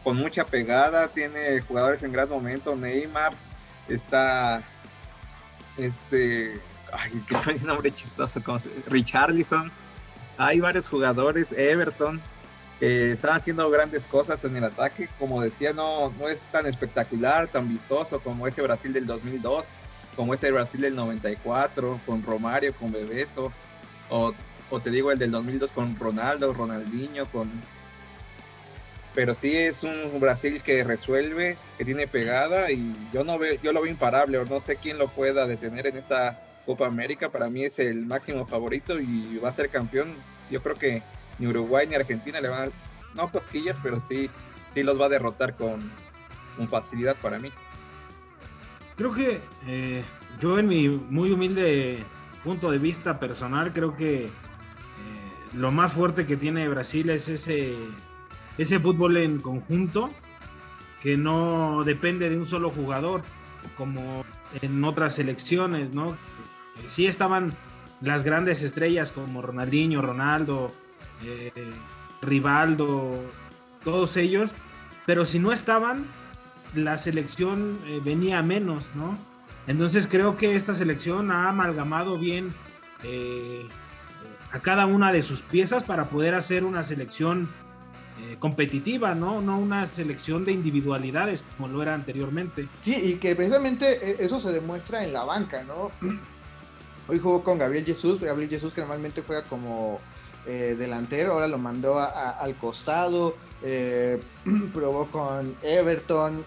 con 0.04 0.18
mucha 0.18 0.44
pegada, 0.44 1.08
tiene 1.08 1.62
jugadores 1.62 2.02
en 2.02 2.12
gran 2.12 2.28
momento, 2.28 2.76
Neymar, 2.76 3.32
está, 3.88 4.62
este, 5.78 6.60
ay, 6.92 7.12
qué 7.26 7.64
nombre 7.64 7.92
chistoso, 7.92 8.42
como 8.44 8.60
Richarlison, 8.88 9.72
hay 10.36 10.60
varios 10.60 10.86
jugadores, 10.86 11.46
Everton, 11.52 12.20
que 12.80 13.12
están 13.12 13.36
haciendo 13.36 13.68
grandes 13.70 14.04
cosas 14.04 14.42
en 14.42 14.56
el 14.56 14.64
ataque. 14.64 15.08
Como 15.18 15.42
decía, 15.42 15.74
no, 15.74 16.10
no 16.18 16.28
es 16.28 16.38
tan 16.50 16.66
espectacular, 16.66 17.46
tan 17.46 17.68
vistoso 17.68 18.20
como 18.20 18.48
ese 18.48 18.62
Brasil 18.62 18.92
del 18.92 19.06
2002, 19.06 19.64
como 20.16 20.32
ese 20.32 20.50
Brasil 20.50 20.80
del 20.80 20.96
94, 20.96 22.00
con 22.06 22.22
Romario, 22.22 22.74
con 22.74 22.90
Bebeto, 22.90 23.52
o, 24.08 24.32
te 24.82 24.90
digo 24.90 25.12
el 25.12 25.18
del 25.18 25.30
2002 25.30 25.70
con 25.72 25.96
Ronaldo, 25.98 26.54
Ronaldinho, 26.54 27.26
con, 27.26 27.50
pero 29.14 29.34
sí 29.34 29.56
es 29.56 29.84
un 29.84 30.18
Brasil 30.18 30.62
que 30.62 30.82
resuelve, 30.82 31.58
que 31.76 31.84
tiene 31.84 32.06
pegada 32.06 32.70
y 32.70 32.94
yo 33.12 33.24
no 33.24 33.38
veo, 33.38 33.60
yo 33.62 33.72
lo 33.72 33.82
veo 33.82 33.90
imparable, 33.90 34.42
no 34.48 34.60
sé 34.60 34.76
quién 34.76 34.96
lo 34.96 35.08
pueda 35.08 35.46
detener 35.46 35.86
en 35.86 35.98
esta 35.98 36.40
Copa 36.64 36.86
América, 36.86 37.30
para 37.30 37.50
mí 37.50 37.64
es 37.64 37.78
el 37.78 38.06
máximo 38.06 38.46
favorito 38.46 38.98
y 39.00 39.38
va 39.38 39.50
a 39.50 39.54
ser 39.54 39.68
campeón. 39.70 40.14
Yo 40.50 40.62
creo 40.62 40.76
que 40.76 41.02
ni 41.40 41.46
Uruguay 41.48 41.86
ni 41.88 41.96
Argentina 41.96 42.40
le 42.40 42.48
van 42.48 42.68
a, 42.68 42.72
no 43.16 43.30
cosquillas, 43.32 43.76
pero 43.82 43.98
sí, 43.98 44.30
sí 44.72 44.82
los 44.82 45.00
va 45.00 45.06
a 45.06 45.08
derrotar 45.08 45.56
con, 45.56 45.90
con 46.56 46.68
facilidad 46.68 47.16
para 47.16 47.40
mí. 47.40 47.50
Creo 48.96 49.12
que 49.12 49.40
eh, 49.66 50.04
yo 50.40 50.58
en 50.58 50.68
mi 50.68 50.88
muy 50.88 51.32
humilde 51.32 52.04
punto 52.44 52.70
de 52.70 52.78
vista 52.78 53.18
personal, 53.18 53.72
creo 53.72 53.96
que 53.96 54.26
eh, 54.26 54.30
lo 55.54 55.72
más 55.72 55.92
fuerte 55.92 56.26
que 56.26 56.36
tiene 56.36 56.68
Brasil 56.68 57.10
es 57.10 57.28
ese 57.28 57.74
ese 58.58 58.78
fútbol 58.78 59.16
en 59.16 59.40
conjunto 59.40 60.10
que 61.02 61.16
no 61.16 61.82
depende 61.84 62.28
de 62.28 62.36
un 62.36 62.46
solo 62.46 62.70
jugador, 62.70 63.22
como 63.76 64.22
en 64.60 64.84
otras 64.84 65.14
selecciones, 65.14 65.94
¿no? 65.94 66.16
Sí 66.88 67.06
estaban 67.06 67.54
las 68.02 68.22
grandes 68.22 68.62
estrellas 68.62 69.10
como 69.10 69.40
Ronaldinho, 69.40 70.02
Ronaldo, 70.02 70.72
eh, 71.24 71.72
Rivaldo, 72.22 73.18
todos 73.84 74.16
ellos, 74.16 74.50
pero 75.06 75.24
si 75.26 75.38
no 75.38 75.52
estaban, 75.52 76.04
la 76.74 76.98
selección 76.98 77.78
eh, 77.86 78.00
venía 78.04 78.42
menos, 78.42 78.84
¿no? 78.94 79.16
Entonces 79.66 80.06
creo 80.06 80.36
que 80.36 80.56
esta 80.56 80.74
selección 80.74 81.30
ha 81.30 81.48
amalgamado 81.48 82.18
bien 82.18 82.54
eh, 83.02 83.66
a 84.52 84.60
cada 84.60 84.86
una 84.86 85.12
de 85.12 85.22
sus 85.22 85.42
piezas 85.42 85.84
para 85.84 86.08
poder 86.08 86.34
hacer 86.34 86.64
una 86.64 86.82
selección 86.82 87.48
eh, 88.18 88.36
competitiva, 88.38 89.14
¿no? 89.14 89.40
No 89.40 89.58
una 89.58 89.88
selección 89.88 90.44
de 90.44 90.52
individualidades 90.52 91.42
como 91.56 91.68
lo 91.68 91.82
era 91.82 91.94
anteriormente. 91.94 92.68
Sí, 92.80 92.94
y 92.94 93.14
que 93.14 93.34
precisamente 93.34 94.10
eh, 94.10 94.16
eso 94.20 94.38
se 94.40 94.50
demuestra 94.50 95.04
en 95.04 95.12
la 95.12 95.24
banca, 95.24 95.62
¿no? 95.62 95.90
Hoy 97.08 97.18
jugó 97.18 97.42
con 97.42 97.58
Gabriel 97.58 97.84
Jesús, 97.84 98.20
Gabriel 98.20 98.50
Jesús 98.50 98.74
que 98.74 98.82
normalmente 98.82 99.22
juega 99.26 99.44
como 99.44 100.00
eh, 100.46 100.76
delantero, 100.78 101.32
ahora 101.32 101.48
lo 101.48 101.58
mandó 101.58 101.98
al 101.98 102.56
costado, 102.56 103.36
probó 104.74 105.10
con 105.10 105.56
Everton, 105.62 106.44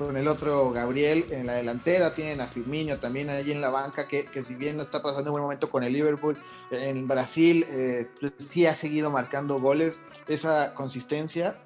con 0.00 0.16
el 0.16 0.28
otro 0.28 0.70
Gabriel 0.70 1.26
en 1.30 1.46
la 1.46 1.56
delantera, 1.56 2.14
tienen 2.14 2.40
a 2.40 2.48
Firmino 2.48 2.98
también 2.98 3.28
ahí 3.28 3.52
en 3.52 3.60
la 3.60 3.68
banca, 3.68 4.08
que, 4.08 4.26
si 4.42 4.54
bien 4.54 4.78
no 4.78 4.82
está 4.82 5.02
pasando 5.02 5.28
un 5.28 5.32
buen 5.32 5.42
momento 5.42 5.68
con 5.70 5.84
el 5.84 5.92
Liverpool, 5.92 6.38
en 6.70 7.06
Brasil 7.06 7.66
eh, 7.68 8.08
pues 8.18 8.32
sí 8.38 8.64
ha 8.64 8.74
seguido 8.74 9.10
marcando 9.10 9.60
goles, 9.60 9.98
esa 10.26 10.72
consistencia. 10.72 11.58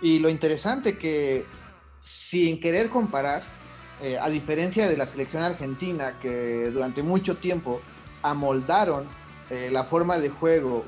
Y 0.00 0.20
lo 0.20 0.28
interesante 0.28 0.96
que 0.96 1.44
sin 1.98 2.60
querer 2.60 2.90
comparar, 2.90 3.42
eh, 4.00 4.16
a 4.20 4.30
diferencia 4.30 4.88
de 4.88 4.96
la 4.96 5.08
selección 5.08 5.42
argentina, 5.42 6.16
que 6.20 6.70
durante 6.70 7.02
mucho 7.02 7.38
tiempo 7.38 7.80
amoldaron 8.22 9.08
eh, 9.50 9.68
la 9.70 9.84
forma 9.84 10.18
de 10.18 10.30
juego 10.30 10.84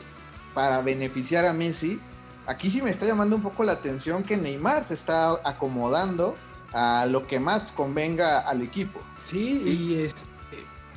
para 0.54 0.80
beneficiar 0.82 1.44
a 1.44 1.52
Messi, 1.52 2.00
aquí 2.46 2.70
sí 2.70 2.82
me 2.82 2.90
está 2.90 3.06
llamando 3.06 3.36
un 3.36 3.42
poco 3.42 3.64
la 3.64 3.72
atención 3.72 4.22
que 4.22 4.36
Neymar 4.36 4.84
se 4.84 4.94
está 4.94 5.32
acomodando 5.44 6.36
a 6.72 7.06
lo 7.06 7.26
que 7.26 7.38
más 7.38 7.72
convenga 7.72 8.40
al 8.40 8.62
equipo. 8.62 9.00
Sí, 9.26 9.62
y 9.64 9.94
este, 10.04 10.22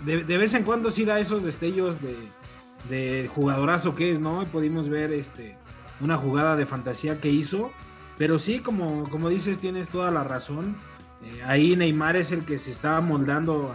de, 0.03 0.37
vez 0.37 0.53
en 0.53 0.63
cuando 0.63 0.91
sí 0.91 1.05
da 1.05 1.19
esos 1.19 1.43
destellos 1.43 1.97
de, 2.89 3.27
jugadorazo 3.33 3.95
que 3.95 4.11
es, 4.11 4.19
¿no? 4.19 4.43
Y 4.43 4.45
pudimos 4.45 4.89
ver 4.89 5.11
este, 5.11 5.57
una 5.99 6.17
jugada 6.17 6.55
de 6.55 6.65
fantasía 6.65 7.19
que 7.19 7.29
hizo, 7.29 7.71
pero 8.17 8.39
sí, 8.39 8.59
como, 8.59 9.09
como 9.09 9.29
dices, 9.29 9.57
tienes 9.57 9.89
toda 9.89 10.11
la 10.11 10.23
razón. 10.23 10.77
Eh, 11.23 11.41
ahí 11.45 11.75
Neymar 11.75 12.15
es 12.15 12.31
el 12.31 12.45
que 12.45 12.57
se 12.57 12.71
está 12.71 13.01
moldando 13.01 13.73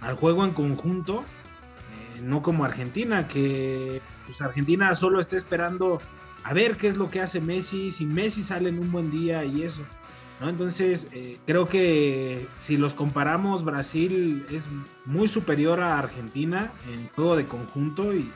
al 0.00 0.16
juego 0.16 0.44
en 0.44 0.52
conjunto, 0.52 1.24
no 2.22 2.42
como 2.42 2.64
Argentina, 2.64 3.28
que 3.28 4.00
pues 4.26 4.40
Argentina 4.42 4.94
solo 4.94 5.20
está 5.20 5.36
esperando 5.36 6.00
a 6.44 6.52
ver 6.52 6.76
qué 6.76 6.88
es 6.88 6.96
lo 6.96 7.10
que 7.10 7.20
hace 7.20 7.40
Messi, 7.40 7.90
si 7.90 8.06
Messi 8.06 8.42
sale 8.42 8.68
en 8.68 8.78
un 8.78 8.92
buen 8.92 9.10
día 9.10 9.44
y 9.44 9.62
eso. 9.62 9.82
Entonces, 10.40 11.08
eh, 11.12 11.38
creo 11.46 11.66
que 11.66 12.46
si 12.58 12.76
los 12.76 12.92
comparamos, 12.92 13.64
Brasil 13.64 14.44
es 14.50 14.66
muy 15.06 15.28
superior 15.28 15.80
a 15.80 15.98
Argentina 15.98 16.70
en 16.92 17.08
juego 17.08 17.36
de 17.36 17.46
conjunto 17.46 18.14
y, 18.14 18.30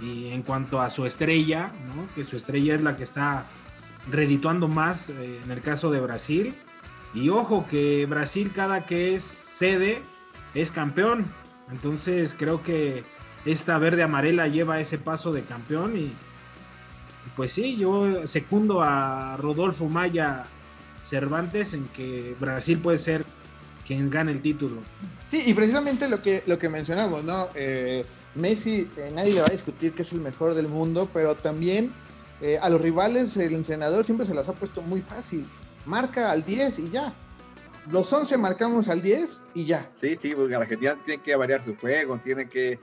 en 0.00 0.42
cuanto 0.42 0.80
a 0.80 0.90
su 0.90 1.04
estrella, 1.04 1.70
que 2.14 2.24
su 2.24 2.36
estrella 2.36 2.74
es 2.74 2.82
la 2.82 2.96
que 2.96 3.04
está 3.04 3.46
redituando 4.10 4.66
más 4.66 5.10
eh, 5.10 5.40
en 5.44 5.50
el 5.50 5.60
caso 5.60 5.90
de 5.90 6.00
Brasil. 6.00 6.54
Y 7.14 7.28
ojo 7.28 7.66
que 7.68 8.06
Brasil 8.06 8.52
cada 8.54 8.86
que 8.86 9.14
es 9.14 9.22
sede 9.22 10.02
es 10.54 10.72
campeón. 10.72 11.26
Entonces 11.72 12.34
creo 12.38 12.62
que 12.62 13.02
esta 13.44 13.78
verde 13.78 14.02
amarela 14.02 14.46
lleva 14.46 14.80
ese 14.80 14.98
paso 14.98 15.32
de 15.32 15.42
campeón 15.42 15.96
y 15.96 16.12
pues 17.36 17.52
sí, 17.52 17.76
yo 17.76 18.26
secundo 18.26 18.82
a 18.82 19.36
Rodolfo 19.38 19.88
Maya 19.88 20.44
Cervantes 21.04 21.72
en 21.74 21.88
que 21.88 22.36
Brasil 22.38 22.78
puede 22.78 22.98
ser 22.98 23.24
quien 23.86 24.10
gane 24.10 24.32
el 24.32 24.42
título. 24.42 24.76
Sí, 25.28 25.42
y 25.46 25.54
precisamente 25.54 26.08
lo 26.08 26.22
que, 26.22 26.42
lo 26.46 26.58
que 26.58 26.68
mencionamos, 26.68 27.24
¿no? 27.24 27.48
Eh, 27.54 28.04
Messi, 28.34 28.88
eh, 28.96 29.10
nadie 29.14 29.40
va 29.40 29.46
a 29.46 29.50
discutir 29.50 29.92
que 29.94 30.02
es 30.02 30.12
el 30.12 30.20
mejor 30.20 30.54
del 30.54 30.68
mundo, 30.68 31.08
pero 31.12 31.34
también 31.34 31.92
eh, 32.40 32.58
a 32.60 32.68
los 32.68 32.80
rivales 32.80 33.36
el 33.36 33.54
entrenador 33.54 34.04
siempre 34.04 34.26
se 34.26 34.34
las 34.34 34.48
ha 34.48 34.52
puesto 34.52 34.82
muy 34.82 35.00
fácil. 35.00 35.46
Marca 35.86 36.30
al 36.30 36.44
10 36.44 36.78
y 36.78 36.90
ya. 36.90 37.14
Los 37.90 38.12
11 38.12 38.38
marcamos 38.38 38.88
al 38.88 39.02
10 39.02 39.42
y 39.54 39.64
ya. 39.64 39.90
Sí, 40.00 40.16
sí, 40.16 40.34
porque 40.34 40.54
Argentina 40.54 40.96
tiene 41.04 41.22
que 41.22 41.34
variar 41.34 41.64
su 41.64 41.76
juego, 41.76 42.18
tiene 42.18 42.48
que, 42.48 42.78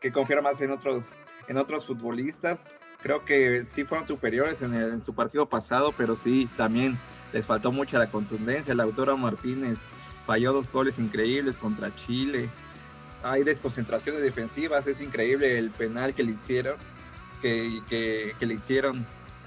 que 0.00 0.10
confiar 0.10 0.42
más 0.42 0.60
en 0.60 0.70
otros, 0.70 1.04
en 1.48 1.58
otros 1.58 1.84
futbolistas. 1.84 2.58
Creo 3.02 3.24
que 3.24 3.64
sí 3.74 3.84
fueron 3.84 4.06
superiores 4.06 4.60
en, 4.60 5.02
su 5.04 5.14
partido 5.14 5.46
pasado, 5.48 5.92
pero 5.96 6.16
sí, 6.16 6.48
también 6.56 6.98
les 7.32 7.44
faltó 7.44 7.70
mucha 7.70 7.98
la 7.98 8.10
contundencia. 8.10 8.74
La 8.74 8.84
autora 8.84 9.14
Martínez 9.16 9.78
falló 10.26 10.52
dos 10.52 10.70
goles 10.72 10.98
increíbles 10.98 11.58
contra 11.58 11.94
Chile. 11.94 12.48
Hay 13.22 13.44
desconcentraciones 13.44 14.22
defensivas, 14.22 14.86
es 14.86 15.00
increíble 15.00 15.58
el 15.58 15.70
penal 15.70 16.14
que 16.14 16.24
le 16.24 16.32
hicieron, 16.32 16.76
que, 17.42 17.82
que, 17.88 18.34
le 18.40 18.54
hicieron 18.54 19.06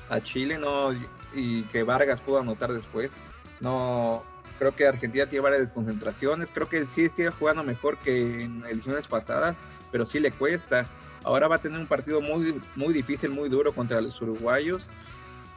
a 0.10 0.22
Chile, 0.22 0.58
no, 0.58 0.94
y 1.34 1.64
que 1.64 1.84
Vargas 1.84 2.22
pudo 2.22 2.40
anotar 2.40 2.72
después. 2.72 3.12
No, 3.60 4.24
creo 4.62 4.76
que 4.76 4.86
Argentina 4.86 5.26
tiene 5.26 5.42
varias 5.42 5.62
desconcentraciones, 5.62 6.50
creo 6.54 6.70
que 6.70 6.86
sí 6.86 7.06
está 7.06 7.32
jugando 7.32 7.64
mejor 7.64 7.98
que 7.98 8.44
en 8.44 8.64
ediciones 8.66 9.08
pasadas, 9.08 9.56
pero 9.92 10.06
sí 10.06 10.20
le 10.20 10.30
cuesta. 10.30 10.86
Ahora 11.24 11.48
va 11.48 11.56
a 11.56 11.60
tener 11.60 11.80
un 11.80 11.88
partido 11.88 12.22
muy, 12.22 12.62
muy 12.76 12.94
difícil, 12.94 13.32
muy 13.32 13.50
duro 13.50 13.74
contra 13.74 14.00
los 14.00 14.22
uruguayos 14.22 14.88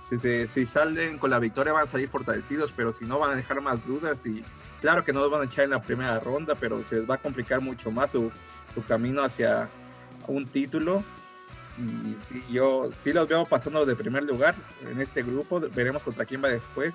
si, 0.08 0.66
salen 0.66 1.18
con 1.18 1.30
la 1.30 1.38
victoria 1.38 1.74
van 1.74 1.84
a 1.84 1.90
salir 1.90 2.08
fortalecidos, 2.08 2.72
pero 2.74 2.94
si 2.94 3.04
no 3.04 3.18
van 3.18 3.32
a 3.32 3.34
dejar 3.34 3.60
más 3.60 3.84
dudas 3.86 4.24
y 4.24 4.42
claro 4.80 5.04
que 5.04 5.12
no 5.12 5.20
los 5.20 5.30
van 5.30 5.42
a 5.42 5.44
echar 5.44 5.64
en 5.64 5.70
la 5.70 5.82
primera 5.82 6.18
ronda, 6.20 6.54
pero 6.54 6.82
se 6.84 6.96
les 6.96 7.10
va 7.10 7.16
a 7.16 7.18
complicar 7.18 7.60
mucho 7.60 7.90
más 7.90 8.10
su, 8.10 8.30
camino 8.88 9.22
hacia 9.22 9.68
un 10.26 10.46
título. 10.46 11.04
Y 11.78 12.14
si 12.28 12.52
yo 12.52 12.90
sí 12.92 13.12
los 13.12 13.26
veo 13.28 13.44
pasando 13.44 13.84
de 13.84 13.96
primer 13.96 14.22
lugar 14.22 14.54
en 14.88 15.00
este 15.00 15.22
grupo, 15.22 15.60
veremos 15.74 16.02
contra 16.02 16.24
quién 16.24 16.42
va 16.42 16.48
después 16.48 16.94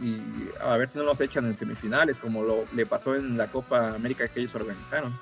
y 0.00 0.20
a 0.60 0.76
ver 0.76 0.88
si 0.88 0.98
no 0.98 1.04
los 1.04 1.20
echan 1.20 1.46
en 1.46 1.56
semifinales, 1.56 2.16
como 2.16 2.42
lo, 2.42 2.64
le 2.74 2.86
pasó 2.86 3.14
en 3.14 3.36
la 3.36 3.48
Copa 3.48 3.94
América 3.94 4.28
que 4.28 4.40
ellos 4.40 4.54
organizaron. 4.54 5.16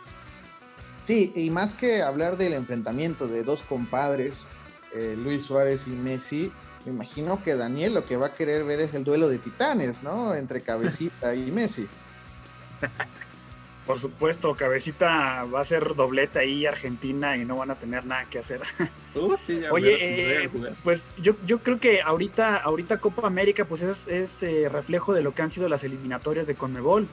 Sí, 1.05 1.33
y 1.35 1.51
más 1.51 1.75
que 1.75 2.03
hablar 2.03 2.37
del 2.37 2.53
enfrentamiento 2.53 3.27
de 3.27 3.43
dos 3.43 3.63
compadres, 3.63 4.47
eh, 4.95 5.17
Luis 5.19 5.45
Suárez 5.45 5.87
y 5.87 5.91
Messi, 5.91 6.53
me 6.85 6.93
imagino 6.93 7.43
que 7.43 7.55
Daniel 7.55 7.95
lo 7.95 8.07
que 8.07 8.17
va 8.17 8.29
a 8.29 8.35
querer 8.35 8.65
ver 8.65 8.81
es 8.81 8.95
el 8.95 9.05
duelo 9.05 9.29
de 9.29 9.39
titanes, 9.39 10.03
¿no? 10.03 10.35
Entre 10.35 10.63
Cabecita 10.63 11.35
y 11.35 11.51
Messi. 11.51 11.89
Por 13.87 13.99
supuesto, 13.99 14.55
Cabecita 14.55 15.45
va 15.45 15.61
a 15.61 15.65
ser 15.65 15.95
dobleta 15.95 16.41
ahí 16.41 16.67
Argentina 16.67 17.37
y 17.37 17.45
no 17.45 17.57
van 17.57 17.73
a 17.73 17.75
tener 17.75 18.05
nada 18.07 18.27
que 18.27 18.39
hacer. 18.39 18.61
Uh, 19.15 19.37
Oye, 19.73 20.45
eh, 20.45 20.51
pues 20.83 21.05
yo, 21.19 21.35
yo 21.45 21.59
creo 21.59 21.79
que 21.79 22.01
ahorita, 22.01 22.57
ahorita 22.57 22.97
Copa 22.97 23.27
América 23.27 23.67
pues 23.67 23.83
es, 23.83 24.07
es 24.07 24.43
eh, 24.43 24.71
reflejo 24.71 25.13
de 25.13 25.21
lo 25.21 25.35
que 25.35 25.43
han 25.43 25.51
sido 25.51 25.69
las 25.69 25.85
eliminatorias 25.85 26.47
de 26.47 26.55
Conmebol. 26.55 27.07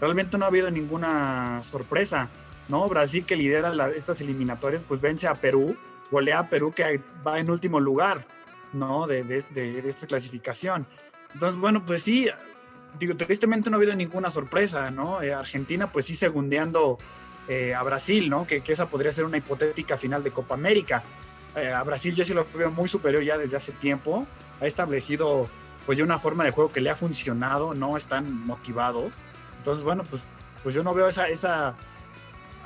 Realmente 0.00 0.36
no 0.36 0.46
ha 0.46 0.48
habido 0.48 0.68
ninguna 0.72 1.62
sorpresa, 1.62 2.28
¿no? 2.68 2.88
Brasil 2.88 3.24
que 3.24 3.36
lidera 3.36 3.72
estas 3.90 4.20
eliminatorias 4.20 4.82
pues 4.82 5.00
vence 5.00 5.28
a 5.28 5.34
Perú, 5.34 5.76
golea 6.10 6.40
a 6.40 6.48
Perú 6.50 6.72
que 6.72 7.00
va 7.24 7.38
en 7.38 7.48
último 7.48 7.78
lugar. 7.78 8.26
¿no? 8.74 9.06
De, 9.06 9.24
de, 9.24 9.88
esta 9.88 10.06
clasificación. 10.06 10.86
Entonces, 11.32 11.58
bueno, 11.58 11.84
pues 11.84 12.02
sí, 12.02 12.28
digo, 12.98 13.16
tristemente 13.16 13.70
no 13.70 13.76
ha 13.76 13.78
habido 13.78 13.94
ninguna 13.94 14.30
sorpresa, 14.30 14.90
¿no? 14.90 15.22
Eh, 15.22 15.32
Argentina, 15.32 15.90
pues 15.90 16.06
sí, 16.06 16.14
segundeando 16.14 16.98
eh, 17.48 17.74
a 17.74 17.82
Brasil, 17.82 18.30
¿no? 18.30 18.46
Que, 18.46 18.62
esa 18.66 18.86
podría 18.86 19.12
ser 19.12 19.24
una 19.24 19.36
hipotética 19.36 19.96
final 19.96 20.22
de 20.22 20.30
Copa 20.30 20.54
América. 20.54 21.02
eh, 21.56 21.72
a 21.72 21.82
Brasil 21.82 22.14
yo 22.14 22.24
sí 22.24 22.34
lo 22.34 22.46
veo 22.54 22.70
muy 22.70 22.88
superior 22.88 23.22
ya 23.22 23.38
desde 23.38 23.56
hace 23.56 23.72
tiempo. 23.72 24.26
Ha 24.60 24.66
establecido 24.66 25.48
pues 25.86 25.98
ya 25.98 26.04
una 26.04 26.18
forma 26.18 26.44
de 26.44 26.50
juego 26.50 26.72
que 26.72 26.80
le 26.80 26.90
ha 26.90 26.96
funcionado, 26.96 27.74
no 27.74 27.96
están 27.96 28.46
motivados. 28.46 29.14
Entonces, 29.58 29.84
bueno, 29.84 30.04
pues, 30.04 30.22
pues 30.62 30.74
yo 30.74 30.82
no 30.82 30.94
veo 30.94 31.08
esa, 31.08 31.28
esa... 31.28 31.74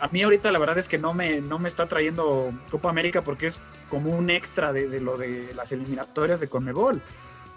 A 0.01 0.09
mí 0.13 0.23
ahorita 0.23 0.53
la 0.53 0.61
verdad 0.61 0.79
es 0.79 0.89
que 0.89 0.99
no 0.99 1.13
me, 1.15 1.41
no 1.41 1.59
me 1.59 1.69
está 1.69 1.87
trayendo 1.87 2.53
Copa 2.71 2.89
América 2.89 3.23
porque 3.23 3.49
es 3.49 3.59
como 3.91 4.11
un 4.11 4.31
extra 4.31 4.73
de, 4.73 5.01
lo 5.01 5.17
de 5.17 5.53
las 5.55 5.73
eliminatorias 5.73 6.39
de 6.39 6.49
Conmebol. 6.49 7.03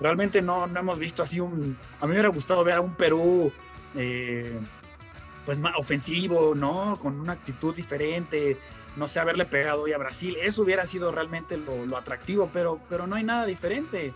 Realmente 0.01 0.41
no, 0.41 0.67
no 0.67 0.79
hemos 0.79 0.99
visto 0.99 1.23
así 1.23 1.39
un... 1.39 1.77
A 1.99 2.05
mí 2.05 2.09
me 2.09 2.15
hubiera 2.15 2.29
gustado 2.29 2.63
ver 2.63 2.77
a 2.77 2.81
un 2.81 2.95
Perú 2.95 3.51
eh, 3.95 4.59
pues 5.45 5.59
más 5.59 5.73
ofensivo, 5.77 6.55
¿no? 6.55 6.97
Con 6.99 7.19
una 7.19 7.33
actitud 7.33 7.73
diferente, 7.73 8.57
no 8.95 9.07
sé, 9.07 9.19
haberle 9.19 9.45
pegado 9.45 9.83
hoy 9.83 9.93
a 9.93 9.97
Brasil. 9.97 10.37
Eso 10.41 10.63
hubiera 10.63 10.85
sido 10.85 11.11
realmente 11.11 11.55
lo, 11.57 11.85
lo 11.85 11.97
atractivo, 11.97 12.49
pero, 12.51 12.79
pero 12.89 13.07
no 13.07 13.15
hay 13.15 13.23
nada 13.23 13.45
diferente. 13.45 14.13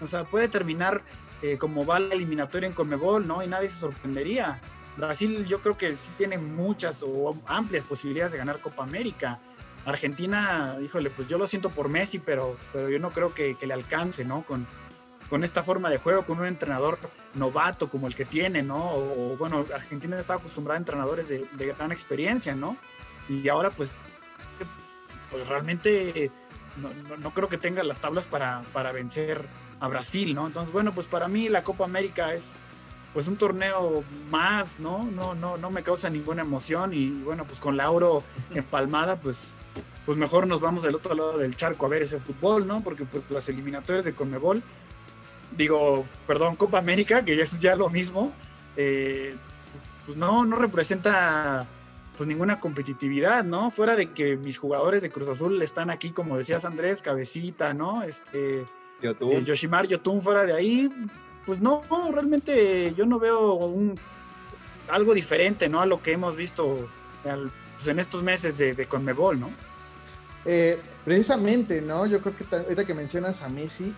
O 0.00 0.06
sea, 0.06 0.24
puede 0.24 0.48
terminar 0.48 1.02
eh, 1.40 1.56
como 1.56 1.86
va 1.86 2.00
la 2.00 2.14
eliminatoria 2.14 2.66
en 2.66 2.72
Conmebol, 2.72 3.26
¿no? 3.26 3.42
Y 3.42 3.46
nadie 3.46 3.68
se 3.68 3.76
sorprendería. 3.76 4.60
Brasil 4.96 5.46
yo 5.46 5.62
creo 5.62 5.76
que 5.76 5.92
sí 6.00 6.10
tiene 6.18 6.38
muchas 6.38 7.04
o 7.06 7.36
amplias 7.46 7.84
posibilidades 7.84 8.32
de 8.32 8.38
ganar 8.38 8.58
Copa 8.58 8.82
América. 8.82 9.38
Argentina, 9.84 10.76
híjole, 10.82 11.10
pues 11.10 11.28
yo 11.28 11.38
lo 11.38 11.46
siento 11.46 11.70
por 11.70 11.88
Messi, 11.88 12.18
pero, 12.18 12.56
pero 12.72 12.90
yo 12.90 12.98
no 12.98 13.10
creo 13.10 13.32
que, 13.32 13.56
le 13.60 13.72
alcance, 13.72 14.24
¿no? 14.24 14.42
Con, 14.42 14.66
con 15.28 15.44
esta 15.44 15.62
forma 15.62 15.90
de 15.90 15.98
juego, 15.98 16.24
con 16.24 16.38
un 16.38 16.46
entrenador 16.46 16.98
novato 17.34 17.88
como 17.88 18.06
el 18.06 18.14
que 18.14 18.24
tiene, 18.24 18.62
¿no? 18.62 18.92
O, 18.92 19.36
bueno, 19.38 19.66
Argentina 19.74 20.18
está 20.18 20.34
acostumbrada 20.34 20.78
a 20.78 20.80
entrenadores 20.80 21.28
de, 21.28 21.46
gran 21.56 21.92
experiencia, 21.92 22.54
¿no? 22.54 22.76
Y 23.28 23.48
ahora 23.48 23.70
pues, 23.70 23.92
pues 25.30 25.46
realmente 25.46 26.30
no, 26.76 27.16
no, 27.16 27.30
creo 27.34 27.48
que 27.48 27.58
tenga 27.58 27.82
las 27.82 28.00
tablas 28.00 28.24
para, 28.24 28.62
para 28.72 28.92
vencer 28.92 29.44
a 29.80 29.88
Brasil, 29.88 30.34
¿no? 30.34 30.46
Entonces, 30.46 30.72
bueno, 30.72 30.92
pues 30.94 31.06
para 31.06 31.28
mí 31.28 31.48
la 31.48 31.62
Copa 31.62 31.84
América 31.84 32.32
es 32.32 32.50
pues 33.12 33.26
un 33.26 33.36
torneo 33.36 34.04
más, 34.30 34.78
¿no? 34.78 35.04
No, 35.04 35.34
no, 35.34 35.56
no 35.56 35.70
me 35.70 35.82
causa 35.82 36.10
ninguna 36.10 36.42
emoción 36.42 36.92
y 36.92 37.10
bueno, 37.22 37.44
pues 37.44 37.58
con 37.58 37.76
la 37.76 37.84
Euro 37.84 38.22
empalmada, 38.54 39.16
pues, 39.16 39.48
pues 40.06 40.18
mejor 40.18 40.46
nos 40.46 40.60
vamos 40.60 40.82
del 40.82 40.94
otro 40.94 41.14
lado 41.14 41.38
del 41.38 41.56
charco 41.56 41.86
a 41.86 41.88
ver 41.88 42.02
ese 42.02 42.18
fútbol, 42.18 42.66
¿no? 42.66 42.82
Porque 42.82 43.04
pues, 43.04 43.24
las 43.30 43.48
eliminatorias 43.48 44.04
de 44.04 44.14
Conmebol, 44.14 44.62
digo, 45.56 46.04
perdón, 46.26 46.56
Copa 46.56 46.78
América, 46.78 47.24
que 47.24 47.36
ya 47.36 47.44
es 47.44 47.58
ya 47.60 47.76
lo 47.76 47.90
mismo, 47.90 48.32
eh, 48.76 49.34
pues 50.06 50.16
no, 50.16 50.44
no 50.44 50.56
representa 50.56 51.66
pues 52.16 52.26
ninguna 52.26 52.58
competitividad, 52.58 53.44
¿no? 53.44 53.70
Fuera 53.70 53.94
de 53.94 54.12
que 54.12 54.36
mis 54.36 54.58
jugadores 54.58 55.02
de 55.02 55.10
Cruz 55.10 55.28
Azul 55.28 55.62
están 55.62 55.88
aquí, 55.88 56.10
como 56.10 56.36
decías 56.36 56.64
Andrés, 56.64 57.00
cabecita, 57.00 57.74
¿no? 57.74 58.02
Este, 58.02 58.66
eh, 59.02 59.42
Yoshimar 59.44 59.86
Yotun 59.86 60.20
fuera 60.20 60.44
de 60.44 60.52
ahí, 60.52 60.90
pues 61.46 61.60
no, 61.60 61.82
realmente 62.12 62.92
yo 62.96 63.06
no 63.06 63.20
veo 63.20 63.54
un, 63.54 63.98
algo 64.88 65.14
diferente, 65.14 65.68
¿no? 65.68 65.80
A 65.80 65.86
lo 65.86 66.02
que 66.02 66.12
hemos 66.12 66.34
visto 66.34 66.88
pues, 67.22 67.86
en 67.86 67.98
estos 68.00 68.22
meses 68.22 68.58
de, 68.58 68.86
Conmebol, 68.86 69.38
¿no? 69.38 69.50
Eh, 70.44 70.80
precisamente, 71.04 71.80
¿no? 71.80 72.06
Yo 72.06 72.20
creo 72.20 72.36
que 72.36 72.44
ahorita 72.54 72.84
que 72.84 72.94
mencionas 72.94 73.42
a 73.42 73.48
Messi, 73.48 73.94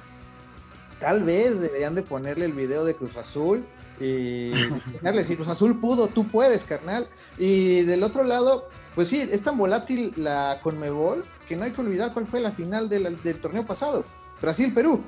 tal 1.00 1.24
vez 1.24 1.60
deberían 1.60 1.94
de 1.94 2.02
ponerle 2.02 2.44
el 2.44 2.52
video 2.52 2.84
de 2.84 2.94
Cruz 2.94 3.16
Azul 3.16 3.64
y 3.98 4.52
ponerle, 4.98 5.24
si 5.24 5.34
Cruz 5.34 5.48
Azul 5.48 5.80
pudo, 5.80 6.06
tú 6.06 6.28
puedes, 6.28 6.64
carnal. 6.64 7.08
Y 7.38 7.82
del 7.82 8.02
otro 8.04 8.22
lado, 8.22 8.68
pues 8.94 9.08
sí, 9.08 9.20
es 9.20 9.42
tan 9.42 9.58
volátil 9.58 10.12
la 10.16 10.60
Conmebol 10.62 11.24
que 11.48 11.56
no 11.56 11.64
hay 11.64 11.72
que 11.72 11.80
olvidar 11.80 12.12
cuál 12.12 12.26
fue 12.26 12.40
la 12.40 12.52
final 12.52 12.88
del 12.88 13.40
torneo 13.40 13.66
pasado 13.66 14.04
Brasil-Perú. 14.40 15.02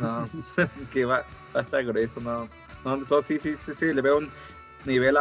No, 0.00 0.28
que 0.92 1.04
va, 1.04 1.24
va 1.54 1.60
a 1.60 1.62
estar 1.62 1.84
grueso, 1.84 2.20
no. 2.20 2.48
no, 2.84 3.22
sí, 3.22 3.38
sí, 3.42 3.56
sí, 3.66 3.72
sí, 3.78 3.92
le 3.92 4.00
veo 4.00 4.18
un 4.18 4.30
nivel 4.84 5.16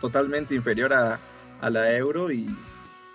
totalmente 0.00 0.54
inferior 0.54 0.92
a, 0.92 1.18
a, 1.60 1.70
la 1.70 1.96
Euro 1.96 2.30
y, 2.30 2.54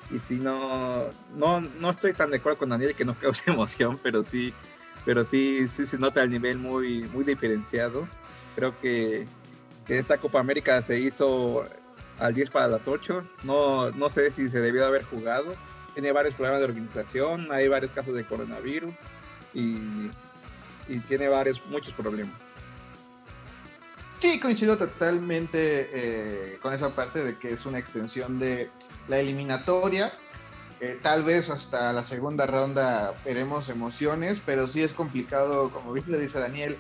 y 0.10 0.20
sí, 0.28 0.36
no, 0.36 1.06
no, 1.36 1.62
no 1.62 1.90
estoy 1.90 2.14
tan 2.14 2.32
de 2.32 2.38
acuerdo 2.38 2.60
con 2.60 2.70
Daniel 2.70 2.96
que 2.96 3.06
no 3.06 3.14
cause 3.16 3.44
emoción, 3.52 4.00
pero 4.02 4.24
sí, 4.24 4.54
pero 5.06 5.24
sí, 5.24 5.68
sí 5.68 5.88
se 5.88 5.98
nota 5.98 6.24
el 6.24 6.32
nivel 6.32 6.58
muy, 6.58 7.04
muy 7.14 7.24
diferenciado. 7.24 8.08
Creo 8.56 8.78
que, 8.80 9.28
esta 9.88 10.18
Copa 10.18 10.40
América 10.40 10.82
se 10.82 11.00
hizo 11.00 11.64
al 12.18 12.34
10 12.34 12.50
para 12.50 12.68
las 12.68 12.88
8. 12.88 13.24
No, 13.44 13.92
no 13.92 14.10
sé 14.10 14.32
si 14.32 14.50
se 14.50 14.60
debió 14.60 14.86
haber 14.86 15.04
jugado 15.04 15.56
tiene 15.96 16.12
varios 16.12 16.36
problemas 16.36 16.60
de 16.60 16.66
organización, 16.66 17.48
hay 17.52 17.70
varios 17.70 17.92
casos 17.94 18.14
de 18.14 18.26
coronavirus 18.26 18.94
y, 19.54 20.12
tiene 21.08 21.30
varios, 21.30 21.66
muchos 21.68 21.94
problemas. 21.96 22.36
Sí, 24.20 24.40
coincido 24.40 24.78
totalmente 24.78 25.90
eh, 25.94 26.60
con 26.62 26.74
esa 26.74 26.94
parte 26.94 27.24
de 27.24 27.38
que 27.38 27.52
es 27.52 27.66
una 27.66 27.80
extensión 27.80 28.38
de 28.38 28.70
la 29.08 29.20
eliminatoria. 29.20 30.14
Eh, 30.82 31.00
tal 31.02 31.24
vez 31.24 31.50
hasta 31.50 31.94
la 31.94 32.04
segunda 32.04 32.46
ronda 32.46 33.14
veremos 33.24 33.70
emociones, 33.70 34.42
pero 34.46 34.68
sí 34.68 34.84
es 34.84 34.94
complicado, 34.94 35.70
como 35.72 35.94
bien 35.94 36.06
le 36.08 36.20
dice 36.20 36.40
Daniel, 36.40 36.78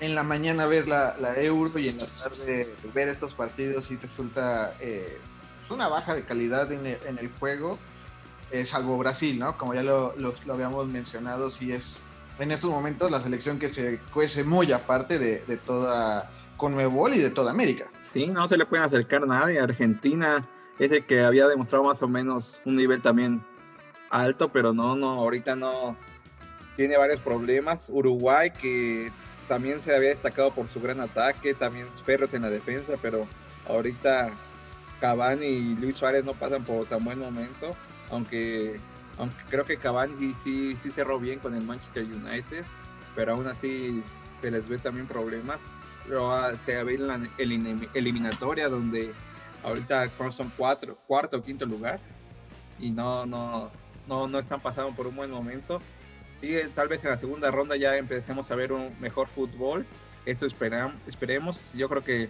en 0.00 0.14
la 0.14 0.22
mañana 0.22 0.66
ver 0.66 0.86
la, 0.88 1.16
Euro 1.36 1.78
y 1.78 1.88
en 1.88 1.98
la 1.98 2.06
tarde 2.06 2.72
ver 2.92 3.08
estos 3.08 3.34
partidos 3.34 3.90
y 3.90 3.96
resulta 3.96 4.74
eh, 4.80 5.18
una 5.70 5.88
baja 5.88 6.14
de 6.14 6.24
calidad 6.24 6.70
en 6.70 6.86
el 6.86 7.30
juego 7.40 7.78
eh, 8.54 8.66
salvo 8.66 8.96
Brasil, 8.96 9.36
¿no? 9.38 9.58
Como 9.58 9.74
ya 9.74 9.82
lo, 9.82 10.14
habíamos 10.48 10.86
mencionado, 10.86 11.50
sí 11.50 11.72
es 11.72 12.00
en 12.38 12.52
estos 12.52 12.70
momentos 12.70 13.10
la 13.10 13.20
selección 13.20 13.58
que 13.58 13.68
se 13.68 13.98
cuece 14.12 14.44
muy 14.44 14.70
aparte 14.70 15.18
de, 15.18 15.44
de 15.46 15.56
toda 15.56 16.30
Conmebol 16.56 17.14
y 17.14 17.18
de 17.18 17.30
toda 17.30 17.50
América. 17.50 17.86
Sí, 18.12 18.26
no 18.26 18.46
se 18.48 18.56
le 18.56 18.64
pueden 18.64 18.84
acercar 18.84 19.26
nadie. 19.26 19.58
Argentina 19.58 20.46
es 20.78 20.92
el 20.92 21.04
que 21.04 21.22
había 21.22 21.46
demostrado 21.46 21.84
más 21.84 22.02
o 22.02 22.08
menos 22.08 22.58
un 22.64 22.76
nivel 22.76 23.00
también 23.00 23.44
alto, 24.10 24.50
pero 24.50 24.72
no, 24.72 24.96
no, 24.96 25.10
ahorita 25.10 25.56
no 25.56 25.96
tiene 26.76 26.96
varios 26.96 27.20
problemas. 27.20 27.80
Uruguay 27.88 28.50
que 28.50 29.12
también 29.48 29.80
se 29.82 29.94
había 29.94 30.10
destacado 30.10 30.52
por 30.52 30.68
su 30.68 30.80
gran 30.80 31.00
ataque, 31.00 31.54
también 31.54 31.86
Ferros 32.04 32.34
en 32.34 32.42
la 32.42 32.50
defensa, 32.50 32.94
pero 33.00 33.26
ahorita 33.68 34.30
Cavani 35.00 35.46
y 35.46 35.74
Luis 35.76 35.96
Suárez 35.96 36.24
no 36.24 36.32
pasan 36.34 36.64
por 36.64 36.86
tan 36.86 37.04
buen 37.04 37.18
momento 37.18 37.74
aunque, 38.10 38.80
aunque 39.18 39.42
creo 39.50 39.64
que 39.64 39.76
Cavani 39.76 40.34
sí, 40.42 40.76
sí, 40.82 40.90
cerró 40.90 41.18
bien 41.18 41.38
con 41.38 41.54
el 41.54 41.64
Manchester 41.64 42.04
United, 42.04 42.64
pero 43.14 43.32
aún 43.32 43.46
así 43.46 44.02
se 44.40 44.50
les 44.50 44.68
ve 44.68 44.78
también 44.78 45.06
problemas. 45.06 45.58
Se 46.66 46.84
ve 46.84 46.94
en 46.94 47.06
la 47.06 47.18
eliminatoria 47.94 48.68
donde 48.68 49.14
ahorita 49.64 50.10
son 50.30 50.52
cuatro, 50.56 50.98
cuarto 51.06 51.38
o 51.38 51.42
quinto 51.42 51.66
lugar 51.66 51.98
y 52.78 52.90
no, 52.90 53.26
no, 53.26 53.70
no, 54.06 54.28
no 54.28 54.38
están 54.38 54.60
pasando 54.60 54.92
por 54.94 55.06
un 55.06 55.16
buen 55.16 55.30
momento. 55.30 55.80
Sí, 56.40 56.56
tal 56.74 56.88
vez 56.88 57.02
en 57.04 57.10
la 57.10 57.18
segunda 57.18 57.50
ronda 57.50 57.76
ya 57.76 57.96
empecemos 57.96 58.50
a 58.50 58.54
ver 58.54 58.72
un 58.72 58.94
mejor 59.00 59.28
fútbol. 59.28 59.86
Esto 60.26 60.46
esperamos, 60.46 60.96
esperemos. 61.06 61.70
Yo 61.74 61.88
creo 61.88 62.04
que 62.04 62.28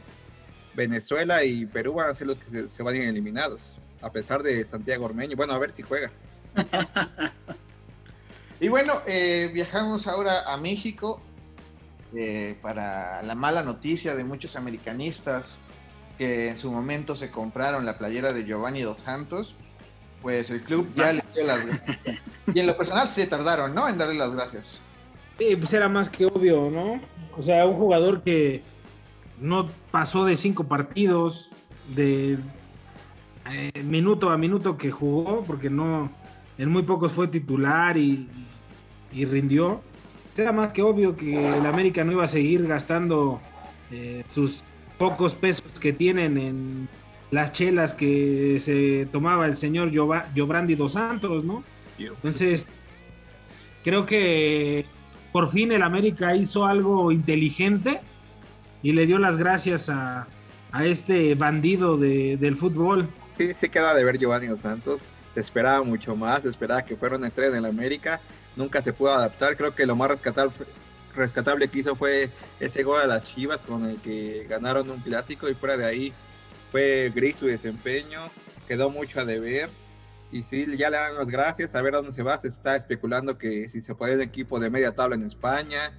Venezuela 0.75 1.45
y 1.45 1.67
Perú 1.67 1.95
van 1.95 2.11
a 2.11 2.15
ser 2.15 2.27
los 2.27 2.39
que 2.39 2.51
se, 2.51 2.69
se 2.69 2.83
vayan 2.83 3.03
eliminados 3.03 3.75
a 4.05 4.13
pesar 4.13 4.43
de 4.43 4.65
Santiago 4.65 5.07
Ormeño. 5.07 5.35
Bueno, 5.35 5.55
a 5.55 5.59
ver 5.59 5.73
si 5.73 5.83
juega. 5.83 6.11
y 8.61 8.69
bueno, 8.69 9.01
eh, 9.07 9.51
viajamos 9.53 10.07
ahora 10.07 10.53
a 10.53 10.57
México 10.59 11.21
eh, 12.15 12.57
para 12.61 13.23
la 13.23 13.35
mala 13.35 13.63
noticia 13.63 14.15
de 14.15 14.23
muchos 14.23 14.57
americanistas 14.57 15.59
que 16.19 16.49
en 16.49 16.59
su 16.59 16.71
momento 16.71 17.17
se 17.17 17.31
compraron 17.31 17.85
la 17.85 17.99
playera 17.99 18.33
de 18.33 18.45
Giovanni 18.45 18.83
Dos 18.83 18.99
Santos. 19.05 19.55
Pues 20.23 20.49
el 20.51 20.63
club 20.63 20.91
ya 20.97 21.13
le 21.13 21.23
dio 21.35 21.47
las 21.47 21.67
gracias. 21.67 22.21
Y 22.55 22.61
en 22.61 22.67
lo 22.67 22.77
personal 22.77 23.09
se 23.09 23.27
tardaron, 23.27 23.75
¿no? 23.75 23.89
En 23.89 23.99
darle 23.99 24.15
las 24.15 24.35
gracias. 24.35 24.83
Sí, 25.39 25.57
pues 25.57 25.73
era 25.73 25.89
más 25.89 26.09
que 26.09 26.27
obvio, 26.27 26.71
¿no? 26.71 27.01
O 27.37 27.43
sea, 27.43 27.67
un 27.67 27.77
jugador 27.77 28.23
que 28.23 28.63
no 29.41 29.69
pasó 29.91 30.25
de 30.25 30.37
cinco 30.37 30.65
partidos, 30.65 31.51
de 31.95 32.39
eh, 33.51 33.83
minuto 33.83 34.31
a 34.31 34.39
minuto 34.39 34.79
que 34.79 34.91
jugó, 34.91 35.45
porque 35.45 35.69
no, 35.69 36.11
en 36.57 36.71
muy 36.71 36.83
pocos 36.83 37.13
fue 37.13 37.29
titular 37.29 37.97
y, 37.97 38.29
rindió. 39.13 39.81
Era 40.37 40.53
más 40.53 40.73
que 40.73 40.83
obvio 40.83 41.17
que 41.17 41.57
el 41.57 41.67
América 41.67 42.03
no 42.03 42.13
iba 42.13 42.25
a 42.25 42.29
seguir 42.29 42.67
gastando 42.67 43.41
eh, 43.93 44.25
sus 44.29 44.65
pocos 44.99 45.35
pesos 45.35 45.65
que 45.81 45.93
tienen 45.93 46.39
en 46.39 46.89
las 47.31 47.53
chelas 47.53 47.95
que 47.95 48.59
se 48.61 49.07
tomaba 49.11 49.47
el 49.47 49.57
señor 49.57 49.91
Giobrandi 49.91 50.75
dos 50.75 50.93
Santos, 50.93 51.45
¿no? 51.45 51.65
Entonces, 51.99 52.67
creo 53.83 54.07
que 54.07 54.85
por 55.33 55.51
fin 55.51 55.73
el 55.73 55.83
América 55.83 56.37
hizo 56.37 56.65
algo 56.67 57.11
inteligente 57.13 58.01
y 58.83 58.93
le 58.93 59.07
dio 59.07 59.19
las 59.19 59.37
gracias 59.37 59.89
a, 59.89 60.27
a 60.73 60.85
este 60.85 61.35
bandido 61.35 61.97
de, 61.97 62.37
del 62.37 62.57
fútbol 62.57 63.09
sí 63.37 63.55
se 63.55 63.69
queda 63.69 63.95
de 63.95 64.05
ver 64.05 64.19
Giovanni 64.19 64.47
Dos 64.47 64.61
Santos. 64.61 65.01
se 65.35 65.41
esperaba 65.41 65.83
mucho 65.83 66.17
más, 66.17 66.43
se 66.43 66.49
esperaba 66.49 66.85
que 66.85 66.97
fuera 66.97 67.17
una 67.17 67.29
estrella 67.29 67.57
en 67.59 67.65
el 67.65 67.71
América, 67.71 68.21
nunca 68.57 68.83
se 68.83 68.93
pudo 68.93 69.13
adaptar, 69.13 69.57
creo 69.57 69.75
que 69.75 69.87
lo 69.87 69.97
más 69.97 70.11
rescatable, 70.11 70.53
rescatable 71.17 71.69
que 71.69 71.81
hizo 71.81 71.97
fue 71.97 72.31
ese 72.61 72.83
gol 72.83 73.01
a 73.01 73.07
las 73.07 73.25
Chivas 73.25 73.63
con 73.63 73.85
el 73.87 73.97
que 73.99 74.47
ganaron 74.49 74.91
un 74.91 75.01
clásico 75.01 75.49
y 75.49 75.55
fuera 75.55 75.77
de 75.77 75.87
ahí 75.87 76.13
fue 76.71 77.13
gris 77.15 77.37
su 77.37 77.47
desempeño, 77.47 78.21
quedó 78.67 78.91
mucho 78.91 79.21
a 79.21 79.25
deber. 79.25 79.69
Y 80.33 80.43
sí, 80.43 80.67
ya 80.77 80.91
le 80.91 80.97
dan 80.97 81.15
las 81.15 81.27
gracias, 81.29 81.75
a 81.75 81.83
ver 81.83 81.95
a 81.95 81.99
dónde 81.99 82.13
se 82.13 82.25
va, 82.25 82.37
se 82.39 82.49
está 82.49 82.75
especulando 82.75 83.39
que 83.39 83.69
si 83.69 83.81
se 83.81 83.95
puede 83.95 84.17
un 84.17 84.23
equipo 84.23 84.59
de 84.59 84.71
media 84.71 84.93
tabla 84.93 85.15
en 85.15 85.23
España, 85.23 85.93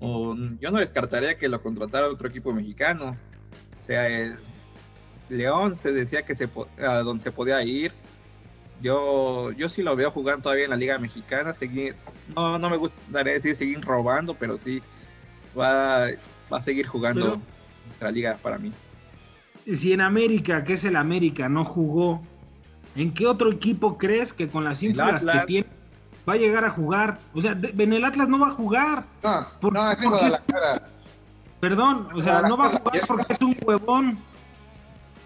o 0.00 0.34
yo 0.58 0.70
no 0.70 0.78
descartaría 0.78 1.36
que 1.36 1.48
lo 1.48 1.62
contratara 1.62 2.08
otro 2.08 2.28
equipo 2.28 2.52
mexicano, 2.54 3.16
o 3.78 3.84
sea, 3.84 4.08
el 4.08 4.38
León 5.28 5.76
se 5.76 5.92
decía 5.92 6.22
que 6.22 6.34
se, 6.34 6.48
a 6.78 7.02
donde 7.02 7.22
se 7.22 7.32
podía 7.32 7.62
ir, 7.62 7.92
yo, 8.82 9.52
yo 9.52 9.68
sí 9.68 9.82
lo 9.82 9.94
veo 9.94 10.10
jugando 10.10 10.42
todavía 10.42 10.64
en 10.64 10.70
la 10.70 10.76
Liga 10.76 10.98
Mexicana, 10.98 11.54
seguir, 11.54 11.94
no, 12.34 12.58
no 12.58 12.68
me 12.68 12.76
gustaría 12.76 13.34
decir 13.34 13.56
seguir 13.56 13.80
robando, 13.80 14.34
pero 14.34 14.58
sí 14.58 14.82
va, 15.58 16.08
va 16.52 16.58
a 16.58 16.62
seguir 16.62 16.86
jugando 16.86 17.24
pero, 17.24 17.40
nuestra 17.86 18.10
liga 18.10 18.36
para 18.42 18.58
mí. 18.58 18.72
Si 19.72 19.92
en 19.92 20.00
América, 20.00 20.64
que 20.64 20.72
es 20.72 20.84
el 20.84 20.96
América, 20.96 21.48
no 21.48 21.64
jugó, 21.64 22.20
¿en 22.96 23.14
qué 23.14 23.26
otro 23.26 23.52
equipo 23.52 23.96
crees 23.96 24.32
que 24.32 24.48
con 24.48 24.64
las 24.64 24.82
inflas 24.82 25.22
que 25.24 25.46
tiene 25.46 25.66
va 26.28 26.32
a 26.32 26.36
llegar 26.36 26.64
a 26.64 26.70
jugar? 26.70 27.18
O 27.34 27.40
sea, 27.40 27.52
en 27.52 27.92
el 27.92 28.04
Atlas 28.04 28.28
no 28.28 28.40
va 28.40 28.48
a 28.48 28.52
jugar. 28.52 29.04
No, 29.22 29.46
por, 29.60 29.72
no, 29.72 29.92
es 29.92 30.02
Guadalajara. 30.02 30.88
Perdón, 31.60 32.08
o 32.12 32.20
sea, 32.20 32.42
no 32.42 32.56
va 32.56 32.66
a 32.66 32.70
jugar 32.70 33.00
porque 33.06 33.32
es 33.32 33.40
un 33.40 33.56
huevón. 33.64 34.18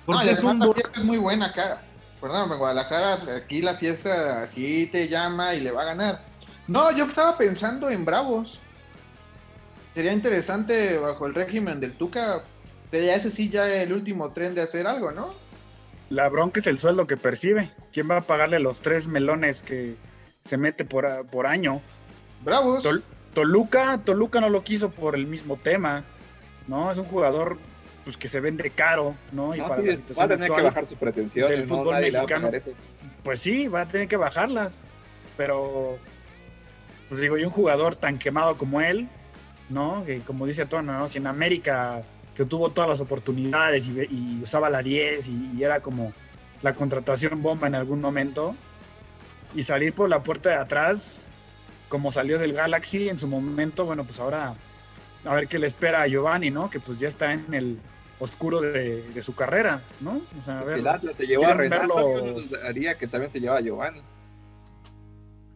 Porque 0.05 0.27
no, 0.27 0.31
es, 0.31 0.45
un... 0.45 0.75
es 0.95 1.05
muy 1.05 1.17
buena 1.17 1.47
acá. 1.47 1.81
Perdón, 2.21 2.51
en 2.51 2.59
Guadalajara, 2.59 3.37
aquí 3.37 3.63
la 3.63 3.75
fiesta, 3.75 4.43
aquí 4.43 4.87
te 4.87 5.09
llama 5.09 5.55
y 5.55 5.61
le 5.61 5.71
va 5.71 5.83
a 5.83 5.87
ganar. 5.87 6.23
No, 6.67 6.91
yo 6.93 7.05
estaba 7.05 7.37
pensando 7.37 7.91
en 7.91 8.05
Bravos. 8.05 8.61
Sería 9.95 10.13
interesante 10.13 10.99
bajo 10.99 11.27
el 11.27 11.35
régimen 11.35 11.81
del 11.81 11.95
Tuca. 11.95 12.43
Sería 12.91 13.15
ese 13.15 13.31
sí 13.31 13.51
ya 13.51 13.83
el 13.83 13.93
último 13.93 14.33
tren 14.33 14.55
de 14.55 14.63
hacer 14.63 14.87
algo, 14.87 15.13
¿no? 15.13 15.35
La 16.11 16.29
bronca 16.29 16.61
es 16.61 16.67
el 16.67 16.79
sueldo 16.79 17.07
que 17.07 17.17
percibe. 17.17 17.71
¿Quién 17.93 18.11
va 18.11 18.19
a 18.19 18.21
pagarle 18.21 18.61
los 18.61 18.81
tres 18.81 19.07
melones 19.07 19.63
que 19.63 19.97
se 20.45 20.57
mete 20.57 20.85
por, 20.85 21.27
por 21.27 21.47
año? 21.47 21.81
Bravos. 22.45 22.83
Tol 22.83 23.03
Toluca, 23.37 24.01
Toluca 24.03 24.41
no 24.41 24.49
lo 24.49 24.65
quiso 24.65 24.91
por 24.91 25.15
el 25.15 25.27
mismo 25.27 25.57
tema, 25.57 26.05
¿no? 26.69 26.91
Es 26.91 26.97
un 26.97 27.05
jugador 27.05 27.59
pues 28.07 28.17
que 28.17 28.29
se 28.29 28.39
vende 28.39 28.71
caro, 28.71 29.17
¿no? 29.33 29.53
Y 29.53 29.59
no, 29.59 29.67
para 29.67 29.83
sí, 29.83 29.99
va 30.17 30.25
a 30.25 30.29
tener 30.29 30.49
que 30.49 30.63
bajar 30.63 30.87
sus 30.87 30.97
pretensiones. 30.97 31.57
Del 31.57 31.65
fútbol 31.67 31.95
no, 31.97 32.01
mexicano. 32.01 32.51
Pues 33.25 33.41
sí, 33.41 33.67
va 33.67 33.81
a 33.81 33.89
tener 33.89 34.07
que 34.07 34.17
bajarlas. 34.17 34.79
Pero, 35.37 35.99
pues 37.09 37.21
digo, 37.21 37.37
y 37.37 37.43
un 37.43 37.51
jugador 37.51 37.97
tan 37.97 38.21
quemado 38.21 38.57
como 38.57 38.81
él, 38.81 39.09
¿no? 39.71 40.05
Que 40.07 40.21
como 40.21 40.47
dice 40.47 40.67
Tono, 40.67 40.97
¿no? 40.97 41.09
Si 41.09 41.19
en 41.19 41.27
América 41.27 42.01
que 42.37 42.45
tuvo 42.45 42.71
todas 42.71 42.89
las 42.89 43.01
oportunidades 43.01 43.89
y, 43.89 43.99
y 44.03 44.41
usaba 44.41 44.71
la 44.71 44.85
10 44.85 45.27
y, 45.27 45.51
y, 45.57 45.65
era 45.65 45.81
como 45.81 46.13
la 46.63 46.75
contratación 46.75 47.43
bomba 47.43 47.67
en 47.67 47.75
algún 47.75 48.01
momento, 48.01 48.55
y 49.53 49.65
salir 49.65 49.95
por 49.95 50.09
la 50.09 50.23
puerta 50.23 50.51
de 50.51 50.57
atrás, 50.57 51.23
como 51.89 52.13
salió 52.13 52.39
del 52.39 52.53
Galaxy 52.53 53.09
en 53.09 53.19
su 53.19 53.27
momento, 53.27 53.85
bueno, 53.85 54.05
pues 54.05 54.21
ahora 54.21 54.55
a 55.25 55.35
ver 55.35 55.49
qué 55.49 55.59
le 55.59 55.67
espera 55.67 56.03
a 56.03 56.07
Giovanni, 56.07 56.53
¿no? 56.53 56.71
Que 56.71 56.79
pues 56.79 57.01
ya 57.01 57.09
está 57.09 57.33
en 57.33 57.53
el 57.53 57.81
oscuro 58.19 58.61
de, 58.61 59.03
de 59.11 59.23
su 59.23 59.35
carrera, 59.35 59.83
¿no? 60.01 60.21
O 60.41 60.45
sea, 60.45 60.61
a 60.61 60.65
ver, 60.65 60.79
el 60.79 60.87
Atlas 60.87 61.15
te 61.17 61.27
llevó 61.27 61.47
a 61.47 61.55
Renato, 61.55 61.95
verlo... 61.95 62.43
haría 62.67 62.97
que 62.97 63.07
también 63.07 63.31
se 63.33 63.41
lleva 63.41 63.59
a 63.59 63.61
Giovanni. 63.61 64.01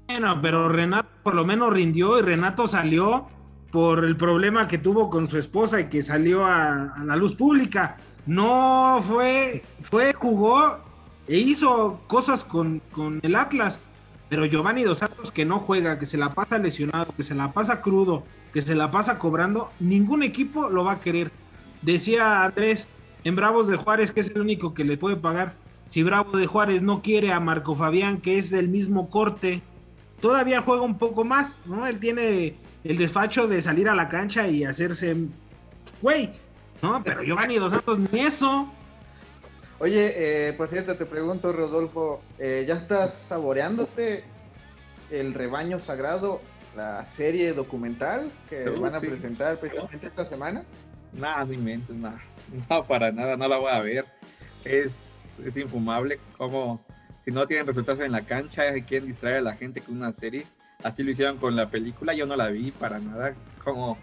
Bueno, 0.09 0.41
pero 0.43 0.69
Renato 0.69 1.09
por 1.23 1.35
lo 1.35 1.45
menos 1.45 1.73
rindió 1.73 2.19
y 2.19 2.23
Renato 2.23 2.67
salió 2.67 3.29
por 3.71 4.05
el 4.05 4.17
problema 4.17 4.67
que 4.67 4.79
tuvo 4.79 5.09
con 5.09 5.29
su 5.29 5.39
esposa 5.39 5.81
y 5.81 5.89
que 5.89 6.03
salió 6.03 6.45
a, 6.45 6.93
a 6.95 7.05
la 7.05 7.17
luz 7.17 7.35
pública. 7.35 7.97
No 8.27 9.03
fue, 9.07 9.63
fue, 9.83 10.13
jugó 10.13 10.79
e 11.29 11.39
hizo 11.39 12.01
cosas 12.09 12.45
con, 12.45 12.83
con 12.91 13.21
el 13.23 13.37
Atlas. 13.37 13.79
Pero 14.29 14.45
Giovanni 14.47 14.83
Dos 14.85 14.99
Santos 14.99 15.33
que 15.33 15.45
no 15.45 15.59
juega, 15.61 15.99
que 15.99 16.07
se 16.07 16.17
la 16.17 16.31
pasa 16.31 16.59
lesionado, 16.59 17.13
que 17.17 17.23
se 17.23 17.35
la 17.35 17.53
pasa 17.53 17.81
crudo, 17.81 18.25
que 18.53 18.61
se 18.61 18.75
la 18.75 18.91
pasa 18.91 19.19
cobrando, 19.19 19.71
ningún 19.81 20.23
equipo 20.23 20.69
lo 20.69 20.85
va 20.85 20.93
a 20.93 21.01
querer. 21.01 21.31
Decía 21.83 22.45
Andrés, 22.45 22.87
en 23.24 23.37
Bravos 23.37 23.68
de 23.68 23.76
Juárez, 23.76 24.12
que 24.12 24.20
es 24.20 24.28
el 24.28 24.41
único 24.41 24.74
que 24.74 24.85
le 24.85 24.97
puede 24.97 25.16
pagar, 25.16 25.55
si 25.91 26.03
Bravo 26.03 26.37
de 26.37 26.47
Juárez 26.47 26.83
no 26.83 27.03
quiere 27.03 27.33
a 27.33 27.41
Marco 27.41 27.74
Fabián, 27.74 28.20
que 28.20 28.39
es 28.39 28.51
del 28.51 28.68
mismo 28.68 29.11
corte, 29.11 29.61
todavía 30.20 30.62
juega 30.62 30.83
un 30.83 30.99
poco 30.99 31.24
más, 31.24 31.59
¿no? 31.66 31.87
Él 31.87 31.99
tiene 31.99 32.55
el 32.85 32.97
despacho 32.97 33.49
de 33.49 33.61
salir 33.61 33.89
a 33.89 33.95
la 33.95 34.09
cancha 34.09 34.47
y 34.47 34.64
hacerse, 34.64 35.16
güey, 36.01 36.31
¿no? 36.81 37.03
Pero 37.03 37.22
Giovanni 37.22 37.57
Dos 37.57 37.72
Santos 37.72 37.99
ni 38.12 38.20
eso. 38.20 38.70
Oye, 39.81 40.49
eh, 40.49 40.53
por 40.53 40.68
cierto, 40.68 40.97
te 40.97 41.07
pregunto, 41.07 41.53
Rodolfo, 41.53 42.22
eh, 42.39 42.64
¿ya 42.68 42.74
estás 42.74 43.14
saboreándote 43.14 44.22
el 45.11 45.35
rebaño 45.35 45.81
sagrado 45.81 46.41
la 46.76 47.05
serie 47.05 47.53
documental 47.53 48.31
que 48.49 48.68
uh, 48.68 48.81
van 48.81 48.95
a 48.95 49.01
sí. 49.01 49.07
presentar 49.09 49.59
precisamente 49.59 50.07
esta 50.07 50.24
semana? 50.24 50.64
Nada, 51.13 51.45
no 51.45 51.53
inventes, 51.53 51.95
nada. 51.97 52.21
No, 52.69 52.85
para 52.85 53.13
nada, 53.13 53.37
no 53.37 53.47
la 53.47 53.59
voy 53.59 53.71
a 53.71 53.81
ver. 53.81 54.05
Es, 54.65 54.91
es 55.45 55.57
infumable 55.57 56.19
como 56.37 56.85
si 57.25 57.31
no 57.31 57.47
tienen 57.47 57.67
resultados 57.67 58.01
en 58.01 58.13
la 58.13 58.23
cancha 58.23 58.73
quieren 58.87 59.09
distraer 59.09 59.37
a 59.37 59.43
la 59.43 59.57
gente 59.57 59.81
con 59.81 59.97
una 59.97 60.13
serie. 60.13 60.47
Así 60.83 61.03
lo 61.03 61.11
hicieron 61.11 61.37
con 61.37 61.55
la 61.55 61.67
película, 61.67 62.15
yo 62.15 62.27
no 62.27 62.37
la 62.37 62.49
vi 62.49 62.71
para 62.71 62.99
nada. 62.99 63.35
Como 63.63 63.99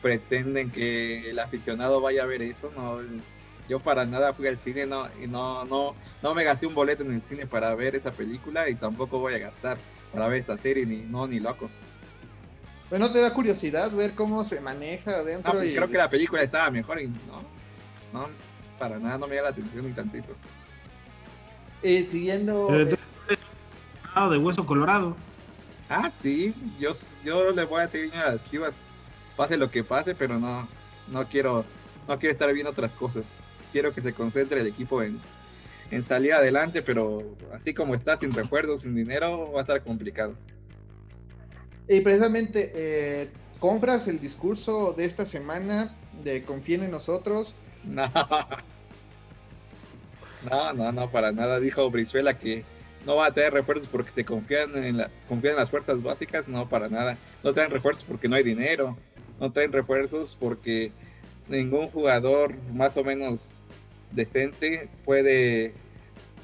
pretenden 0.00 0.70
que 0.70 1.30
el 1.30 1.38
aficionado 1.38 2.00
vaya 2.00 2.22
a 2.22 2.26
ver 2.26 2.42
eso, 2.42 2.72
no. 2.76 2.98
Yo 3.68 3.78
para 3.78 4.04
nada 4.04 4.32
fui 4.32 4.48
al 4.48 4.58
cine 4.58 4.86
no, 4.86 5.06
y 5.22 5.28
no, 5.28 5.64
no, 5.64 5.94
no 6.22 6.34
me 6.34 6.42
gasté 6.42 6.66
un 6.66 6.74
boleto 6.74 7.04
en 7.04 7.12
el 7.12 7.22
cine 7.22 7.46
para 7.46 7.72
ver 7.76 7.94
esa 7.94 8.10
película 8.10 8.68
y 8.68 8.74
tampoco 8.74 9.20
voy 9.20 9.34
a 9.34 9.38
gastar 9.38 9.78
para 10.12 10.26
ver 10.26 10.40
esta 10.40 10.58
serie, 10.58 10.86
ni 10.86 11.02
no, 11.02 11.28
ni 11.28 11.38
loco. 11.38 11.70
Bueno, 12.90 13.12
te 13.12 13.20
da 13.20 13.32
curiosidad 13.32 13.92
ver 13.92 14.14
cómo 14.14 14.44
se 14.44 14.60
maneja 14.60 15.12
adentro. 15.12 15.54
No, 15.54 15.64
y... 15.64 15.74
Creo 15.74 15.88
que 15.88 15.96
la 15.96 16.10
película 16.10 16.42
estaba 16.42 16.70
mejor 16.70 17.00
y 17.00 17.06
no, 17.06 17.44
no, 18.12 18.28
para 18.78 18.98
nada 18.98 19.16
no 19.16 19.28
me 19.28 19.36
da 19.36 19.42
la 19.42 19.48
atención 19.50 19.86
ni 19.86 19.92
tantito. 19.92 20.34
Eh, 21.82 22.08
siguiendo. 22.10 22.68
Eh, 22.74 22.96
de 24.16 24.38
hueso 24.38 24.66
colorado. 24.66 25.16
Ah, 25.88 26.10
sí, 26.20 26.54
yo, 26.78 26.92
yo 27.24 27.52
le 27.52 27.64
voy 27.64 27.82
a 27.82 27.88
seguir 27.88 28.14
a 28.14 28.32
las 28.32 28.50
chivas, 28.50 28.74
pase 29.36 29.56
lo 29.56 29.70
que 29.70 29.82
pase, 29.82 30.14
pero 30.14 30.38
no, 30.38 30.68
no 31.08 31.26
quiero, 31.26 31.64
no 32.06 32.18
quiero 32.18 32.32
estar 32.32 32.52
viendo 32.52 32.70
otras 32.70 32.92
cosas. 32.92 33.24
Quiero 33.72 33.94
que 33.94 34.00
se 34.00 34.12
concentre 34.12 34.60
el 34.60 34.66
equipo 34.66 35.02
en, 35.02 35.20
en 35.90 36.04
salir 36.04 36.34
adelante, 36.34 36.82
pero 36.82 37.36
así 37.54 37.72
como 37.72 37.94
está, 37.94 38.16
sin 38.16 38.32
refuerzos, 38.32 38.82
sin 38.82 38.94
dinero, 38.94 39.52
va 39.52 39.60
a 39.60 39.62
estar 39.62 39.82
complicado. 39.82 40.34
Y 41.90 42.02
precisamente, 42.02 42.70
eh, 42.72 43.30
¿compras 43.58 44.06
el 44.06 44.20
discurso 44.20 44.92
de 44.92 45.06
esta 45.06 45.26
semana 45.26 45.96
de 46.22 46.44
confíen 46.44 46.84
en 46.84 46.92
nosotros? 46.92 47.54
No. 47.84 48.08
No, 50.48 50.72
no, 50.72 50.92
no, 50.92 51.10
para 51.10 51.32
nada. 51.32 51.60
Dijo 51.60 51.90
Brizuela 51.90 52.38
que 52.38 52.64
no 53.04 53.16
va 53.16 53.26
a 53.26 53.34
tener 53.34 53.52
refuerzos 53.52 53.88
porque 53.88 54.12
se 54.12 54.24
confían 54.24 54.76
en, 54.76 54.98
la, 54.98 55.10
confían 55.28 55.54
en 55.54 55.60
las 55.60 55.70
fuerzas 55.70 56.02
básicas. 56.02 56.46
No, 56.46 56.68
para 56.68 56.88
nada. 56.88 57.18
No 57.42 57.52
traen 57.52 57.70
refuerzos 57.70 58.04
porque 58.04 58.28
no 58.28 58.36
hay 58.36 58.42
dinero. 58.42 58.96
No 59.40 59.50
traen 59.50 59.72
refuerzos 59.72 60.36
porque 60.38 60.92
ningún 61.48 61.88
jugador 61.88 62.54
más 62.72 62.96
o 62.96 63.04
menos 63.04 63.48
decente 64.12 64.88
puede 65.04 65.74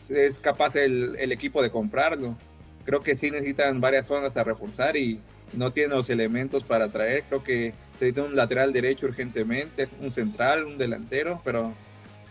es 0.09 0.39
capaz 0.41 0.77
el, 0.77 1.17
el, 1.19 1.33
equipo 1.33 1.63
de 1.63 1.71
comprarlo. 1.71 2.37
Creo 2.85 3.03
que 3.03 3.17
sí 3.17 3.31
necesitan 3.31 3.81
varias 3.81 4.07
zonas 4.07 4.37
a 4.37 4.45
reforzar 4.45 4.97
y 4.97 5.21
no 5.53 5.71
tienen 5.71 5.97
los 5.97 6.11
elementos 6.11 6.65
para 6.65 6.89
traer. 6.89 7.25
Creo 7.29 7.43
que 7.43 7.75
necesita 7.95 8.23
un 8.23 8.37
lateral 8.37 8.73
derecho 8.73 9.07
urgentemente, 9.07 9.89
un 10.01 10.11
central, 10.11 10.65
un 10.65 10.79
delantero, 10.79 11.41
pero 11.45 11.75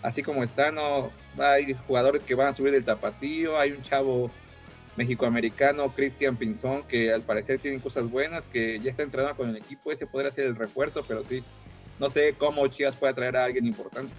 así 0.02 0.22
como 0.22 0.44
está, 0.44 0.72
no 0.72 1.10
hay 1.38 1.74
jugadores 1.88 2.22
que 2.22 2.36
van 2.36 2.50
a 2.50 2.54
subir 2.54 2.72
del 2.72 2.86
tapatío, 2.86 3.58
hay 3.58 3.72
un 3.72 3.82
chavo 3.82 4.30
mexicoamericano, 4.96 5.90
Cristian 5.90 6.38
Pinzón, 6.38 6.84
que 6.84 7.12
al 7.12 7.22
parecer 7.22 7.60
tiene 7.60 7.80
cosas 7.80 8.10
buenas, 8.10 8.46
que 8.46 8.80
ya 8.80 8.92
está 8.92 9.04
entrenado 9.04 9.36
con 9.36 9.50
el 9.50 9.58
equipo, 9.58 9.92
ese 9.92 10.08
podría 10.08 10.32
ser 10.32 10.46
el 10.46 10.56
refuerzo, 10.56 11.04
pero 11.08 11.24
sí, 11.24 11.44
no 12.00 12.10
sé 12.10 12.36
cómo 12.38 12.68
Chivas 12.68 12.96
puede 12.96 13.14
traer 13.14 13.36
a 13.38 13.46
alguien 13.46 13.66
importante. 13.66 14.14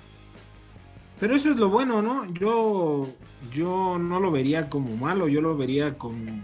Pero 1.19 1.35
eso 1.35 1.51
es 1.51 1.57
lo 1.57 1.71
bueno, 1.71 2.03
¿no? 2.03 2.31
Yo, 2.35 3.09
yo 3.55 3.99
no 3.99 4.21
lo 4.21 4.31
vería 4.31 4.69
como 4.69 4.97
malo, 4.97 5.29
yo 5.29 5.41
lo 5.41 5.57
vería 5.57 5.95
como... 5.95 6.43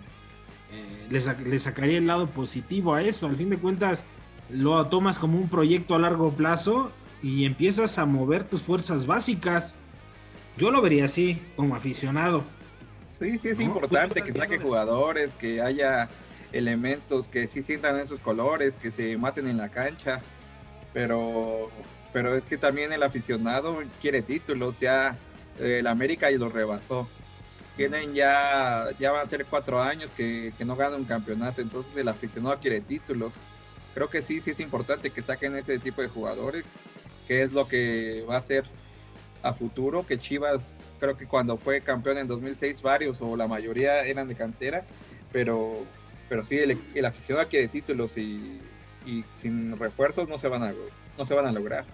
Eh, 0.73 1.07
le, 1.11 1.21
sac 1.21 1.39
le, 1.41 1.59
sacaría 1.59 1.99
el 1.99 2.07
lado 2.07 2.27
positivo 2.29 2.95
a 2.95 3.03
eso. 3.03 3.27
Al 3.27 3.37
fin 3.37 3.51
de 3.51 3.59
cuentas, 3.59 4.03
lo 4.51 4.87
tomas 4.87 5.19
como 5.19 5.39
un 5.39 5.49
proyecto 5.49 5.95
a 5.95 5.99
largo 5.99 6.33
plazo 6.33 6.91
y 7.23 7.45
empiezas 7.45 7.99
a 7.99 8.07
mover 8.07 8.45
tus 8.45 8.63
fuerzas 8.63 9.07
básicas. 9.07 9.75
Yo 10.57 10.71
lo 10.71 10.83
vería 10.83 11.05
así, 11.05 11.41
como 11.57 11.77
aficionado. 11.77 12.43
Sí, 13.19 13.39
sí 13.39 13.49
es 13.49 13.61
importante 13.61 14.23
que 14.23 14.33
saque 14.33 14.59
jugadores, 14.59 15.35
que 15.35 15.61
haya 15.63 16.09
elementos 16.53 17.29
que 17.29 17.47
sí 17.47 17.63
sientan 17.63 17.99
esos 18.01 18.21
colores, 18.21 18.75
que 18.75 18.91
se 18.91 19.17
maten 19.17 19.47
en 19.47 19.57
la 19.57 19.69
cancha, 19.71 20.21
pero, 20.93 21.71
pero 22.13 22.37
es 22.37 22.45
que 22.45 22.59
también 22.59 22.93
el 22.93 23.03
aficionado 23.03 23.79
quiere 24.01 24.23
títulos, 24.23 24.79
ya 24.79 25.17
eh, 25.59 25.79
el 25.81 25.87
América 25.87 26.31
y 26.31 26.39
lo 26.39 26.49
rebasó. 26.49 27.09
Tienen 27.77 28.13
ya, 28.15 28.89
ya 28.99 29.13
van 29.13 29.27
a 29.27 29.31
ser 29.31 29.47
cuatro 29.47 29.81
años 29.81 30.11
que, 30.17 30.53
que 30.59 30.65
no 30.65 30.77
ganan 30.77 31.01
un 31.01 31.07
campeonato, 31.07 31.63
entonces 31.63 31.97
el 31.97 32.09
aficionado 32.09 32.59
quiere 32.61 32.81
títulos. 32.81 33.33
Creo 33.95 34.11
que 34.11 34.23
sí, 34.23 34.41
sí 34.41 34.51
es 34.51 34.61
importante 34.61 35.11
que 35.11 35.23
saquen 35.23 35.57
ese 35.57 35.79
tipo 35.79 36.03
de 36.03 36.09
jugadores, 36.09 36.65
que 37.27 37.43
es 37.43 37.53
lo 37.53 37.67
que 37.67 38.25
va 38.29 38.37
a 38.37 38.43
ser 38.43 38.65
a 39.43 39.55
futuro, 39.55 40.07
que 40.07 40.19
Chivas 40.19 40.77
creo 41.03 41.17
que 41.17 41.27
cuando 41.27 41.57
fue 41.57 41.81
campeón 41.81 42.19
en 42.19 42.29
2006 42.29 42.81
varios 42.81 43.21
o 43.21 43.37
la 43.37 43.49
mayoría 43.49 44.05
eran 44.05 44.29
de 44.29 44.37
cantera, 44.37 44.85
pero, 45.33 45.85
pero 46.29 46.45
sí, 46.45 46.57
el, 46.59 47.05
aficionado 47.05 47.49
quiere 47.49 47.67
títulos 47.67 48.17
y, 48.17 48.61
y, 49.05 49.25
sin 49.41 49.77
refuerzos 49.79 50.29
no 50.29 50.39
se 50.39 50.47
van 50.47 50.63
a, 50.63 50.73
no 51.19 51.27
se 51.27 51.35
van 51.35 51.47
a 51.47 51.53
lograr. 51.53 51.85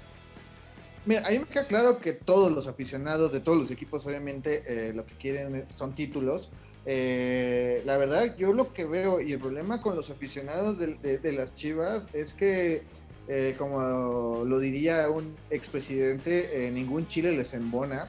Mira, 1.09 1.27
a 1.27 1.31
mí 1.31 1.39
me 1.39 1.47
queda 1.47 1.67
claro 1.67 2.01
que 2.01 2.13
todos 2.13 2.53
los 2.53 2.67
aficionados 2.67 3.33
de 3.33 3.41
todos 3.41 3.63
los 3.63 3.71
equipos 3.71 4.05
obviamente 4.05 4.63
eh, 4.67 4.93
lo 4.93 5.07
que 5.07 5.15
quieren 5.15 5.65
son 5.79 5.95
títulos. 5.95 6.51
Eh, 6.85 7.81
la 7.87 7.97
verdad, 7.97 8.37
yo 8.37 8.53
lo 8.53 8.75
que 8.75 8.85
veo 8.85 9.19
y 9.19 9.33
el 9.33 9.39
problema 9.39 9.81
con 9.81 9.97
los 9.97 10.11
aficionados 10.11 10.79
de, 10.79 11.33
las 11.33 11.57
Chivas 11.57 12.07
es 12.13 12.35
que, 12.35 12.83
eh, 13.27 13.55
como 13.57 14.45
lo 14.45 14.59
diría 14.59 15.09
un 15.09 15.35
expresidente, 15.49 16.71
ningún 16.75 17.09
Chile 17.09 17.33
les 17.33 17.55
embona. 17.55 18.09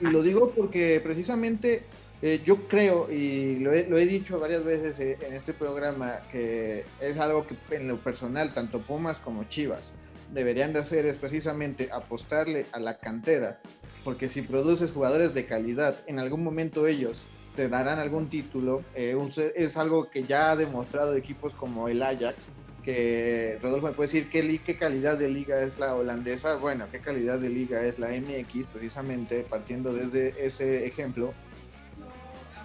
Y 0.00 0.06
lo 0.06 0.20
digo 0.24 0.50
porque 0.50 1.00
precisamente 1.00 1.84
yo 2.44 2.66
creo, 2.66 3.08
y 3.08 3.60
lo 3.60 3.72
he, 3.72 4.06
dicho 4.06 4.40
varias 4.40 4.64
veces 4.64 4.98
en 4.98 5.32
este 5.32 5.52
programa, 5.52 6.22
que 6.32 6.84
es 7.00 7.18
algo 7.18 7.46
que 7.46 7.54
en 7.76 7.86
lo 7.86 7.98
personal, 7.98 8.52
tanto 8.52 8.80
Pumas 8.80 9.18
como 9.18 9.44
Chivas 9.44 9.92
deberían 10.32 10.72
de 10.72 10.80
hacer 10.80 11.06
es 11.06 11.16
precisamente 11.16 11.90
apostarle 11.92 12.66
a 12.72 12.80
la 12.80 12.98
cantera, 12.98 13.58
porque 14.04 14.28
si 14.28 14.42
produces 14.42 14.92
jugadores 14.92 15.34
de 15.34 15.46
calidad, 15.46 15.96
en 16.06 16.18
algún 16.18 16.42
momento 16.42 16.86
ellos 16.86 17.20
te 17.56 17.68
darán 17.68 17.98
algún 17.98 18.30
título, 18.30 18.82
eh, 18.94 19.16
es 19.54 19.76
algo 19.76 20.08
que 20.08 20.24
ya 20.24 20.52
ha 20.52 20.56
demostrado 20.56 21.16
equipos 21.16 21.52
como 21.54 21.88
el 21.88 22.02
Ajax, 22.02 22.46
que 22.82 23.58
Rodolfo 23.60 23.88
me 23.88 23.92
puede 23.92 24.10
decir 24.10 24.30
qué, 24.30 24.58
qué 24.64 24.78
calidad 24.78 25.18
de 25.18 25.28
liga 25.28 25.60
es 25.60 25.78
la 25.78 25.94
holandesa, 25.94 26.56
bueno, 26.56 26.86
qué 26.90 27.00
calidad 27.00 27.38
de 27.38 27.50
liga 27.50 27.82
es 27.84 27.98
la 27.98 28.08
MX, 28.08 28.66
precisamente 28.72 29.44
partiendo 29.48 29.92
desde 29.92 30.34
ese 30.44 30.86
ejemplo. 30.86 31.34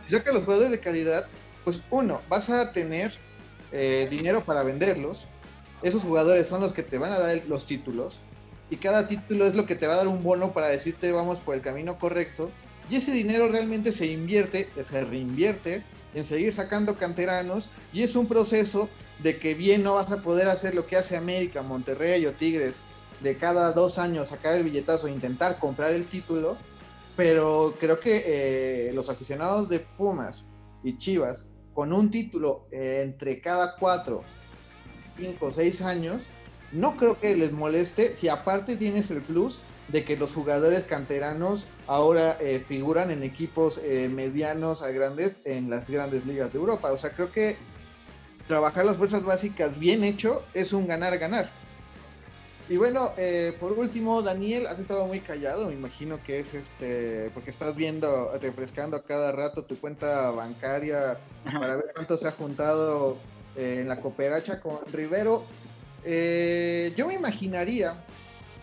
Si 0.06 0.16
sacas 0.16 0.34
los 0.34 0.44
jugadores 0.44 0.72
de 0.72 0.80
calidad, 0.80 1.28
pues 1.64 1.82
uno, 1.90 2.22
vas 2.30 2.50
a 2.50 2.72
tener 2.72 3.14
eh, 3.72 4.08
dinero 4.10 4.42
para 4.42 4.64
venderlos, 4.64 5.28
esos 5.82 6.02
jugadores 6.02 6.48
son 6.48 6.62
los 6.62 6.74
que 6.74 6.84
te 6.84 6.98
van 6.98 7.12
a 7.12 7.20
dar 7.20 7.42
los 7.48 7.66
títulos, 7.66 8.20
y 8.70 8.78
cada 8.78 9.08
título 9.08 9.46
es 9.46 9.56
lo 9.56 9.66
que 9.66 9.76
te 9.76 9.88
va 9.88 9.94
a 9.94 9.98
dar 9.98 10.08
un 10.08 10.24
bono 10.24 10.54
para 10.54 10.68
decirte 10.68 11.12
vamos 11.12 11.40
por 11.40 11.56
el 11.56 11.62
camino 11.62 12.00
correcto, 12.00 12.52
y 12.90 12.96
ese 12.96 13.12
dinero 13.12 13.48
realmente 13.48 13.92
se 13.92 14.08
invierte, 14.08 14.70
se 14.88 15.04
reinvierte 15.04 15.84
en 16.14 16.24
seguir 16.24 16.54
sacando 16.54 16.96
canteranos, 16.96 17.70
y 17.94 18.04
es 18.04 18.16
un 18.16 18.28
proceso 18.28 18.90
de 19.20 19.38
que 19.38 19.54
bien 19.54 19.84
no 19.84 19.96
vas 19.96 20.12
a 20.12 20.22
poder 20.22 20.48
hacer 20.48 20.76
lo 20.76 20.86
que 20.88 20.98
hace 20.98 21.16
América, 21.16 21.62
Monterrey 21.62 22.26
o 22.26 22.34
Tigres, 22.34 22.78
de 23.22 23.38
cada 23.38 23.72
dos 23.72 23.98
años 23.98 24.30
sacar 24.30 24.56
el 24.56 24.64
billetazo 24.64 25.08
e 25.08 25.12
intentar 25.12 25.58
comprar 25.60 25.94
el 25.94 26.06
título, 26.06 26.58
pero 27.16 27.76
creo 27.80 28.00
que 28.00 28.24
eh, 28.26 28.92
los 28.94 29.10
aficionados 29.10 29.70
de 29.70 29.80
Pumas 29.80 30.44
y 30.84 30.98
Chivas, 30.98 31.46
con 31.74 31.94
un 31.94 32.12
título 32.12 32.68
eh, 32.72 33.02
entre 33.04 33.42
cada 33.42 33.76
cuatro, 33.78 34.24
cinco, 35.18 35.52
seis 35.54 35.82
años, 35.82 36.28
no 36.72 36.98
creo 36.98 37.20
que 37.20 37.36
les 37.36 37.52
moleste 37.52 38.16
si 38.16 38.28
aparte 38.28 38.76
tienes 38.76 39.12
el 39.12 39.22
plus 39.22 39.60
de 39.88 40.04
que 40.04 40.18
los 40.18 40.34
jugadores 40.34 40.84
canteranos 40.84 41.68
ahora 41.88 42.38
eh, 42.40 42.64
figuran 42.68 43.12
en 43.12 43.22
equipos 43.22 43.80
medianos 44.10 44.82
a 44.82 44.90
grandes 44.90 45.40
en 45.46 45.70
las 45.70 45.88
grandes 45.88 46.26
ligas 46.26 46.52
de 46.52 46.58
Europa. 46.58 46.92
O 46.92 46.98
sea, 46.98 47.12
creo 47.12 47.32
que 47.32 47.56
trabajar 48.48 48.86
las 48.86 48.98
fuerzas 48.98 49.24
básicas 49.24 49.78
bien 49.78 50.04
hecho 50.04 50.44
es 50.54 50.74
un 50.74 50.88
ganar-ganar. 50.88 51.50
Y 52.68 52.78
bueno, 52.78 53.12
eh, 53.16 53.56
por 53.60 53.74
último, 53.74 54.24
Daniel, 54.24 54.66
has 54.66 54.80
estado 54.80 55.06
muy 55.06 55.20
callado, 55.20 55.68
me 55.68 55.74
imagino 55.74 56.24
que 56.24 56.40
es 56.40 56.56
este, 56.56 57.30
porque 57.36 57.52
estás 57.52 57.76
viendo, 57.76 58.32
refrescando 58.42 58.98
a 58.98 59.04
cada 59.04 59.32
rato 59.32 59.64
tu 59.66 59.78
cuenta 59.80 60.32
bancaria 60.32 61.16
para 61.44 61.76
ver 61.76 61.92
cuánto 61.94 62.18
se 62.18 62.28
ha 62.28 62.32
juntado 62.32 63.18
eh, 63.56 63.80
en 63.82 63.88
la 63.88 64.02
cooperacha 64.02 64.60
con 64.60 64.80
Rivero. 64.92 65.46
Eh, 66.04 66.94
yo 66.96 67.08
me 67.08 67.16
imaginaría 67.16 68.04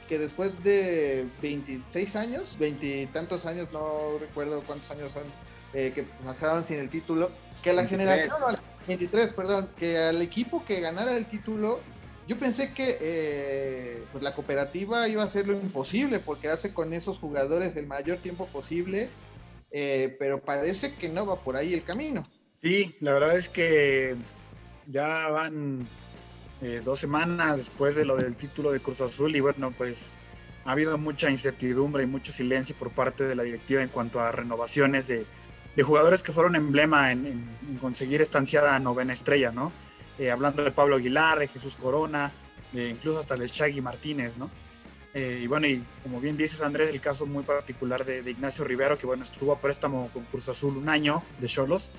que 0.08 0.18
después 0.18 0.52
de 0.62 1.26
26 1.40 2.16
años, 2.16 2.56
20 2.58 3.08
tantos 3.12 3.46
años, 3.46 3.68
no 3.72 4.18
recuerdo 4.20 4.62
cuántos 4.66 4.90
años 4.90 5.10
son, 5.12 5.24
que 5.72 6.04
pasaron 6.24 6.66
sin 6.66 6.78
el 6.78 6.90
título, 6.90 7.30
que 7.62 7.72
la 7.72 7.86
generación, 7.86 8.38
23, 8.86 9.32
perdón, 9.32 9.70
que 9.76 9.96
al 9.96 10.20
equipo 10.20 10.64
que 10.66 10.80
ganara 10.80 11.16
el 11.16 11.26
título, 11.26 11.80
yo 12.28 12.38
pensé 12.38 12.72
que 12.72 12.98
eh, 13.00 14.04
pues 14.12 14.22
la 14.22 14.34
cooperativa 14.34 15.08
iba 15.08 15.22
a 15.22 15.26
hacer 15.26 15.46
lo 15.46 15.54
imposible 15.54 16.18
por 16.20 16.38
quedarse 16.38 16.72
con 16.72 16.92
esos 16.92 17.18
jugadores 17.18 17.76
el 17.76 17.86
mayor 17.86 18.18
tiempo 18.18 18.46
posible, 18.46 19.08
eh, 19.70 20.16
pero 20.18 20.40
parece 20.40 20.94
que 20.94 21.08
no 21.08 21.26
va 21.26 21.36
por 21.36 21.56
ahí 21.56 21.74
el 21.74 21.82
camino. 21.82 22.28
Sí, 22.62 22.96
la 23.00 23.12
verdad 23.12 23.36
es 23.36 23.48
que 23.48 24.14
ya 24.92 25.28
van 25.28 25.88
eh, 26.60 26.82
dos 26.84 27.00
semanas 27.00 27.56
después 27.56 27.96
de 27.96 28.04
lo 28.04 28.16
del 28.16 28.36
título 28.36 28.70
de 28.70 28.80
Cruz 28.80 29.00
Azul 29.00 29.34
y 29.34 29.40
bueno, 29.40 29.72
pues 29.76 29.96
ha 30.64 30.72
habido 30.72 30.96
mucha 30.98 31.30
incertidumbre 31.30 32.04
y 32.04 32.06
mucho 32.06 32.32
silencio 32.32 32.76
por 32.76 32.90
parte 32.90 33.24
de 33.24 33.34
la 33.34 33.42
directiva 33.42 33.82
en 33.82 33.88
cuanto 33.88 34.20
a 34.20 34.30
renovaciones 34.30 35.08
de, 35.08 35.26
de 35.74 35.82
jugadores 35.82 36.22
que 36.22 36.32
fueron 36.32 36.54
emblema 36.54 37.10
en, 37.10 37.44
conseguir 37.80 38.22
esta 38.22 38.38
ansiada 38.38 38.78
novena 38.78 39.12
estrella, 39.12 39.50
¿no? 39.50 39.72
Eh, 40.18 40.30
hablando 40.30 40.62
de 40.62 40.70
Pablo 40.70 40.96
Aguilar, 40.96 41.38
de 41.38 41.48
Jesús 41.48 41.74
Corona, 41.74 42.30
incluso 42.74 43.18
hasta 43.18 43.34
de 43.34 43.48
Shaggy 43.48 43.80
Martínez, 43.80 44.36
¿no? 44.36 44.50
Eh, 45.14 45.40
y 45.42 45.46
bueno, 45.46 45.66
y 45.66 45.84
como 46.02 46.20
bien 46.20 46.36
dices 46.36 46.62
Andrés, 46.62 46.88
el 46.88 47.00
caso 47.00 47.26
muy 47.26 47.42
particular 47.42 48.04
de, 48.04 48.30
Ignacio 48.30 48.64
Rivero, 48.64 48.98
que 48.98 49.06
bueno, 49.06 49.22
estuvo 49.22 49.52
a 49.52 49.60
préstamo 49.60 50.08
con 50.12 50.24
Cruz 50.24 50.48
Azul 50.48 50.76
un 50.76 50.88
año 50.88 51.22
de 51.38 51.48
Cholos. 51.48 51.90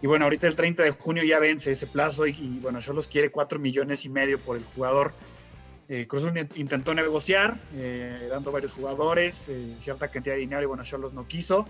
Y 0.00 0.06
bueno, 0.06 0.24
ahorita 0.26 0.46
el 0.46 0.54
30 0.54 0.82
de 0.82 0.90
junio 0.92 1.24
ya 1.24 1.38
vence 1.38 1.72
ese 1.72 1.86
plazo 1.86 2.26
y, 2.26 2.60
bueno, 2.62 2.80
Cholos 2.80 3.08
quiere 3.08 3.30
4 3.30 3.58
millones 3.58 4.04
y 4.04 4.08
medio 4.08 4.38
por 4.38 4.56
el 4.56 4.64
jugador. 4.64 5.12
Eh, 5.88 6.06
intentó 6.54 6.94
negociar, 6.94 7.56
dando 8.30 8.52
varios 8.52 8.74
jugadores, 8.74 9.46
cierta 9.80 10.08
cantidad 10.08 10.34
de 10.34 10.40
dinero 10.40 10.62
y 10.62 10.66
bueno, 10.66 10.84
Cholos 10.84 11.12
no 11.12 11.26
quiso. 11.26 11.66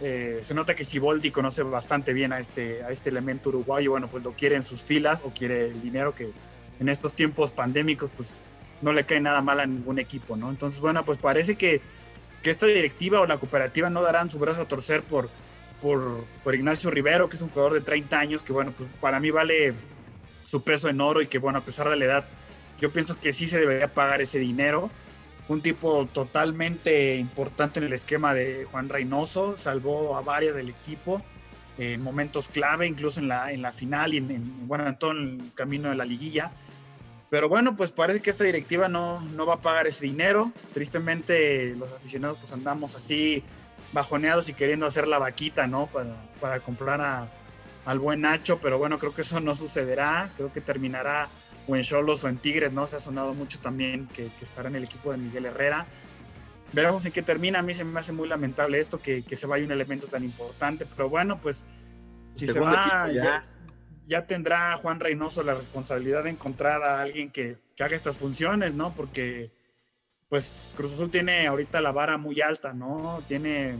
Eh, 0.00 0.42
se 0.44 0.54
nota 0.54 0.74
que 0.74 0.84
Siboldi 0.84 1.32
conoce 1.32 1.62
bastante 1.64 2.12
bien 2.12 2.32
a 2.32 2.38
este, 2.38 2.84
a 2.84 2.90
este 2.90 3.10
elemento 3.10 3.48
uruguayo, 3.48 3.90
bueno, 3.92 4.08
pues 4.08 4.22
lo 4.22 4.32
quiere 4.32 4.54
en 4.54 4.64
sus 4.64 4.84
filas 4.84 5.22
o 5.24 5.30
quiere 5.30 5.66
el 5.66 5.82
dinero 5.82 6.14
que 6.14 6.30
en 6.78 6.88
estos 6.88 7.14
tiempos 7.14 7.50
pandémicos 7.50 8.08
pues 8.16 8.36
no 8.80 8.92
le 8.92 9.04
cae 9.04 9.20
nada 9.20 9.40
mal 9.40 9.58
a 9.58 9.66
ningún 9.66 9.98
equipo, 9.98 10.36
¿no? 10.36 10.50
Entonces, 10.50 10.80
bueno, 10.80 11.04
pues 11.04 11.18
parece 11.18 11.56
que, 11.56 11.80
que 12.44 12.50
esta 12.50 12.66
directiva 12.66 13.20
o 13.20 13.26
la 13.26 13.38
cooperativa 13.38 13.90
no 13.90 14.00
darán 14.00 14.30
su 14.30 14.38
brazo 14.38 14.62
a 14.62 14.68
torcer 14.68 15.02
por, 15.02 15.28
por, 15.80 16.24
por, 16.44 16.54
Ignacio 16.54 16.90
Rivero, 16.90 17.28
que 17.28 17.36
es 17.36 17.42
un 17.42 17.50
jugador 17.50 17.74
de 17.74 17.80
30 17.80 18.18
años, 18.18 18.42
que 18.42 18.52
bueno, 18.52 18.72
pues 18.76 18.88
para 19.00 19.20
mí 19.20 19.30
vale 19.30 19.74
su 20.44 20.62
peso 20.62 20.88
en 20.88 21.00
oro 21.00 21.22
y 21.22 21.26
que 21.26 21.38
bueno, 21.38 21.58
a 21.58 21.62
pesar 21.62 21.88
de 21.88 21.96
la 21.96 22.04
edad, 22.04 22.24
yo 22.80 22.92
pienso 22.92 23.18
que 23.20 23.32
sí 23.32 23.48
se 23.48 23.58
debería 23.58 23.92
pagar 23.92 24.20
ese 24.20 24.38
dinero 24.38 24.90
un 25.48 25.62
tipo 25.62 26.06
totalmente 26.06 27.16
importante 27.16 27.80
en 27.80 27.86
el 27.86 27.94
esquema 27.94 28.34
de 28.34 28.66
Juan 28.70 28.88
Reynoso, 28.88 29.56
salvó 29.56 30.16
a 30.16 30.20
varias 30.20 30.54
del 30.54 30.68
equipo 30.68 31.22
en 31.78 32.02
momentos 32.02 32.48
clave, 32.48 32.86
incluso 32.86 33.20
en 33.20 33.28
la, 33.28 33.52
en 33.52 33.62
la 33.62 33.72
final 33.72 34.12
y 34.12 34.18
en, 34.18 34.66
bueno, 34.66 34.86
en 34.86 34.98
todo 34.98 35.12
el 35.12 35.52
camino 35.54 35.88
de 35.88 35.94
la 35.94 36.04
liguilla. 36.04 36.50
Pero 37.30 37.48
bueno, 37.48 37.76
pues 37.76 37.90
parece 37.90 38.20
que 38.20 38.30
esta 38.30 38.44
directiva 38.44 38.88
no, 38.88 39.20
no 39.20 39.46
va 39.46 39.54
a 39.54 39.58
pagar 39.58 39.86
ese 39.86 40.04
dinero. 40.04 40.52
Tristemente 40.74 41.74
los 41.76 41.92
aficionados 41.92 42.38
pues 42.38 42.52
andamos 42.52 42.96
así 42.96 43.42
bajoneados 43.92 44.48
y 44.48 44.54
queriendo 44.54 44.86
hacer 44.86 45.06
la 45.08 45.18
vaquita, 45.18 45.66
¿no? 45.66 45.86
Para, 45.86 46.14
para 46.40 46.60
comprar 46.60 47.00
a, 47.00 47.28
al 47.88 47.98
buen 47.98 48.20
Nacho, 48.20 48.58
pero 48.58 48.78
bueno, 48.78 48.98
creo 48.98 49.14
que 49.14 49.22
eso 49.22 49.40
no 49.40 49.54
sucederá. 49.54 50.30
Creo 50.36 50.52
que 50.52 50.60
terminará 50.60 51.28
o 51.68 51.76
en 51.76 51.82
Cholos 51.82 52.24
o 52.24 52.28
en 52.28 52.38
Tigres, 52.38 52.72
¿no? 52.72 52.86
Se 52.86 52.96
ha 52.96 53.00
sonado 53.00 53.34
mucho 53.34 53.60
también 53.60 54.08
que, 54.08 54.30
estará 54.42 54.68
en 54.68 54.76
el 54.76 54.84
equipo 54.84 55.12
de 55.12 55.18
Miguel 55.18 55.46
Herrera. 55.46 55.86
Veremos 56.72 57.04
en 57.06 57.12
qué 57.12 57.22
termina. 57.22 57.60
A 57.60 57.62
mí 57.62 57.74
se 57.74 57.84
me 57.84 58.00
hace 58.00 58.12
muy 58.12 58.28
lamentable 58.28 58.80
esto, 58.80 59.00
que, 59.00 59.22
se 59.22 59.46
vaya 59.46 59.64
un 59.64 59.72
elemento 59.72 60.06
tan 60.06 60.24
importante. 60.24 60.86
Pero 60.86 61.08
bueno, 61.08 61.40
pues 61.40 61.64
si 62.32 62.46
se 62.46 62.58
va, 62.58 63.08
ya. 64.06 64.26
tendrá 64.26 64.76
Juan 64.76 64.98
Reynoso 64.98 65.42
la 65.42 65.54
responsabilidad 65.54 66.24
de 66.24 66.30
encontrar 66.30 66.82
a 66.82 67.00
alguien 67.02 67.30
que, 67.30 67.56
haga 67.80 67.94
estas 67.94 68.16
funciones, 68.16 68.74
¿no? 68.74 68.92
Porque 68.94 69.50
pues 70.28 70.72
Cruz 70.76 70.92
Azul 70.92 71.10
tiene 71.10 71.46
ahorita 71.46 71.80
la 71.80 71.92
vara 71.92 72.18
muy 72.18 72.40
alta, 72.40 72.72
¿no? 72.72 73.22
Tiene 73.28 73.76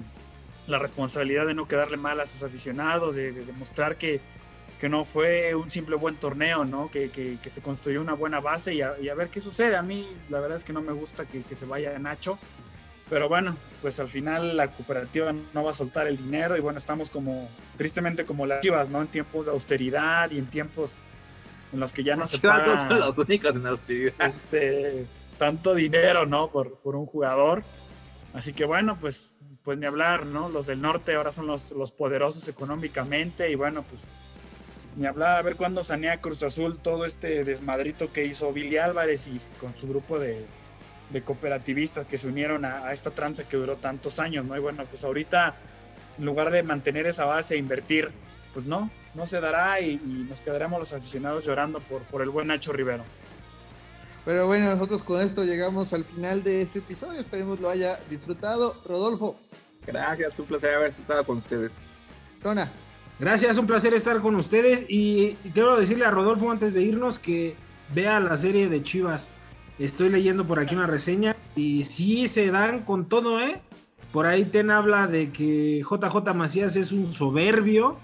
la 0.67 0.79
responsabilidad 0.79 1.47
de 1.47 1.55
no 1.55 1.69
quedarle 1.69 1.97
mal 1.97 2.21
a 2.21 2.27
sus 2.27 2.43
aficionados, 2.43 3.17
de, 3.17 3.33
demostrar 3.33 3.97
que, 3.97 4.21
que, 4.81 4.89
no 4.89 5.05
fue 5.05 5.55
un 5.55 5.71
simple 5.71 5.97
buen 5.97 6.17
torneo, 6.17 6.65
¿no? 6.65 6.91
Que, 6.91 7.11
que, 7.11 7.39
se 7.51 7.61
construyó 7.61 8.01
una 8.01 8.15
buena 8.15 8.41
base 8.41 8.75
y 8.75 8.83
a, 8.83 9.15
ver 9.15 9.29
qué 9.29 9.41
sucede. 9.41 9.77
A 9.77 9.83
mí 9.83 10.09
la 10.31 10.41
verdad 10.41 10.59
es 10.59 10.65
que 10.65 10.73
no 10.73 10.81
me 10.81 10.93
gusta 10.93 11.27
que, 11.27 11.43
se 11.55 11.67
vaya 11.67 11.99
Nacho, 11.99 12.39
pero 13.11 13.29
bueno, 13.29 13.55
pues 13.83 14.01
al 14.01 14.09
final 14.09 14.57
la 14.57 14.71
cooperativa 14.71 15.35
no 15.55 15.65
va 15.65 15.71
a 15.73 15.75
soltar 15.75 16.07
el 16.07 16.17
dinero 16.17 16.57
y 16.57 16.61
bueno, 16.61 16.79
estamos 16.79 17.11
como, 17.11 17.49
tristemente 17.77 18.25
como 18.25 18.47
las 18.47 18.63
chivas, 18.63 18.89
¿no? 18.89 19.03
En 19.03 19.09
tiempos 19.09 19.45
de 19.47 19.53
austeridad 19.53 20.31
y 20.31 20.39
en 20.39 20.47
tiempos 20.47 20.93
en 21.75 21.81
los 21.81 21.93
que 21.93 22.03
ya 22.05 22.17
no 22.17 22.27
se 22.27 22.39
paga... 22.39 22.89
son 22.89 23.01
los 23.01 23.19
únicos 23.19 23.55
en 23.55 23.67
austeridad. 23.67 24.15
Este, 24.27 25.07
tanto 25.39 25.75
dinero, 25.75 26.27
¿no? 26.27 26.51
Por, 26.51 26.79
por 26.79 26.97
un 26.97 27.07
jugador. 27.07 27.63
Así 28.35 28.53
que 28.53 28.65
bueno, 28.65 28.99
pues 29.01 29.39
pues 29.69 29.77
ni 29.77 29.85
hablar, 29.85 30.25
¿no? 30.25 30.49
Los 30.49 30.67
del 30.67 30.81
norte 30.81 31.15
ahora 31.15 31.31
son 31.31 31.47
los, 31.47 31.73
los 31.73 31.93
poderosos 31.93 32.49
económicamente 32.49 33.51
y 33.51 33.55
bueno, 33.55 33.83
pues 33.83 34.09
ni 34.97 35.07
hablar, 35.07 35.37
a 35.37 35.43
ver 35.43 35.57
cuándo 35.57 35.85
sanea 35.85 36.23
Cruz 36.23 36.43
Azul 36.43 36.79
todo 36.79 37.05
este 37.05 37.45
desmadrito 37.45 38.11
que 38.11 38.25
hizo 38.25 38.51
Billy 38.51 38.79
Álvarez 38.79 39.27
y 39.27 39.39
con 39.61 39.77
su 39.77 39.87
grupo 39.87 40.19
de, 40.19 40.47
de 41.11 41.23
cooperativistas 41.23 42.07
que 42.07 42.17
se 42.17 42.29
unieron 42.29 42.65
a, 42.65 42.93
esta 42.95 43.11
tranza 43.11 43.45
que 43.45 43.59
duró 43.59 43.77
tantos 43.77 44.19
años, 44.19 44.47
¿no? 44.47 44.57
Y 44.57 44.61
bueno, 44.61 44.85
pues 44.89 45.05
ahorita 45.05 45.55
en 46.19 46.25
lugar 46.25 46.51
de 46.51 46.63
mantener 46.63 47.07
esa 47.07 47.27
base 47.27 47.55
e 47.55 47.59
invertir, 47.59 48.11
pues 48.55 48.65
no, 48.65 48.91
no 49.15 49.27
se 49.27 49.39
dará 49.39 49.81
y, 49.81 49.93
y 49.93 50.27
nos 50.31 50.41
quedaremos 50.41 50.79
los 50.79 50.93
aficionados 50.95 51.45
llorando 51.45 51.81
por, 51.81 52.01
por 52.05 52.23
el 52.23 52.31
buen 52.31 52.47
Nacho 52.47 52.73
Rivero. 52.73 53.05
Pero 54.29 54.47
bueno, 54.47 54.69
nosotros 54.69 55.03
con 55.03 55.23
esto 55.23 55.43
llegamos 55.43 55.95
al 55.95 56.05
final 56.05 56.45
de 56.45 56.61
este 56.61 56.81
episodio. 56.81 57.19
Esperemos 57.19 57.61
lo 57.61 57.71
haya 57.71 57.99
disfrutado. 58.11 58.77
Rodolfo. 58.85 59.39
Gracias, 59.87 60.39
un 60.39 60.45
placer 60.45 60.75
haber 60.75 60.91
estado 60.91 61.25
con 61.25 61.39
ustedes. 61.39 61.71
Tona. 62.43 62.71
Gracias, 63.19 63.57
un 63.57 63.67
placer 63.67 63.95
estar 63.95 64.21
con 64.21 64.37
ustedes. 64.37 64.85
Y 64.87 65.33
quiero 65.55 65.79
decirle 65.79 66.05
a 66.05 66.11
Rodolfo 66.11 66.51
antes 66.51 66.75
de 66.75 66.83
irnos 66.83 67.19
que 67.19 67.57
vea 67.95 68.21
la 68.21 68.37
serie 68.37 68.69
de 68.69 68.83
Chivas. 68.83 69.31
Estoy 69.79 70.11
leyendo 70.11 70.47
por 70.47 70.61
aquí 70.61 70.75
una 70.75 70.87
reseña 70.87 71.35
y 71.57 71.87
sí 71.87 72.29
se 72.29 72.51
dan 72.51 72.81
con 72.81 73.09
todo, 73.09 73.41
¿eh? 73.41 73.63
Por 74.13 74.27
ahí 74.27 74.45
Ten 74.45 74.71
habla 74.71 75.07
de 75.07 75.31
que 75.31 75.81
JJ 75.81 76.35
Macías 76.35 76.77
es 76.77 76.93
un 76.93 77.15
soberbio 77.15 77.97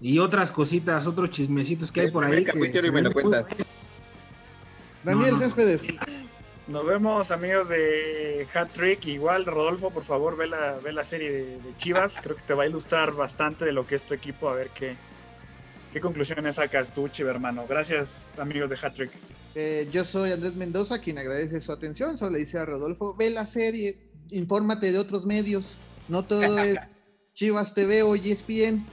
y 0.00 0.18
otras 0.18 0.50
cositas, 0.50 1.06
otros 1.06 1.30
chismecitos 1.30 1.92
que 1.92 2.00
hay 2.00 2.10
por 2.10 2.24
ahí. 2.24 2.46
y 2.54 2.90
me 2.90 3.02
lo 3.02 3.12
cuentas. 3.12 3.44
Daniel 5.08 5.38
Céspedes. 5.38 5.86
Nos 6.66 6.84
vemos, 6.84 7.30
amigos 7.30 7.70
de 7.70 8.46
Hat 8.52 8.68
Trick. 8.74 9.06
Igual, 9.06 9.46
Rodolfo, 9.46 9.90
por 9.90 10.04
favor, 10.04 10.36
ve 10.36 10.48
la, 10.48 10.78
ve 10.84 10.92
la 10.92 11.02
serie 11.02 11.32
de, 11.32 11.76
Chivas. 11.76 12.14
Creo 12.22 12.36
que 12.36 12.42
te 12.42 12.52
va 12.52 12.64
a 12.64 12.66
ilustrar 12.66 13.14
bastante 13.14 13.64
de 13.64 13.72
lo 13.72 13.86
que 13.86 13.94
es 13.94 14.02
tu 14.02 14.12
equipo. 14.12 14.50
A 14.50 14.54
ver 14.54 14.68
qué, 14.70 14.94
qué 15.94 16.00
conclusiones 16.00 16.56
sacas 16.56 16.92
tú, 16.92 17.08
Chiva, 17.08 17.30
hermano. 17.30 17.64
Gracias, 17.66 18.38
amigos 18.38 18.68
de 18.68 18.78
Hat 18.82 18.92
Trick. 18.92 19.10
Eh, 19.54 19.88
yo 19.90 20.04
soy 20.04 20.30
Andrés 20.30 20.56
Mendoza, 20.56 21.00
quien 21.00 21.16
agradece 21.16 21.62
su 21.62 21.72
atención. 21.72 22.18
Solo 22.18 22.32
le 22.32 22.40
dice 22.40 22.58
a 22.58 22.66
Rodolfo, 22.66 23.16
ve 23.16 23.30
la 23.30 23.46
serie, 23.46 24.10
infórmate 24.30 24.92
de 24.92 24.98
otros 24.98 25.24
medios. 25.24 25.74
No 26.08 26.22
todo 26.22 26.58
es 26.58 26.76
Chivas 27.32 27.72
TV 27.72 28.02
o 28.02 28.14
ESPN. 28.14 28.84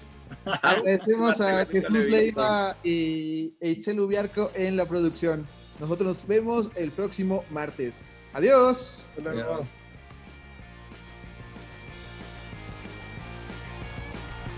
Agradecemos 0.46 1.42
a 1.42 1.66
Jesús 1.66 2.06
Leiva 2.06 2.74
y 2.86 3.54
Eitzel 3.60 4.00
Ubiarco 4.00 4.50
en 4.56 4.78
la 4.78 4.86
producción. 4.86 5.46
Nosotros 5.80 6.08
nos 6.08 6.28
vemos 6.28 6.70
el 6.76 6.92
próximo 6.92 7.44
martes. 7.50 8.02
Adiós. 8.34 9.06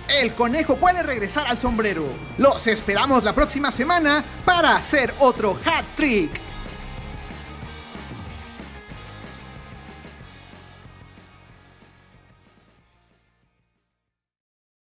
El 0.07 0.33
conejo 0.33 0.77
puede 0.77 1.03
regresar 1.03 1.47
al 1.47 1.57
sombrero. 1.57 2.05
Los 2.37 2.65
esperamos 2.67 3.23
la 3.23 3.33
próxima 3.33 3.71
semana 3.71 4.23
para 4.45 4.75
hacer 4.75 5.13
otro 5.19 5.59
hat 5.65 5.85
trick. 5.95 6.46